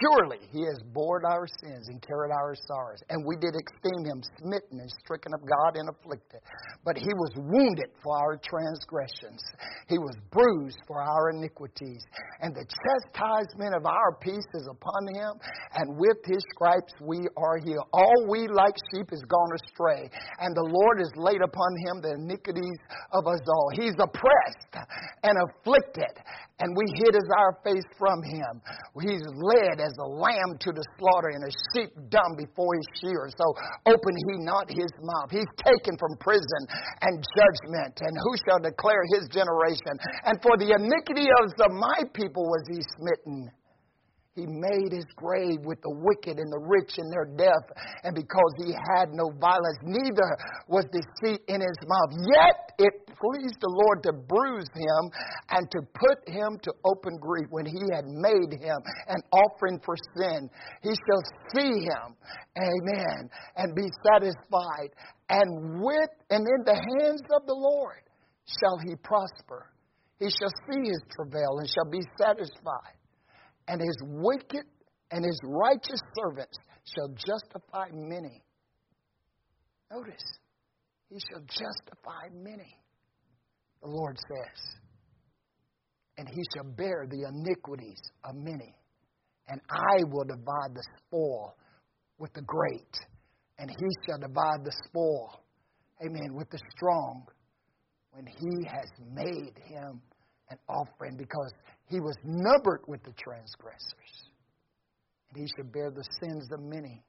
Surely 0.00 0.40
he 0.50 0.64
has 0.64 0.80
borne 0.94 1.24
our 1.28 1.46
sins 1.60 1.88
and 1.88 2.00
carried 2.00 2.32
our 2.32 2.54
sorrows. 2.66 2.98
And 3.10 3.20
we 3.26 3.36
did 3.36 3.52
esteem 3.52 4.04
him 4.08 4.22
smitten 4.40 4.80
and 4.80 4.90
stricken 5.04 5.34
of 5.34 5.44
God 5.44 5.76
and 5.76 5.88
afflicted. 5.92 6.40
But 6.84 6.96
he 6.96 7.12
was 7.12 7.32
wounded 7.36 7.92
for 8.02 8.16
our 8.16 8.40
transgressions, 8.40 9.44
he 9.88 9.98
was 9.98 10.16
bruised 10.32 10.80
for 10.86 11.02
our 11.02 11.30
iniquities. 11.30 12.00
And 12.40 12.54
the 12.54 12.64
chastisement 12.64 13.76
of 13.76 13.84
our 13.84 14.16
peace 14.20 14.48
is 14.54 14.68
upon 14.70 15.14
him, 15.14 15.32
and 15.74 15.98
with 15.98 16.16
his 16.24 16.42
stripes 16.54 16.94
we 17.04 17.28
are 17.36 17.58
healed. 17.58 17.86
All 17.92 18.26
we 18.28 18.48
like 18.48 18.74
sheep 18.90 19.12
is 19.12 19.22
gone 19.28 19.52
astray, 19.60 20.08
and 20.40 20.56
the 20.56 20.64
Lord 20.64 20.98
has 20.98 21.12
laid 21.16 21.42
upon 21.42 21.70
him 21.84 22.00
the 22.00 22.14
iniquities 22.16 22.78
of 23.12 23.26
us 23.26 23.40
all. 23.44 23.68
He's 23.76 23.96
oppressed 24.00 24.88
and 25.22 25.36
afflicted, 25.36 26.14
and 26.60 26.76
we 26.76 26.84
hid 27.04 27.18
our 27.36 27.58
face 27.64 27.86
from 27.98 28.22
him. 28.22 28.62
He's 29.00 29.22
led 29.38 29.80
as 29.80 29.94
a 29.98 30.08
lamb 30.08 30.58
to 30.58 30.70
the 30.74 30.84
slaughter, 30.98 31.30
and 31.30 31.46
a 31.46 31.52
sheep 31.72 31.94
dumb 32.10 32.34
before 32.36 32.74
his 32.74 32.88
shears. 32.98 33.32
So 33.38 33.46
open 33.86 34.12
he 34.28 34.42
not 34.42 34.66
his 34.68 34.90
mouth. 34.98 35.30
He's 35.30 35.50
taken 35.62 35.96
from 35.98 36.18
prison 36.18 36.62
and 37.02 37.22
judgment, 37.22 37.94
and 38.02 38.14
who 38.18 38.32
shall 38.44 38.58
declare 38.58 39.02
his 39.14 39.30
generation? 39.30 39.94
And 40.26 40.42
for 40.42 40.58
the 40.58 40.74
iniquity 40.74 41.30
of 41.30 41.72
my 41.72 42.02
people 42.12 42.44
was 42.44 42.64
he 42.68 42.82
smitten. 42.98 43.50
He 44.38 44.46
made 44.46 44.94
his 44.94 45.10
grave 45.18 45.66
with 45.66 45.82
the 45.82 45.90
wicked 45.90 46.38
and 46.38 46.46
the 46.46 46.62
rich 46.62 46.94
in 46.94 47.10
their 47.10 47.26
death, 47.26 47.66
and 48.06 48.14
because 48.14 48.54
he 48.62 48.70
had 48.70 49.10
no 49.10 49.34
violence, 49.34 49.82
neither 49.82 50.30
was 50.70 50.86
deceit 50.94 51.42
in 51.50 51.58
his 51.58 51.78
mouth. 51.82 52.12
Yet 52.22 52.70
it 52.78 52.94
pleased 53.18 53.58
the 53.58 53.74
Lord 53.74 53.98
to 54.06 54.12
bruise 54.14 54.70
him 54.78 55.02
and 55.50 55.66
to 55.74 55.80
put 55.90 56.22
him 56.30 56.54
to 56.62 56.70
open 56.86 57.18
grief 57.18 57.50
when 57.50 57.66
he 57.66 57.82
had 57.90 58.06
made 58.06 58.54
him 58.62 58.78
an 59.10 59.18
offering 59.34 59.82
for 59.82 59.98
sin. 60.14 60.48
He 60.86 60.94
shall 60.94 61.24
see 61.50 61.82
him, 61.82 62.14
amen, 62.54 63.26
and 63.56 63.74
be 63.74 63.90
satisfied. 64.06 64.94
And 65.30 65.82
with 65.82 66.14
and 66.30 66.46
in 66.46 66.62
the 66.62 66.78
hands 66.78 67.26
of 67.34 67.42
the 67.46 67.58
Lord 67.58 68.06
shall 68.46 68.78
he 68.86 68.94
prosper. 69.02 69.74
He 70.20 70.30
shall 70.30 70.54
see 70.70 70.86
his 70.86 71.02
travail 71.10 71.58
and 71.58 71.68
shall 71.68 71.90
be 71.90 72.06
satisfied 72.22 72.97
and 73.68 73.80
his 73.80 73.96
wicked 74.02 74.64
and 75.10 75.24
his 75.24 75.38
righteous 75.44 76.00
servants 76.16 76.58
shall 76.84 77.08
justify 77.08 77.88
many. 77.92 78.42
Notice, 79.92 80.38
he 81.08 81.18
shall 81.30 81.40
justify 81.42 82.28
many, 82.34 82.76
the 83.82 83.88
Lord 83.88 84.16
says. 84.16 84.76
And 86.16 86.28
he 86.28 86.42
shall 86.54 86.70
bear 86.72 87.06
the 87.08 87.28
iniquities 87.28 88.00
of 88.24 88.34
many. 88.34 88.74
And 89.48 89.60
I 89.70 90.02
will 90.10 90.24
divide 90.24 90.74
the 90.74 90.84
spoil 90.98 91.54
with 92.18 92.32
the 92.34 92.42
great, 92.42 92.98
and 93.58 93.70
he 93.70 93.86
shall 94.04 94.18
divide 94.18 94.64
the 94.64 94.72
spoil, 94.88 95.40
amen, 96.04 96.34
with 96.34 96.50
the 96.50 96.58
strong, 96.76 97.24
when 98.10 98.26
he 98.26 98.66
has 98.66 98.90
made 99.12 99.54
him 99.64 100.02
an 100.50 100.58
offering, 100.68 101.16
because 101.16 101.52
he 101.88 102.00
was 102.00 102.16
numbered 102.24 102.82
with 102.86 103.02
the 103.02 103.12
transgressors, 103.12 104.30
and 105.30 105.42
he 105.42 105.48
shall 105.56 105.70
bear 105.72 105.90
the 105.90 106.04
sins 106.20 106.48
of 106.52 106.60
many 106.60 107.02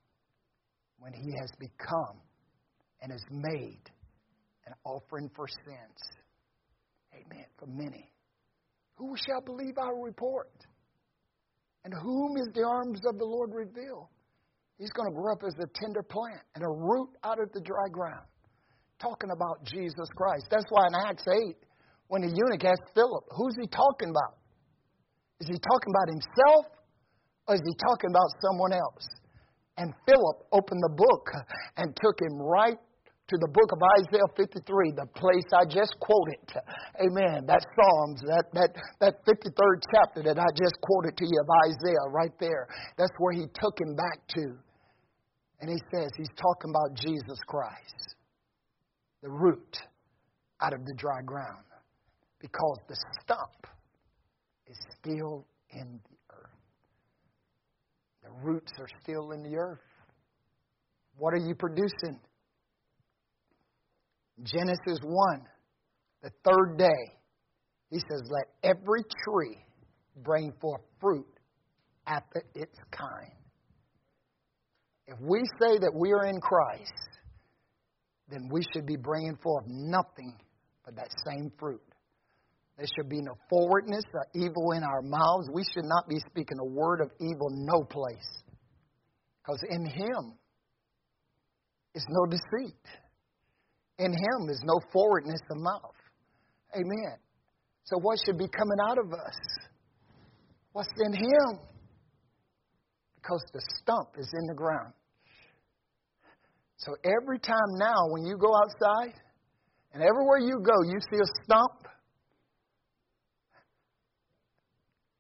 when 1.00 1.14
he 1.14 1.32
has 1.40 1.50
become 1.60 2.20
and 3.02 3.12
is 3.12 3.24
made 3.30 3.92
an 4.66 4.74
offering 4.84 5.30
for 5.36 5.48
sins. 5.48 6.00
Amen. 7.14 7.46
For 7.58 7.68
many. 7.68 8.12
Who 8.96 9.16
shall 9.26 9.42
believe 9.42 9.78
our 9.78 10.04
report? 10.04 10.52
And 11.86 11.94
whom 11.94 12.38
is 12.38 12.48
the 12.54 12.64
arms 12.64 13.00
of 13.08 13.18
the 13.18 13.26
Lord 13.26 13.52
reveal? 13.54 14.10
He's 14.78 14.92
going 14.92 15.10
to 15.10 15.16
grow 15.16 15.34
up 15.34 15.44
as 15.46 15.56
a 15.56 15.68
tender 15.74 16.04
plant 16.04 16.42
and 16.56 16.64
a 16.64 16.70
root 16.70 17.10
out 17.24 17.40
of 17.40 17.52
the 17.54 17.62
dry 17.62 17.88
ground. 17.92 18.26
Talking 19.02 19.32
about 19.32 19.64
Jesus 19.64 20.08
Christ. 20.16 20.48
That's 20.52 20.66
why 20.70 20.88
in 20.88 20.96
Acts 21.08 21.26
8, 21.28 21.56
when 22.08 22.22
the 22.22 22.28
eunuch 22.28 22.64
asked 22.66 22.94
Philip, 22.94 23.24
who's 23.32 23.56
he 23.60 23.68
talking 23.68 24.10
about? 24.10 24.39
Is 25.40 25.48
he 25.48 25.58
talking 25.60 25.92
about 25.96 26.08
himself 26.12 26.66
or 27.48 27.56
is 27.56 27.62
he 27.64 27.74
talking 27.88 28.12
about 28.12 28.30
someone 28.44 28.74
else? 28.74 29.08
And 29.78 29.94
Philip 30.06 30.44
opened 30.52 30.84
the 30.84 30.96
book 30.96 31.26
and 31.78 31.96
took 31.96 32.20
him 32.20 32.36
right 32.36 32.78
to 33.30 33.38
the 33.38 33.48
book 33.48 33.70
of 33.72 33.80
Isaiah 34.02 34.28
53, 34.36 34.92
the 34.98 35.06
place 35.16 35.46
I 35.54 35.64
just 35.64 35.96
quoted. 36.02 36.42
Amen. 37.00 37.46
That 37.46 37.62
Psalms, 37.78 38.22
that, 38.26 38.46
that, 38.54 38.72
that 39.00 39.14
53rd 39.24 39.78
chapter 39.94 40.24
that 40.24 40.38
I 40.38 40.50
just 40.58 40.76
quoted 40.82 41.16
to 41.16 41.26
you 41.26 41.38
of 41.40 41.50
Isaiah 41.70 42.10
right 42.10 42.34
there. 42.40 42.68
That's 42.98 43.14
where 43.20 43.34
he 43.34 43.46
took 43.54 43.80
him 43.80 43.96
back 43.96 44.20
to. 44.36 44.58
And 45.62 45.70
he 45.70 45.78
says 45.94 46.10
he's 46.18 46.34
talking 46.36 46.74
about 46.74 46.98
Jesus 46.98 47.38
Christ, 47.48 48.16
the 49.22 49.30
root 49.30 49.78
out 50.62 50.74
of 50.74 50.84
the 50.86 50.96
dry 50.98 51.22
ground. 51.24 51.64
Because 52.42 52.80
the 52.88 52.96
stump 53.22 53.68
is 54.70 54.78
still 55.00 55.46
in 55.72 56.00
the 56.10 56.36
earth. 56.36 56.50
The 58.24 58.30
roots 58.44 58.72
are 58.80 58.88
still 59.02 59.32
in 59.32 59.44
the 59.44 59.58
earth. 59.58 59.80
What 61.18 61.34
are 61.34 61.46
you 61.46 61.56
producing? 61.56 62.20
Genesis 64.44 65.00
1, 65.04 65.42
the 66.24 66.32
third 66.46 66.78
day, 66.78 67.14
he 67.90 68.00
says, 68.00 68.30
Let 68.30 68.46
every 68.64 69.02
tree 69.26 69.58
bring 70.24 70.54
forth 70.62 70.82
fruit 71.02 71.28
after 72.08 72.44
its 72.56 72.78
kind. 72.92 73.32
If 75.08 75.18
we 75.22 75.40
say 75.60 75.80
that 75.80 75.92
we 75.94 76.12
are 76.12 76.26
in 76.28 76.40
Christ, 76.40 76.94
then 78.30 78.48
we 78.52 78.62
should 78.72 78.86
be 78.86 78.96
bringing 78.96 79.36
forth 79.38 79.66
nothing 79.68 80.38
but 80.86 80.96
that 80.96 81.10
same 81.26 81.52
fruit. 81.60 81.82
There 82.80 82.88
should 82.96 83.10
be 83.10 83.22
no 83.22 83.34
forwardness 83.50 84.06
or 84.14 84.26
evil 84.34 84.72
in 84.72 84.84
our 84.84 85.02
mouths. 85.02 85.50
We 85.54 85.64
should 85.66 85.84
not 85.84 86.08
be 86.08 86.18
speaking 86.32 86.58
a 86.62 86.66
word 86.66 87.02
of 87.02 87.12
evil 87.20 87.50
no 87.52 87.84
place. 87.84 88.44
Because 89.44 89.62
in 89.70 89.86
Him 89.86 90.38
is 91.94 92.06
no 92.08 92.26
deceit. 92.26 92.80
In 93.98 94.14
Him 94.14 94.50
is 94.50 94.62
no 94.64 94.80
forwardness 94.94 95.42
of 95.52 95.58
mouth. 95.58 96.00
Amen. 96.74 97.18
So 97.84 97.98
what 98.00 98.18
should 98.26 98.38
be 98.38 98.48
coming 98.48 98.78
out 98.88 98.98
of 98.98 99.12
us? 99.12 99.36
What's 100.72 100.88
in 101.06 101.12
Him? 101.12 101.60
Because 103.16 103.44
the 103.52 103.62
stump 103.82 104.12
is 104.18 104.32
in 104.40 104.48
the 104.48 104.56
ground. 104.56 104.94
So 106.78 106.96
every 107.04 107.40
time 107.40 107.76
now 107.76 108.08
when 108.08 108.26
you 108.26 108.38
go 108.38 108.54
outside, 108.56 109.20
and 109.92 110.02
everywhere 110.02 110.40
you 110.40 110.62
go, 110.64 110.82
you 110.86 110.98
see 111.12 111.18
a 111.18 111.44
stump, 111.44 111.89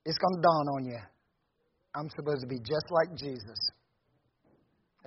it's 0.06 0.18
going 0.18 0.36
to 0.36 0.42
dawn 0.42 0.68
on 0.76 0.86
you. 0.86 1.00
I'm 1.96 2.10
supposed 2.16 2.42
to 2.42 2.48
be 2.48 2.60
just 2.60 2.86
like 2.92 3.18
Jesus. 3.18 3.60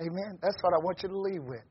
Amen. 0.01 0.37
That's 0.41 0.57
what 0.61 0.73
I 0.73 0.79
want 0.83 1.01
you 1.03 1.09
to 1.09 1.17
leave 1.17 1.43
with. 1.43 1.65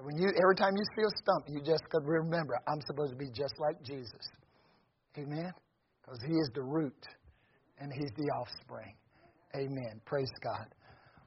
When 0.00 0.16
you, 0.16 0.28
every 0.28 0.54
time 0.54 0.76
you 0.76 0.84
see 0.94 1.02
a 1.02 1.10
stump, 1.18 1.46
you 1.48 1.60
just 1.64 1.82
could 1.90 2.06
remember, 2.06 2.54
I'm 2.68 2.80
supposed 2.86 3.12
to 3.12 3.18
be 3.18 3.30
just 3.34 3.54
like 3.58 3.82
Jesus. 3.82 4.30
Amen. 5.18 5.52
Because 6.00 6.20
He 6.22 6.32
is 6.32 6.50
the 6.54 6.62
root 6.62 7.02
and 7.80 7.92
He's 7.92 8.12
the 8.16 8.30
offspring. 8.38 8.94
Amen. 9.56 10.00
Praise 10.06 10.30
God. 10.42 10.66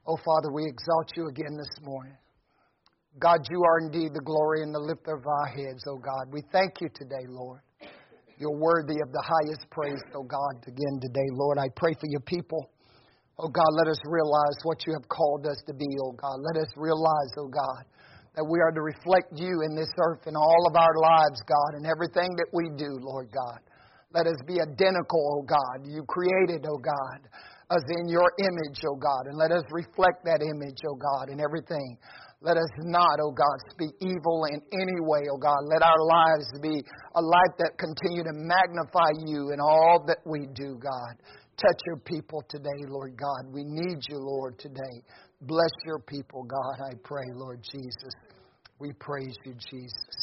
Oh, 0.07 0.17
Father, 0.17 0.53
we 0.53 0.63
exalt 0.65 1.11
you 1.15 1.27
again 1.27 1.57
this 1.57 1.83
morning. 1.83 2.15
God, 3.19 3.39
you 3.49 3.61
are 3.63 3.79
indeed 3.79 4.13
the 4.13 4.23
glory 4.23 4.61
and 4.63 4.73
the 4.73 4.79
lifter 4.79 5.15
of 5.15 5.25
our 5.27 5.47
heads, 5.47 5.83
oh 5.87 5.97
God. 5.97 6.31
We 6.31 6.41
thank 6.51 6.79
you 6.79 6.87
today, 6.95 7.27
Lord. 7.27 7.59
You're 8.41 8.57
worthy 8.57 8.97
of 9.05 9.13
the 9.13 9.21
highest 9.21 9.69
praise, 9.69 10.01
oh 10.17 10.25
God, 10.25 10.65
again 10.65 10.97
today, 10.97 11.29
Lord. 11.37 11.61
I 11.61 11.69
pray 11.77 11.93
for 11.93 12.09
your 12.09 12.25
people. 12.25 12.73
Oh 13.37 13.45
God, 13.45 13.69
let 13.77 13.85
us 13.85 14.01
realize 14.09 14.57
what 14.65 14.81
you 14.89 14.97
have 14.97 15.05
called 15.13 15.45
us 15.45 15.61
to 15.69 15.77
be, 15.77 15.85
oh 16.01 16.17
God. 16.17 16.41
Let 16.41 16.57
us 16.57 16.73
realize, 16.73 17.29
oh 17.37 17.53
God, 17.53 17.85
that 18.33 18.41
we 18.41 18.57
are 18.57 18.73
to 18.73 18.81
reflect 18.81 19.37
you 19.37 19.61
in 19.61 19.77
this 19.77 19.93
earth 20.01 20.25
in 20.25 20.33
all 20.33 20.65
of 20.65 20.73
our 20.73 20.95
lives, 20.97 21.37
God, 21.45 21.77
and 21.77 21.85
everything 21.85 22.33
that 22.41 22.49
we 22.49 22.73
do, 22.81 22.89
Lord 23.05 23.29
God. 23.29 23.61
Let 24.09 24.25
us 24.25 24.41
be 24.49 24.57
identical, 24.57 25.21
oh 25.37 25.45
God. 25.45 25.85
You 25.85 26.01
created, 26.09 26.65
oh 26.65 26.81
God, 26.81 27.21
us 27.69 27.85
in 27.93 28.09
your 28.09 28.25
image, 28.41 28.81
oh 28.89 28.97
God, 28.97 29.29
and 29.29 29.37
let 29.37 29.53
us 29.53 29.61
reflect 29.69 30.25
that 30.25 30.41
image, 30.41 30.81
oh 30.89 30.97
God, 30.97 31.29
in 31.29 31.37
everything. 31.37 31.93
Let 32.43 32.57
us 32.57 32.69
not, 32.79 33.19
oh 33.21 33.31
God, 33.31 33.57
speak 33.69 33.91
evil 34.01 34.45
in 34.49 34.61
any 34.73 34.99
way, 34.99 35.21
oh 35.31 35.37
God. 35.37 35.61
Let 35.69 35.83
our 35.83 36.03
lives 36.05 36.49
be 36.61 36.81
a 37.15 37.21
life 37.21 37.53
that 37.59 37.77
continue 37.77 38.23
to 38.23 38.33
magnify 38.33 39.13
you 39.27 39.51
in 39.53 39.59
all 39.61 40.03
that 40.07 40.17
we 40.25 40.47
do, 40.55 40.75
God. 40.81 41.21
Touch 41.57 41.79
your 41.85 41.97
people 41.97 42.43
today, 42.49 42.81
Lord 42.87 43.15
God. 43.15 43.53
We 43.53 43.63
need 43.63 43.99
you, 44.09 44.17
Lord, 44.17 44.57
today. 44.57 45.05
Bless 45.41 45.69
your 45.85 45.99
people, 45.99 46.43
God, 46.43 46.83
I 46.83 46.93
pray, 47.03 47.25
Lord 47.35 47.61
Jesus. 47.61 48.13
We 48.79 48.91
praise 48.93 49.37
you, 49.45 49.53
Jesus. 49.69 50.15